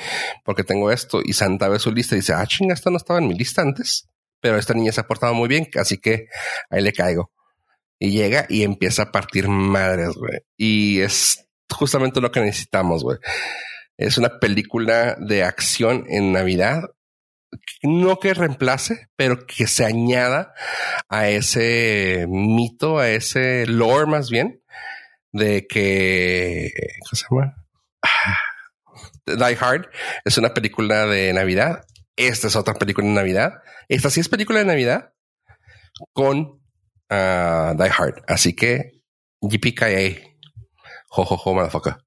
porque 0.44 0.64
tengo 0.64 0.92
esto. 0.92 1.22
Y 1.24 1.34
Santa 1.34 1.68
ve 1.68 1.80
su 1.80 1.92
lista 1.92 2.16
y 2.16 2.20
dice, 2.20 2.34
ah, 2.34 2.46
chinga, 2.46 2.74
esto 2.74 2.90
no 2.90 2.98
estaba 2.98 3.20
en 3.20 3.28
mi 3.28 3.36
lista 3.36 3.62
antes, 3.62 4.10
pero 4.40 4.58
esta 4.58 4.74
niña 4.74 4.92
se 4.92 5.02
ha 5.02 5.08
portado 5.08 5.34
muy 5.34 5.48
bien, 5.48 5.68
así 5.76 5.98
que 5.98 6.28
ahí 6.70 6.82
le 6.82 6.94
caigo. 6.94 7.32
Y 8.00 8.12
llega 8.12 8.46
y 8.48 8.64
empieza 8.64 9.04
a 9.04 9.12
partir 9.12 9.48
madres, 9.48 10.14
güey. 10.16 10.40
Y 10.56 11.02
es 11.02 11.48
justamente 11.70 12.22
lo 12.22 12.32
que 12.32 12.42
necesitamos, 12.42 13.04
güey. 13.04 13.18
Es 13.98 14.20
una 14.20 14.40
película 14.40 15.18
de 15.20 15.44
acción 15.44 16.06
en 16.08 16.32
Navidad 16.32 16.84
no 17.84 18.20
que 18.20 18.34
reemplace, 18.34 19.08
pero 19.16 19.46
que 19.46 19.68
se 19.68 19.86
añada 19.86 20.54
a 21.10 21.30
ese 21.30 22.26
mito, 22.30 23.00
a 23.00 23.10
ese 23.10 23.66
lore 23.68 24.06
más 24.06 24.30
bien, 24.30 24.62
de 25.32 25.68
que, 25.68 26.72
¿cómo 27.02 27.16
se 27.16 27.26
llama? 27.30 27.56
Die 29.26 29.58
Hard 29.60 29.90
es 30.24 30.38
una 30.38 30.54
película 30.54 31.06
de 31.06 31.34
Navidad. 31.34 31.86
Esta 32.16 32.48
es 32.48 32.56
otra 32.56 32.74
película 32.76 33.08
de 33.08 33.14
Navidad. 33.14 33.54
Esta 33.90 34.10
sí 34.10 34.22
es 34.22 34.30
película 34.30 34.60
de 34.60 34.66
Navidad 34.66 35.14
con 36.14 36.62
ah, 37.10 37.74
Die 37.78 37.92
Hard. 37.96 38.24
Así 38.28 38.56
que 38.56 39.02
JPKA. 39.42 40.22
Jojojo, 41.10 41.54
motherfucker. 41.54 41.98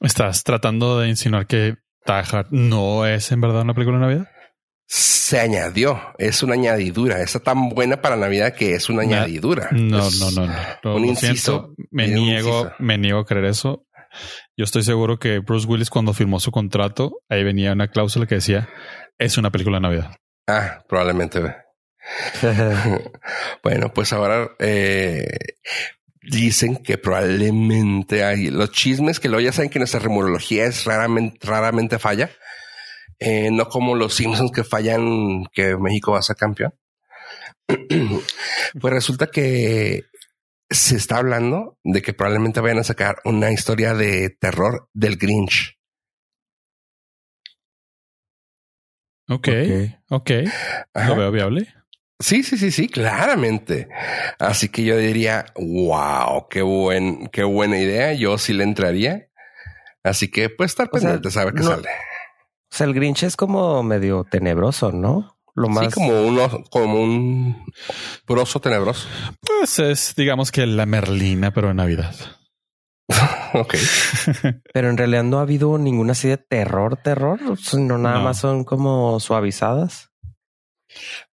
Estás 0.00 0.44
tratando 0.44 0.98
de 0.98 1.08
insinuar 1.08 1.46
que 1.46 1.76
Die 2.10 2.44
no 2.50 3.06
es 3.06 3.30
en 3.30 3.40
verdad 3.40 3.62
una 3.62 3.74
película 3.74 3.98
de 3.98 4.02
Navidad. 4.02 4.30
Se 4.86 5.38
añadió, 5.38 6.00
es 6.18 6.42
una 6.42 6.54
añadidura. 6.54 7.22
Está 7.22 7.38
tan 7.38 7.68
buena 7.68 8.02
para 8.02 8.16
Navidad 8.16 8.52
que 8.54 8.74
es 8.74 8.88
una 8.88 9.02
añadidura. 9.02 9.68
No, 9.70 10.10
no, 10.10 10.30
no, 10.32 10.52
no. 10.82 10.96
un 10.96 11.04
inciso. 11.04 11.74
me 11.90 12.08
niego, 12.08 12.72
me 12.80 12.98
niego 12.98 13.20
a 13.20 13.26
creer 13.26 13.44
eso. 13.44 13.86
Yo 14.56 14.64
estoy 14.64 14.82
seguro 14.82 15.20
que 15.20 15.38
Bruce 15.38 15.68
Willis 15.68 15.90
cuando 15.90 16.12
firmó 16.12 16.40
su 16.40 16.50
contrato, 16.50 17.20
ahí 17.28 17.44
venía 17.44 17.72
una 17.72 17.88
cláusula 17.88 18.26
que 18.26 18.36
decía 18.36 18.68
es 19.18 19.38
una 19.38 19.50
película 19.50 19.76
de 19.76 19.82
Navidad. 19.82 20.16
Ah, 20.48 20.82
probablemente. 20.88 21.40
bueno, 23.62 23.92
pues 23.92 24.12
ahora 24.12 24.50
eh, 24.58 25.28
dicen 26.22 26.76
que 26.76 26.98
probablemente 26.98 28.24
hay 28.24 28.50
los 28.50 28.70
chismes 28.70 29.20
que 29.20 29.28
lo 29.28 29.40
ya 29.40 29.52
saben 29.52 29.70
que 29.70 29.78
nuestra 29.78 30.00
remorología 30.00 30.66
es 30.66 30.84
raramente, 30.84 31.38
raramente 31.46 31.98
falla. 31.98 32.30
Eh, 33.18 33.50
no 33.50 33.68
como 33.68 33.94
los 33.94 34.14
Simpsons 34.14 34.50
que 34.50 34.64
fallan 34.64 35.44
que 35.52 35.76
México 35.76 36.12
va 36.12 36.20
a 36.20 36.22
ser 36.22 36.36
campeón. 36.36 36.74
pues 38.80 38.94
resulta 38.94 39.26
que 39.26 40.04
se 40.70 40.96
está 40.96 41.18
hablando 41.18 41.78
de 41.84 42.00
que 42.00 42.14
probablemente 42.14 42.60
vayan 42.60 42.78
a 42.78 42.84
sacar 42.84 43.20
una 43.24 43.50
historia 43.52 43.94
de 43.94 44.30
terror 44.30 44.88
del 44.94 45.16
Grinch. 45.16 45.76
Ok, 49.28 49.48
ok. 50.08 50.30
¿Lo 51.06 51.16
veo 51.16 51.30
viable? 51.30 51.72
Sí, 52.20 52.42
sí, 52.42 52.58
sí, 52.58 52.70
sí, 52.70 52.88
claramente. 52.88 53.88
Así 54.38 54.68
que 54.68 54.84
yo 54.84 54.96
diría, 54.98 55.46
wow, 55.56 56.48
qué 56.50 56.60
buen, 56.60 57.28
qué 57.28 57.44
buena 57.44 57.78
idea. 57.78 58.12
Yo 58.12 58.36
sí 58.36 58.52
le 58.52 58.64
entraría. 58.64 59.28
Así 60.04 60.30
que 60.30 60.50
pues 60.50 60.70
estar 60.70 60.90
pendiente, 60.90 61.30
saber 61.30 61.54
qué 61.54 61.62
sale. 61.62 61.88
O 62.72 62.76
sea, 62.76 62.86
el 62.86 62.94
Grinch 62.94 63.24
es 63.24 63.36
como 63.36 63.82
medio 63.82 64.24
tenebroso, 64.24 64.92
¿no? 64.92 65.38
Lo 65.54 65.68
más. 65.68 65.86
Sí, 65.86 65.92
como 65.92 66.22
uno, 66.22 66.64
como 66.70 67.02
un 67.02 67.64
broso 68.26 68.60
tenebroso. 68.60 69.08
Pues 69.40 69.78
es, 69.78 70.14
digamos 70.14 70.52
que 70.52 70.66
la 70.66 70.86
Merlina, 70.86 71.52
pero 71.52 71.70
en 71.70 71.76
Navidad. 71.76 72.14
ok. 73.54 73.74
pero 74.72 74.90
en 74.90 74.96
realidad 74.96 75.24
no 75.24 75.38
ha 75.38 75.42
habido 75.42 75.76
ninguna 75.78 76.12
así 76.12 76.28
de 76.28 76.36
terror, 76.36 76.96
terror. 76.96 77.40
No, 77.72 77.98
nada 77.98 78.20
más 78.20 78.38
son 78.38 78.64
como 78.64 79.18
suavizadas. 79.20 80.09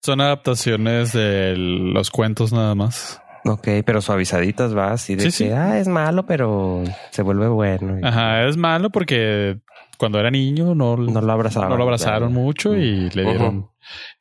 Son 0.01 0.21
adaptaciones 0.21 1.13
de 1.13 1.55
los 1.57 2.11
cuentos 2.11 2.53
nada 2.53 2.75
más. 2.75 3.21
Ok, 3.45 3.67
pero 3.85 4.01
suavizaditas 4.01 4.75
va 4.75 4.91
así 4.91 5.15
de 5.15 5.31
que 5.31 5.53
ah, 5.53 5.79
es 5.79 5.87
malo, 5.87 6.25
pero 6.25 6.83
se 7.11 7.21
vuelve 7.21 7.47
bueno. 7.47 7.97
Ajá, 8.03 8.45
es 8.45 8.57
malo 8.57 8.89
porque 8.89 9.59
cuando 9.97 10.19
era 10.19 10.29
niño 10.29 10.75
no, 10.75 10.97
no 10.97 11.21
lo 11.21 11.31
abrazaron. 11.31 11.69
No 11.69 11.77
lo 11.77 11.83
abrazaron 11.83 12.33
mucho 12.33 12.75
y 12.75 13.09
le 13.09 13.23
dieron. 13.23 13.69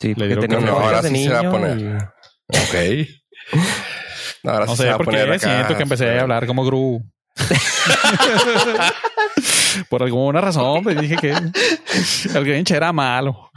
Sí, 0.00 0.14
le 0.14 0.26
dieron 0.26 0.46
tenía 0.46 0.70
ahora 0.70 1.02
sí 1.02 1.24
se 1.24 1.32
va 1.32 1.40
a 1.40 1.50
poner. 1.50 1.96
Ok. 2.48 3.08
Ahora 4.44 4.66
no 4.66 4.76
sé 4.76 4.92
por 4.94 5.08
qué 5.08 5.38
siento 5.38 5.76
que 5.76 5.82
empecé 5.82 6.18
a 6.18 6.22
hablar 6.22 6.46
como 6.46 6.64
Gru. 6.64 7.02
Por 9.88 10.02
alguna 10.02 10.40
razón 10.40 10.84
me 10.84 10.94
dije 10.94 11.16
que 11.16 11.30
el 11.30 12.44
Grinch 12.44 12.70
era 12.70 12.92
malo. 12.92 13.50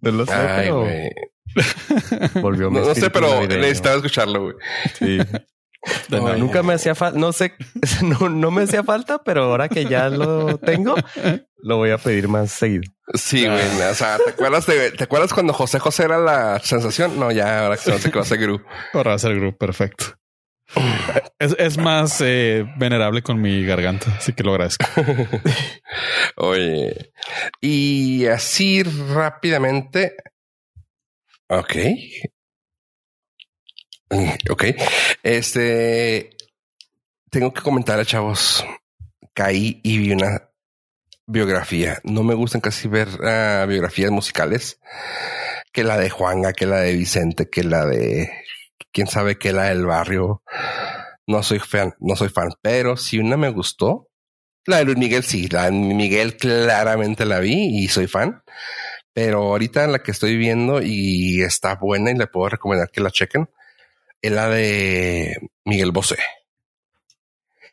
no 0.00 0.10
lo 0.10 0.26
sé, 0.26 0.32
pero... 0.56 0.86
Volvió 2.40 2.70
no, 2.70 2.80
no 2.80 2.94
sé, 2.94 3.10
pero 3.10 3.46
necesitaba 3.46 3.96
escucharlo, 3.96 4.42
güey. 4.42 4.54
Sí. 4.98 5.18
Nunca 6.38 6.62
me 6.62 6.74
hacía 6.74 6.94
falta, 6.94 7.18
no 7.18 7.32
sé, 7.32 7.54
no, 8.02 8.28
no, 8.28 8.50
me 8.50 8.62
hacía 8.62 8.82
falta, 8.82 9.22
pero 9.22 9.44
ahora 9.44 9.68
que 9.68 9.84
ya 9.84 10.08
lo 10.08 10.58
tengo, 10.58 10.94
lo 11.58 11.76
voy 11.76 11.90
a 11.90 11.98
pedir 11.98 12.28
más 12.28 12.52
seguido. 12.52 12.84
Sí, 13.14 13.46
güey. 13.46 13.82
O 13.90 13.94
sea, 13.94 14.18
¿te 14.18 14.30
acuerdas, 14.30 14.66
de, 14.66 14.90
¿te 14.90 15.04
acuerdas 15.04 15.32
cuando 15.32 15.52
José 15.52 15.78
José 15.78 16.04
era 16.04 16.18
la 16.18 16.60
sensación? 16.60 17.18
No, 17.18 17.30
ya 17.32 17.64
ahora 17.64 17.76
que 17.76 17.90
no 17.90 17.98
sé 17.98 18.10
qué 18.10 18.18
va 18.18 18.22
a 18.22 18.26
ser 18.26 18.38
Gru. 18.38 18.60
Ahora 18.92 19.10
va 19.10 19.16
a 19.16 19.18
ser 19.18 19.34
Gru, 19.34 19.56
perfecto. 19.56 20.04
Es, 21.38 21.56
es 21.58 21.78
más 21.78 22.20
eh, 22.20 22.66
venerable 22.76 23.22
con 23.22 23.40
mi 23.40 23.64
garganta, 23.64 24.14
así 24.18 24.34
que 24.34 24.42
lo 24.42 24.50
agradezco. 24.50 24.84
Oye, 26.36 27.12
y 27.60 28.26
así 28.26 28.82
rápidamente. 28.82 30.16
Ok. 31.48 31.76
Ok. 34.50 34.64
Este. 35.22 36.30
Tengo 37.30 37.52
que 37.52 37.62
comentar 37.62 37.98
a 37.98 38.04
chavos. 38.04 38.64
Caí 39.34 39.80
y 39.82 39.98
vi 39.98 40.12
una 40.12 40.50
biografía. 41.26 42.00
No 42.04 42.22
me 42.22 42.34
gustan 42.34 42.60
casi 42.60 42.88
ver 42.88 43.08
uh, 43.08 43.66
biografías 43.68 44.10
musicales. 44.10 44.80
Que 45.72 45.84
la 45.84 45.98
de 45.98 46.10
Juanga, 46.10 46.52
que 46.52 46.66
la 46.66 46.80
de 46.80 46.94
Vicente, 46.94 47.50
que 47.50 47.62
la 47.62 47.84
de 47.86 48.32
quién 48.92 49.06
sabe 49.06 49.38
que 49.38 49.52
la 49.52 49.64
del 49.64 49.86
barrio. 49.86 50.42
No 51.26 51.42
soy 51.42 51.58
fan, 51.58 51.94
no 52.00 52.16
soy 52.16 52.30
fan, 52.30 52.48
pero 52.62 52.96
si 52.96 53.18
una 53.18 53.36
me 53.36 53.50
gustó, 53.50 54.08
la 54.64 54.78
de 54.78 54.86
Luis 54.86 54.96
Miguel 54.96 55.24
sí, 55.24 55.46
la 55.48 55.66
de 55.66 55.72
Miguel 55.72 56.38
claramente 56.38 57.26
la 57.26 57.38
vi 57.38 57.84
y 57.84 57.88
soy 57.88 58.06
fan. 58.06 58.42
Pero 59.12 59.42
ahorita 59.42 59.86
la 59.88 59.98
que 59.98 60.12
estoy 60.12 60.38
viendo 60.38 60.80
y 60.80 61.42
está 61.42 61.74
buena 61.74 62.10
y 62.10 62.14
le 62.14 62.28
puedo 62.28 62.48
recomendar 62.48 62.90
que 62.90 63.02
la 63.02 63.10
chequen 63.10 63.48
es 64.22 64.32
la 64.32 64.48
de 64.48 65.36
Miguel 65.64 65.92
Bosé. 65.92 66.16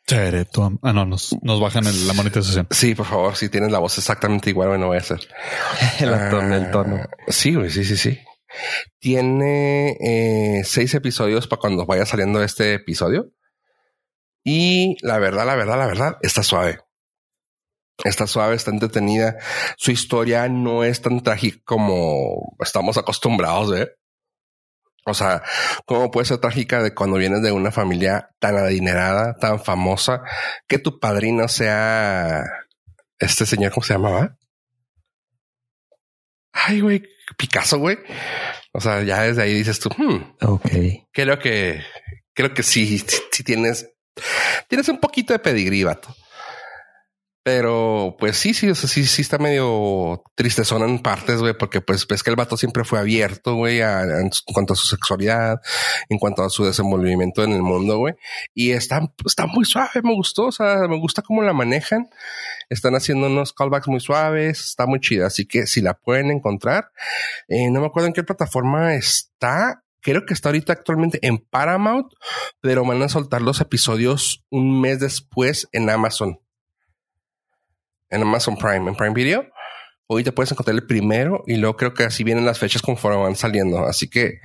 Ah, 0.08 0.92
no, 0.92 1.04
nos, 1.04 1.34
nos 1.42 1.60
bajan 1.60 1.84
la 1.84 2.12
monetización. 2.12 2.68
Sí, 2.70 2.94
por 2.94 3.06
favor, 3.06 3.34
si 3.34 3.48
tienes 3.48 3.72
la 3.72 3.80
voz 3.80 3.98
exactamente 3.98 4.50
igual, 4.50 4.68
bueno, 4.68 4.86
voy 4.86 4.98
a 4.98 5.00
hacer. 5.00 5.20
el, 6.00 6.30
tono, 6.30 6.54
el 6.54 6.70
tono. 6.70 7.00
Sí, 7.26 7.56
sí, 7.70 7.84
sí, 7.84 7.96
sí. 7.96 8.18
Tiene 9.00 9.96
eh, 10.00 10.62
seis 10.64 10.94
episodios 10.94 11.48
para 11.48 11.60
cuando 11.60 11.86
vaya 11.86 12.06
saliendo 12.06 12.40
este 12.42 12.74
episodio. 12.74 13.32
Y 14.44 14.96
la 15.04 15.18
verdad, 15.18 15.44
la 15.44 15.56
verdad, 15.56 15.76
la 15.76 15.86
verdad, 15.86 16.16
está 16.22 16.44
suave. 16.44 16.78
Está 18.04 18.28
suave, 18.28 18.54
está 18.54 18.70
entretenida. 18.70 19.38
Su 19.76 19.90
historia 19.90 20.48
no 20.48 20.84
es 20.84 21.02
tan 21.02 21.20
trágica 21.22 21.58
como 21.64 22.56
estamos 22.60 22.96
acostumbrados, 22.96 23.76
¿eh? 23.76 23.90
O 25.08 25.14
sea, 25.14 25.42
¿cómo 25.84 26.10
puede 26.10 26.26
ser 26.26 26.38
trágica 26.38 26.82
de 26.82 26.92
cuando 26.92 27.16
vienes 27.16 27.40
de 27.40 27.52
una 27.52 27.70
familia 27.70 28.30
tan 28.40 28.56
adinerada, 28.56 29.36
tan 29.36 29.62
famosa, 29.62 30.22
que 30.66 30.78
tu 30.78 30.98
padrino 30.98 31.46
sea 31.46 32.42
este 33.20 33.46
señor, 33.46 33.70
¿cómo 33.70 33.84
se 33.84 33.94
llamaba? 33.94 34.36
Ay, 36.52 36.80
güey, 36.80 37.04
Picasso, 37.36 37.78
güey. 37.78 37.98
O 38.72 38.80
sea, 38.80 39.02
ya 39.04 39.22
desde 39.22 39.42
ahí 39.42 39.54
dices 39.54 39.78
tú, 39.78 39.90
hmm, 39.96 40.36
ok. 40.42 40.70
Creo 41.12 41.38
que, 41.38 41.84
creo 42.34 42.52
que 42.52 42.64
sí, 42.64 42.98
sí, 43.30 43.44
tienes, 43.44 43.88
tienes 44.68 44.88
un 44.88 44.98
poquito 44.98 45.32
de 45.32 45.38
pedigrí, 45.38 45.84
vato. 45.84 46.14
Pero 47.46 48.16
pues 48.18 48.38
sí, 48.38 48.54
sí, 48.54 48.68
o 48.68 48.74
sea, 48.74 48.88
sí, 48.88 49.06
sí 49.06 49.22
está 49.22 49.38
medio 49.38 50.24
tristezón 50.34 50.82
en 50.82 50.98
partes, 50.98 51.38
güey, 51.38 51.56
porque 51.56 51.80
pues 51.80 52.04
ves 52.08 52.24
que 52.24 52.30
el 52.30 52.34
vato 52.34 52.56
siempre 52.56 52.82
fue 52.82 52.98
abierto, 52.98 53.54
güey, 53.54 53.82
en 53.82 54.30
cuanto 54.52 54.72
a 54.72 54.76
su 54.76 54.88
sexualidad, 54.88 55.60
en 56.08 56.18
cuanto 56.18 56.42
a 56.42 56.50
su 56.50 56.64
desenvolvimiento 56.64 57.44
en 57.44 57.52
el 57.52 57.62
mundo, 57.62 57.98
güey. 57.98 58.14
Y 58.52 58.72
está, 58.72 59.12
está 59.24 59.46
muy 59.46 59.64
suave, 59.64 60.02
me 60.02 60.12
gustó, 60.12 60.46
o 60.46 60.50
sea, 60.50 60.88
me 60.88 60.98
gusta 60.98 61.22
cómo 61.22 61.40
la 61.42 61.52
manejan. 61.52 62.10
Están 62.68 62.96
haciendo 62.96 63.28
unos 63.28 63.52
callbacks 63.52 63.86
muy 63.86 64.00
suaves, 64.00 64.58
está 64.58 64.86
muy 64.86 64.98
chida, 64.98 65.28
así 65.28 65.46
que 65.46 65.68
si 65.68 65.80
la 65.82 65.94
pueden 65.94 66.32
encontrar, 66.32 66.90
eh, 67.46 67.70
no 67.70 67.78
me 67.78 67.86
acuerdo 67.86 68.08
en 68.08 68.12
qué 68.12 68.24
plataforma 68.24 68.96
está, 68.96 69.84
creo 70.00 70.26
que 70.26 70.34
está 70.34 70.48
ahorita 70.48 70.72
actualmente 70.72 71.20
en 71.22 71.38
Paramount, 71.38 72.12
pero 72.60 72.84
van 72.84 73.02
a 73.02 73.08
soltar 73.08 73.40
los 73.40 73.60
episodios 73.60 74.44
un 74.50 74.80
mes 74.80 74.98
después 74.98 75.68
en 75.70 75.88
Amazon 75.90 76.40
en 78.10 78.22
Amazon 78.22 78.56
Prime, 78.56 78.88
en 78.88 78.94
Prime 78.94 79.14
Video. 79.14 79.46
Hoy 80.08 80.22
te 80.22 80.32
puedes 80.32 80.52
encontrar 80.52 80.76
el 80.76 80.86
primero 80.86 81.42
y 81.46 81.56
luego 81.56 81.76
creo 81.76 81.94
que 81.94 82.04
así 82.04 82.22
vienen 82.22 82.46
las 82.46 82.58
fechas 82.58 82.80
conforme 82.80 83.20
van 83.20 83.34
saliendo. 83.34 83.84
Así 83.86 84.08
que 84.08 84.40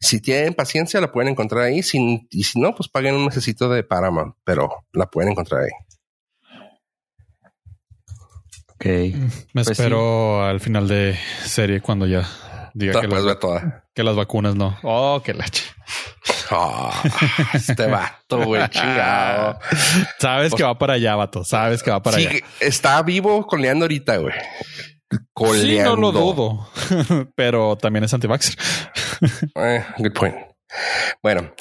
si 0.00 0.20
tienen 0.20 0.52
paciencia, 0.54 1.00
la 1.00 1.12
pueden 1.12 1.30
encontrar 1.30 1.64
ahí. 1.64 1.82
Sin, 1.82 2.28
y 2.30 2.44
si 2.44 2.60
no, 2.60 2.74
pues 2.74 2.88
paguen 2.88 3.14
un 3.14 3.24
necesito 3.24 3.70
de 3.70 3.82
Paramount, 3.82 4.36
pero 4.44 4.68
la 4.92 5.06
pueden 5.06 5.32
encontrar 5.32 5.62
ahí. 5.62 5.70
Ok. 8.74 8.84
Me 8.84 9.64
pues 9.64 9.70
espero 9.70 10.44
al 10.44 10.60
final 10.60 10.86
de 10.86 11.18
serie 11.42 11.80
cuando 11.80 12.06
ya 12.06 12.28
diga 12.74 13.00
que, 13.00 13.08
las, 13.08 13.24
que 13.94 14.04
las 14.04 14.14
vacunas 14.14 14.54
no. 14.54 14.78
Oh, 14.82 15.22
qué 15.24 15.32
lache. 15.32 15.64
Oh, 16.50 16.90
este 17.52 17.86
vato, 17.86 18.44
güey, 18.44 18.66
chingado. 18.70 19.58
Sabes 20.18 20.52
que 20.52 20.58
pues 20.58 20.68
va 20.68 20.78
para 20.78 20.94
allá, 20.94 21.14
vato. 21.16 21.44
Sabes 21.44 21.82
que 21.82 21.90
va 21.90 22.02
para 22.02 22.16
allá. 22.16 22.30
Está 22.60 23.02
vivo 23.02 23.46
coleando 23.46 23.84
ahorita, 23.84 24.16
güey. 24.16 24.34
Coleando. 25.32 25.66
Sí, 25.66 25.78
no 25.78 25.96
lo 25.96 26.12
dudo, 26.12 26.70
pero 27.34 27.76
también 27.76 28.04
es 28.04 28.14
anti-vaxxer. 28.14 28.56
Eh, 29.56 29.84
good 29.98 30.12
point. 30.12 30.36
Bueno, 31.22 31.52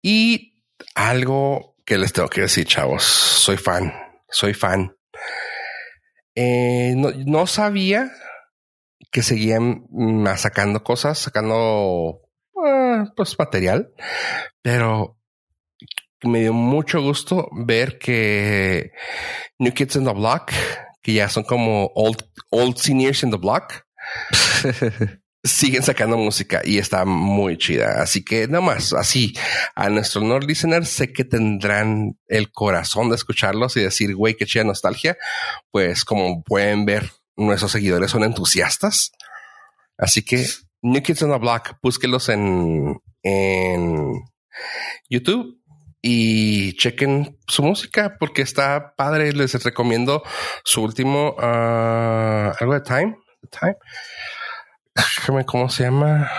y 0.00 0.64
algo 0.94 1.76
que 1.84 1.98
les 1.98 2.12
tengo 2.12 2.28
que 2.28 2.42
decir, 2.42 2.66
chavos. 2.66 3.02
Soy 3.02 3.58
fan, 3.58 3.92
soy 4.30 4.54
fan. 4.54 4.96
Eh, 6.34 6.94
no, 6.96 7.46
sabía 7.46 8.10
que 9.10 9.22
seguían 9.22 9.86
sacando 10.36 10.82
cosas, 10.82 11.18
sacando 11.18 12.21
pues 13.16 13.38
material, 13.38 13.92
pero 14.62 15.18
me 16.22 16.40
dio 16.40 16.52
mucho 16.52 17.00
gusto 17.00 17.48
ver 17.52 17.98
que 17.98 18.92
New 19.58 19.72
Kids 19.72 19.96
in 19.96 20.04
the 20.04 20.12
Block, 20.12 20.52
que 21.02 21.14
ya 21.14 21.28
son 21.28 21.44
como 21.44 21.90
old, 21.94 22.22
old 22.50 22.76
seniors 22.76 23.22
in 23.22 23.30
the 23.30 23.36
block, 23.36 23.84
siguen 25.44 25.82
sacando 25.82 26.16
música 26.16 26.62
y 26.64 26.78
está 26.78 27.04
muy 27.04 27.58
chida. 27.58 28.02
Así 28.02 28.24
que 28.24 28.46
nada 28.46 28.60
más 28.60 28.92
así 28.92 29.34
a 29.74 29.88
nuestro 29.88 30.20
Nord 30.20 30.44
listener 30.44 30.86
sé 30.86 31.12
que 31.12 31.24
tendrán 31.24 32.18
el 32.28 32.52
corazón 32.52 33.08
de 33.08 33.16
escucharlos 33.16 33.76
y 33.76 33.80
decir, 33.80 34.14
güey, 34.14 34.36
qué 34.36 34.46
chida 34.46 34.64
nostalgia. 34.64 35.16
Pues 35.70 36.04
como 36.04 36.42
pueden 36.44 36.84
ver, 36.84 37.10
nuestros 37.36 37.72
seguidores 37.72 38.10
son 38.10 38.22
entusiastas. 38.22 39.12
Así 39.98 40.22
que 40.22 40.46
New 40.82 41.02
Kids 41.02 41.22
on 41.22 41.30
the 41.30 41.38
Block, 41.38 41.78
búsquelos 41.82 42.28
en, 42.28 43.00
en 43.22 44.22
YouTube 45.08 45.58
y 46.02 46.76
chequen 46.76 47.38
su 47.46 47.62
música 47.62 48.16
porque 48.18 48.42
está 48.42 48.94
padre. 48.96 49.32
Les 49.32 49.54
recomiendo 49.62 50.22
su 50.64 50.82
último, 50.82 51.36
uh, 51.38 52.52
algo 52.58 52.74
de 52.74 52.80
Time, 52.80 53.16
Time 53.50 53.76
cómo 55.46 55.68
se 55.68 55.84
llama. 55.84 56.30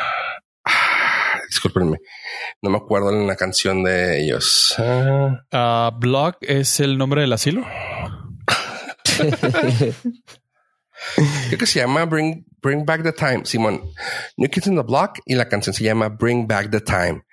Ah, 0.66 1.40
discúlpenme, 1.48 2.00
no 2.62 2.70
me 2.70 2.78
acuerdo 2.78 3.12
en 3.12 3.28
la 3.28 3.36
canción 3.36 3.84
de 3.84 4.24
ellos. 4.24 4.76
Uh, 4.78 5.38
Blog 5.98 6.38
es 6.42 6.80
el 6.80 6.98
nombre 6.98 7.22
del 7.22 7.34
asilo. 7.34 7.66
Creo 11.48 11.60
que 11.60 11.66
se 11.66 11.80
llama 11.80 12.06
Bring, 12.06 12.46
Bring 12.64 12.86
Back 12.86 13.04
the 13.04 13.12
Time. 13.12 13.46
Simón, 13.46 13.94
New 14.38 14.50
Kids 14.50 14.68
in 14.68 14.76
the 14.76 14.82
Block 14.82 15.20
y 15.26 15.36
la 15.36 15.50
canción 15.50 15.74
se 15.74 15.84
llama 15.84 16.10
Bring 16.10 16.48
Back 16.48 16.72
the 16.72 16.82
Time. 16.82 17.24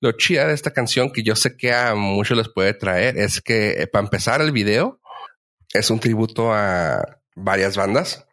Lo 0.00 0.12
chida 0.12 0.46
de 0.46 0.54
esta 0.54 0.72
canción 0.72 1.10
que 1.10 1.22
yo 1.22 1.34
sé 1.34 1.56
que 1.56 1.72
a 1.72 1.94
muchos 1.94 2.36
les 2.36 2.48
puede 2.48 2.74
traer 2.74 3.18
es 3.18 3.40
que 3.40 3.82
eh, 3.82 3.86
para 3.86 4.04
empezar 4.04 4.40
el 4.40 4.52
video 4.52 5.00
es 5.72 5.90
un 5.90 5.98
tributo 5.98 6.52
a 6.52 7.18
varias 7.34 7.76
bandas 7.76 8.26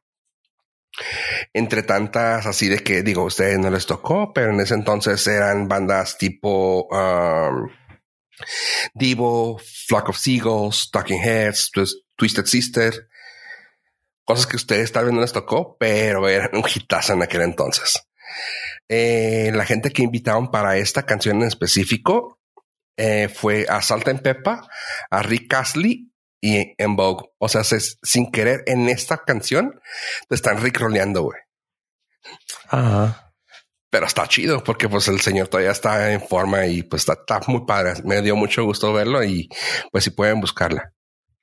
entre 1.53 1.83
tantas 1.83 2.45
así 2.45 2.69
de 2.69 2.79
que 2.79 3.01
digo, 3.01 3.23
ustedes 3.23 3.57
no 3.59 3.69
les 3.69 3.85
tocó, 3.85 4.31
pero 4.33 4.51
en 4.51 4.59
ese 4.59 4.75
entonces 4.75 5.25
eran 5.27 5.67
bandas 5.67 6.17
tipo 6.17 6.87
um, 6.91 7.69
Divo, 8.93 9.59
Flock 9.59 10.09
of 10.09 10.17
Seagulls, 10.17 10.89
Talking 10.91 11.21
Heads, 11.21 11.71
Twisted 12.15 12.45
Sister, 12.45 13.07
cosas 14.25 14.47
que 14.47 14.55
ustedes 14.55 14.91
tal 14.91 15.05
vez 15.05 15.13
no 15.13 15.21
les 15.21 15.33
tocó, 15.33 15.77
pero 15.79 16.27
eran 16.27 16.55
un 16.55 16.63
hitazo 16.63 17.13
en 17.13 17.23
aquel 17.23 17.41
entonces. 17.41 18.07
Eh, 18.89 19.51
la 19.53 19.65
gente 19.65 19.91
que 19.91 20.03
invitaron 20.03 20.51
para 20.51 20.77
esta 20.77 21.03
canción 21.03 21.41
en 21.41 21.47
específico 21.47 22.39
eh, 22.97 23.27
fue 23.27 23.65
a 23.69 23.81
Salt 23.81 24.07
en 24.07 24.19
Peppa, 24.19 24.67
a 25.09 25.23
Rick 25.23 25.53
Astley 25.53 26.11
y 26.41 26.73
en 26.77 26.95
Vogue. 26.95 27.29
O 27.37 27.47
sea, 27.47 27.63
sin 27.63 28.31
querer 28.31 28.63
en 28.67 28.89
esta 28.89 29.23
canción 29.23 29.79
te 30.27 30.35
están 30.35 30.61
ricroleando, 30.61 31.23
güey. 31.23 31.39
Ajá. 32.67 33.33
Pero 33.89 34.07
está 34.07 34.27
chido 34.27 34.63
porque 34.63 34.89
pues 34.89 35.07
el 35.07 35.21
señor 35.21 35.47
todavía 35.47 35.71
está 35.71 36.11
en 36.11 36.21
forma 36.21 36.65
y 36.65 36.83
pues 36.83 37.07
está, 37.07 37.39
muy 37.47 37.65
padre. 37.65 38.01
Me 38.03 38.21
dio 38.21 38.35
mucho 38.35 38.63
gusto 38.63 38.91
verlo 38.91 39.23
y 39.23 39.47
pues 39.91 40.03
si 40.03 40.09
pueden 40.09 40.41
buscarla. 40.41 40.93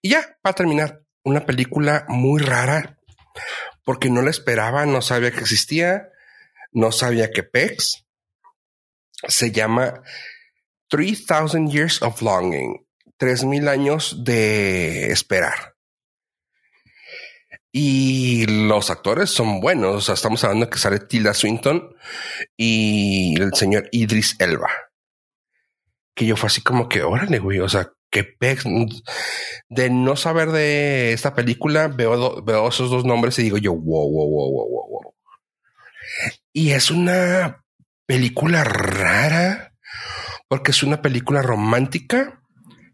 Y 0.03 0.11
ya, 0.11 0.37
para 0.43 0.55
terminar, 0.55 1.01
una 1.25 1.47
película 1.47 2.05
muy 2.09 2.41
rara 2.41 2.99
porque 3.85 4.11
no 4.11 4.23
la 4.23 4.31
esperaba, 4.31 4.87
no 4.87 5.03
sabía 5.03 5.31
que 5.31 5.41
existía, 5.41 6.11
no 6.73 6.93
sabía 6.93 7.31
que 7.31 7.43
PEX 7.43 8.05
se 9.29 9.53
llama 9.53 10.03
3000 10.89 11.69
Years 11.69 12.03
of 12.03 12.23
Longing 12.23 12.87
tres 13.21 13.45
mil 13.45 13.69
años 13.69 14.25
de 14.25 15.13
esperar. 15.13 15.77
Y 17.71 18.47
los 18.47 18.91
actores 18.91 19.31
son 19.31 19.61
buenos. 19.61 19.95
O 19.95 20.01
sea, 20.01 20.15
estamos 20.15 20.43
hablando 20.43 20.71
que 20.71 20.79
sale 20.79 21.01
Tilda 21.01 21.35
Swinton 21.35 21.95
y 22.57 23.41
el 23.41 23.55
señor 23.55 23.89
Idris 23.93 24.37
Elba. 24.41 24.71
Que 26.15 26.27
yo 26.27 26.37
fue 26.37 26.49
así 26.49 26.61
como 26.61 26.89
que, 26.89 27.03
órale, 27.03 27.39
güey. 27.39 27.61
O 27.61 27.69
sea, 27.69 27.91
que 28.11 28.37
de 29.69 29.91
no 29.91 30.17
saber 30.17 30.51
de 30.51 31.13
esta 31.13 31.35
película, 31.35 31.89
veo, 31.89 32.43
veo 32.43 32.69
esos 32.69 32.91
dos 32.91 33.05
nombres 33.05 33.39
y 33.39 33.45
digo 33.45 33.59
yo, 33.59 33.73
wow, 33.73 34.11
wow, 34.11 34.29
wow, 34.29 34.51
wow, 34.51 34.69
wow, 34.69 34.89
wow. 34.89 35.15
Y 36.53 36.71
es 36.71 36.91
una 36.91 37.65
película 38.07 38.65
rara 38.65 39.73
porque 40.49 40.73
es 40.73 40.83
una 40.83 41.01
película 41.01 41.43
romántica 41.43 42.43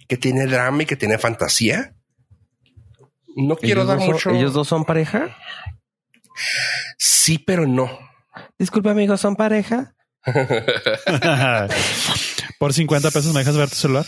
que 0.09 0.19
tiene 0.19 0.47
drama 0.47 0.83
y 0.83 0.87
que 0.87 0.97
tiene 0.97 1.19
fantasía. 1.19 1.95
No 3.35 3.57
quiero 3.57 3.87
dar 3.87 3.99
mucho. 3.99 4.31
¿Ellos 4.31 4.53
dos 4.53 4.69
son 4.69 4.85
pareja? 4.85 5.35
Sí, 6.99 7.39
pero 7.39 7.67
no. 7.67 7.91
Disculpa, 8.59 8.91
amigo, 8.91 9.17
¿son 9.17 9.37
pareja? 9.37 9.95
Por 12.59 12.73
50 12.73 13.11
pesos 13.11 13.33
me 13.33 13.41
dejas 13.41 13.57
ver 13.57 13.69
tu 13.69 13.77
celular. 13.77 14.07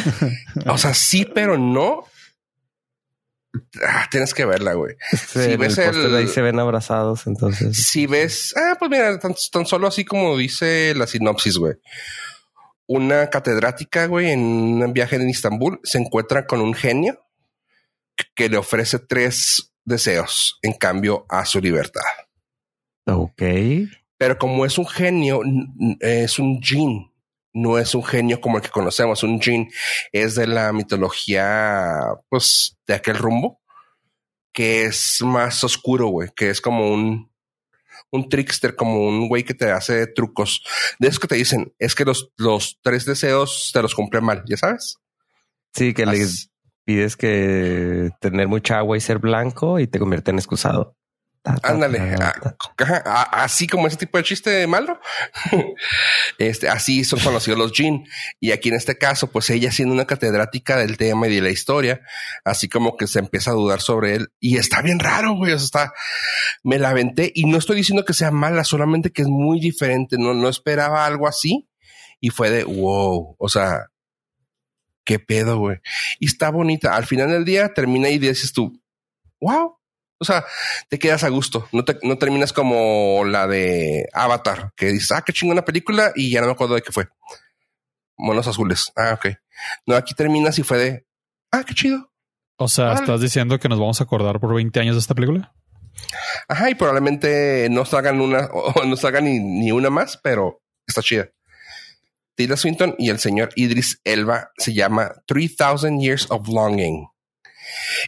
o 0.66 0.78
sea, 0.78 0.94
sí, 0.94 1.26
pero 1.32 1.56
no. 1.56 2.04
Ah, 3.86 4.06
tienes 4.10 4.34
que 4.34 4.44
verla, 4.44 4.74
güey. 4.74 4.96
si 5.12 5.56
ves 5.56 5.78
el, 5.78 6.14
ahí 6.14 6.28
se 6.28 6.42
ven 6.42 6.58
abrazados, 6.58 7.26
entonces. 7.26 7.86
Si 7.86 8.06
ves, 8.06 8.54
ah, 8.56 8.76
pues 8.78 8.90
mira, 8.90 9.18
tan 9.18 9.66
solo 9.66 9.86
así 9.86 10.04
como 10.04 10.36
dice 10.36 10.92
la 10.94 11.06
sinopsis, 11.06 11.56
güey 11.56 11.76
una 12.86 13.28
catedrática, 13.30 14.06
güey, 14.06 14.30
en 14.30 14.40
un 14.40 14.92
viaje 14.92 15.16
en 15.16 15.28
Istambul, 15.28 15.80
se 15.82 15.98
encuentra 15.98 16.46
con 16.46 16.60
un 16.60 16.74
genio 16.74 17.20
que 18.34 18.48
le 18.48 18.56
ofrece 18.56 18.98
tres 18.98 19.72
deseos 19.84 20.58
en 20.62 20.72
cambio 20.72 21.26
a 21.28 21.44
su 21.44 21.60
libertad. 21.60 22.02
Ok. 23.06 23.42
Pero 24.18 24.38
como 24.38 24.64
es 24.64 24.78
un 24.78 24.86
genio, 24.86 25.40
es 26.00 26.38
un 26.38 26.60
jin, 26.62 27.12
no 27.56 27.78
es 27.78 27.94
un 27.94 28.04
genio 28.04 28.40
como 28.40 28.58
el 28.58 28.62
que 28.62 28.68
conocemos. 28.68 29.22
Un 29.22 29.40
jin 29.40 29.70
es 30.12 30.34
de 30.34 30.46
la 30.46 30.72
mitología, 30.72 32.00
pues, 32.28 32.76
de 32.86 32.94
aquel 32.94 33.16
rumbo, 33.16 33.60
que 34.52 34.84
es 34.84 35.22
más 35.22 35.64
oscuro, 35.64 36.08
güey, 36.08 36.28
que 36.36 36.50
es 36.50 36.60
como 36.60 36.92
un 36.92 37.30
un 38.12 38.28
trickster, 38.28 38.76
como 38.76 39.06
un 39.06 39.28
güey 39.28 39.42
que 39.42 39.54
te 39.54 39.70
hace 39.70 40.06
trucos. 40.06 40.62
De 40.98 41.08
esos 41.08 41.18
que 41.18 41.28
te 41.28 41.34
dicen, 41.34 41.74
es 41.78 41.94
que 41.94 42.04
los, 42.04 42.32
los 42.36 42.78
tres 42.82 43.04
deseos 43.04 43.70
te 43.72 43.82
los 43.82 43.94
cumple 43.94 44.20
mal, 44.20 44.44
¿ya 44.46 44.56
sabes? 44.56 44.96
Sí, 45.74 45.92
que 45.92 46.06
le 46.06 46.26
pides 46.84 47.16
que 47.16 48.10
tener 48.20 48.48
mucha 48.48 48.78
agua 48.78 48.96
y 48.96 49.00
ser 49.00 49.18
blanco 49.18 49.80
y 49.80 49.86
te 49.86 49.98
convierte 49.98 50.30
en 50.30 50.38
excusado. 50.38 50.95
Ándale, 51.62 52.16
así 53.04 53.68
como 53.68 53.86
ese 53.86 53.96
tipo 53.96 54.18
de 54.18 54.24
chiste 54.24 54.66
malo. 54.66 54.98
este, 56.38 56.68
así 56.68 57.04
son 57.04 57.20
conocidos 57.20 57.58
los 57.58 57.72
Jin. 57.72 58.04
Y 58.40 58.50
aquí 58.50 58.70
en 58.70 58.74
este 58.74 58.98
caso, 58.98 59.30
pues 59.30 59.48
ella 59.50 59.70
siendo 59.70 59.94
una 59.94 60.06
catedrática 60.06 60.76
del 60.76 60.96
tema 60.96 61.28
y 61.28 61.36
de 61.36 61.40
la 61.40 61.50
historia, 61.50 62.00
así 62.44 62.68
como 62.68 62.96
que 62.96 63.06
se 63.06 63.20
empieza 63.20 63.52
a 63.52 63.54
dudar 63.54 63.80
sobre 63.80 64.16
él. 64.16 64.28
Y 64.40 64.56
está 64.56 64.82
bien 64.82 64.98
raro, 64.98 65.34
güey. 65.34 65.52
O 65.52 65.58
sea, 65.58 65.64
está, 65.66 65.94
me 66.64 66.78
la 66.80 66.90
aventé 66.90 67.30
y 67.32 67.44
no 67.44 67.58
estoy 67.58 67.76
diciendo 67.76 68.04
que 68.04 68.12
sea 68.12 68.32
mala, 68.32 68.64
solamente 68.64 69.12
que 69.12 69.22
es 69.22 69.28
muy 69.28 69.60
diferente. 69.60 70.16
No, 70.18 70.34
no 70.34 70.48
esperaba 70.48 71.06
algo 71.06 71.28
así 71.28 71.68
y 72.20 72.30
fue 72.30 72.50
de 72.50 72.64
wow. 72.64 73.36
O 73.38 73.48
sea, 73.48 73.86
qué 75.04 75.20
pedo, 75.20 75.58
güey. 75.58 75.78
Y 76.18 76.26
está 76.26 76.50
bonita. 76.50 76.96
Al 76.96 77.06
final 77.06 77.30
del 77.30 77.44
día 77.44 77.72
termina 77.72 78.08
y 78.08 78.18
dices 78.18 78.52
tú, 78.52 78.82
wow 79.40 79.75
o 80.18 80.24
sea, 80.24 80.44
te 80.88 80.98
quedas 80.98 81.24
a 81.24 81.28
gusto. 81.28 81.68
No, 81.72 81.84
te, 81.84 81.98
no 82.02 82.16
terminas 82.16 82.52
como 82.52 83.24
la 83.24 83.46
de 83.46 84.08
Avatar, 84.12 84.72
que 84.76 84.86
dices, 84.86 85.12
ah, 85.12 85.22
qué 85.22 85.32
chingona 85.32 85.64
película 85.64 86.12
y 86.14 86.30
ya 86.30 86.40
no 86.40 86.46
me 86.46 86.52
acuerdo 86.52 86.74
de 86.74 86.82
qué 86.82 86.92
fue. 86.92 87.08
Monos 88.16 88.46
azules. 88.46 88.92
Ah, 88.96 89.14
ok. 89.14 89.36
No, 89.86 89.94
aquí 89.94 90.14
terminas 90.14 90.58
y 90.58 90.62
fue 90.62 90.78
de, 90.78 91.06
ah, 91.52 91.64
qué 91.66 91.74
chido. 91.74 92.10
O 92.58 92.68
sea, 92.68 92.94
¿estás 92.94 93.20
diciendo 93.20 93.58
que 93.58 93.68
nos 93.68 93.78
vamos 93.78 94.00
a 94.00 94.04
acordar 94.04 94.40
por 94.40 94.54
20 94.54 94.80
años 94.80 94.96
de 94.96 95.00
esta 95.00 95.14
película? 95.14 95.54
Ajá, 96.48 96.70
y 96.70 96.74
probablemente 96.74 97.68
no 97.70 97.84
salgan 97.84 98.20
una 98.20 98.46
o 98.52 98.84
no 98.84 98.96
salgan 98.96 99.24
ni, 99.24 99.38
ni 99.38 99.72
una 99.72 99.90
más, 99.90 100.18
pero 100.22 100.62
está 100.86 101.02
chida. 101.02 101.28
Tilda 102.34 102.56
Swinton 102.56 102.94
y 102.98 103.10
el 103.10 103.18
señor 103.18 103.50
Idris 103.56 104.00
Elba 104.04 104.50
se 104.58 104.74
llama 104.74 105.12
3000 105.26 105.98
Years 106.00 106.26
of 106.30 106.48
Longing 106.48 107.06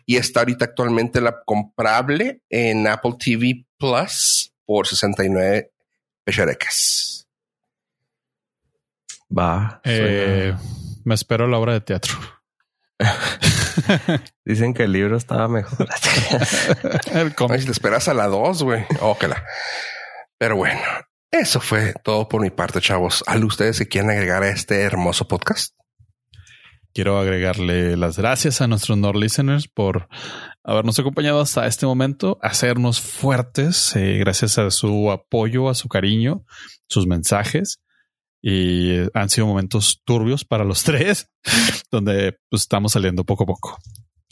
y 0.07 0.17
está 0.17 0.41
ahorita 0.41 0.67
actualmente 0.67 1.21
la 1.21 1.43
comprable 1.45 2.43
en 2.49 2.87
Apple 2.87 3.15
TV 3.19 3.67
Plus 3.79 4.53
por 4.65 4.87
69 4.87 5.71
pecherecas. 6.25 7.27
Va. 9.37 9.81
Eh, 9.85 10.55
me 11.05 11.15
espero 11.15 11.47
la 11.47 11.59
obra 11.59 11.73
de 11.75 11.81
teatro. 11.81 12.15
Dicen 14.45 14.75
que 14.75 14.85
el 14.85 14.93
libro 14.93 15.17
estaba 15.17 15.49
mejor. 15.49 15.89
el 17.13 17.35
cómic. 17.35 17.61
Si 17.61 17.67
te 17.67 17.73
esperas 17.73 18.09
a 18.09 18.15
la 18.15 18.27
dos, 18.27 18.63
güey. 18.63 18.85
Óquela. 19.01 19.45
Pero 20.39 20.57
bueno, 20.57 20.81
eso 21.31 21.61
fue 21.61 21.95
todo 22.03 22.29
por 22.29 22.41
mi 22.41 22.51
parte, 22.51 22.81
chavos. 22.81 23.23
¿Al 23.27 23.45
ustedes 23.45 23.79
que 23.79 23.89
quieren 23.89 24.11
agregar 24.11 24.43
a 24.43 24.49
este 24.49 24.83
hermoso 24.83 25.29
podcast? 25.29 25.75
Quiero 26.95 27.19
agregarle 27.19 27.97
las 27.97 28.19
gracias 28.19 28.61
a 28.61 28.67
nuestros 28.67 28.99
Nord 28.99 29.17
listeners 29.17 29.69
por 29.69 30.09
habernos 30.65 30.99
acompañado 30.99 31.41
hasta 31.41 31.67
este 31.67 31.87
momento, 31.87 32.39
hacernos 32.43 33.01
fuertes, 33.01 33.95
eh, 33.95 34.19
gracias 34.19 34.59
a 34.59 34.71
su 34.71 35.11
apoyo, 35.11 35.69
a 35.69 35.75
su 35.75 35.89
cariño, 35.89 36.45
sus 36.89 37.07
mensajes. 37.07 37.81
Y 38.41 38.99
han 39.15 39.31
sido 39.31 39.47
momentos 39.47 40.01
turbios 40.05 40.45
para 40.45 40.65
los 40.65 40.83
tres, 40.85 41.31
donde 41.91 42.39
pues, 42.49 42.63
estamos 42.63 42.93
saliendo 42.93 43.25
poco 43.25 43.45
a 43.45 43.47
poco. 43.47 43.79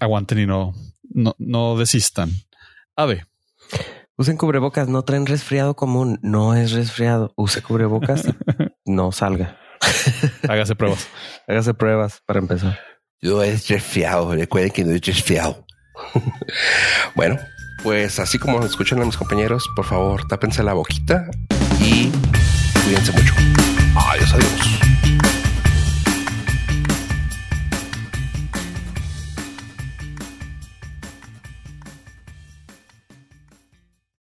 Aguanten 0.01 0.39
y 0.39 0.47
no, 0.47 0.73
no, 1.03 1.35
no 1.39 1.77
desistan. 1.77 2.31
Ave. 2.97 3.27
Usen 4.17 4.39
cubrebocas, 4.39 4.89
no 4.89 5.03
traen 5.03 5.27
resfriado 5.27 5.77
común, 5.77 6.19
no 6.23 6.55
es 6.55 6.73
resfriado. 6.73 7.33
Use 7.37 7.61
cubrebocas, 7.63 8.25
no 8.87 9.13
salga. 9.13 9.59
Hágase 10.49 10.75
pruebas. 10.75 11.09
Hágase 11.47 11.75
pruebas 11.75 12.23
para 12.27 12.39
empezar. 12.39 12.79
Yo 13.21 13.43
es 13.43 13.69
resfriado, 13.69 14.35
recuerden 14.35 14.71
que 14.71 14.85
no 14.85 14.93
es 14.93 15.01
resfriado. 15.01 15.65
bueno, 17.15 17.39
pues 17.83 18.19
así 18.19 18.39
como 18.39 18.65
escuchan 18.65 19.01
a 19.01 19.05
mis 19.05 19.17
compañeros, 19.17 19.67
por 19.75 19.85
favor, 19.85 20.27
tápense 20.29 20.63
la 20.63 20.75
boquita 20.75 21.27
y 21.81 22.11
cuídense 22.85 23.13
mucho. 23.13 23.35
Adiós, 23.97 24.35
adiós. 24.35 24.86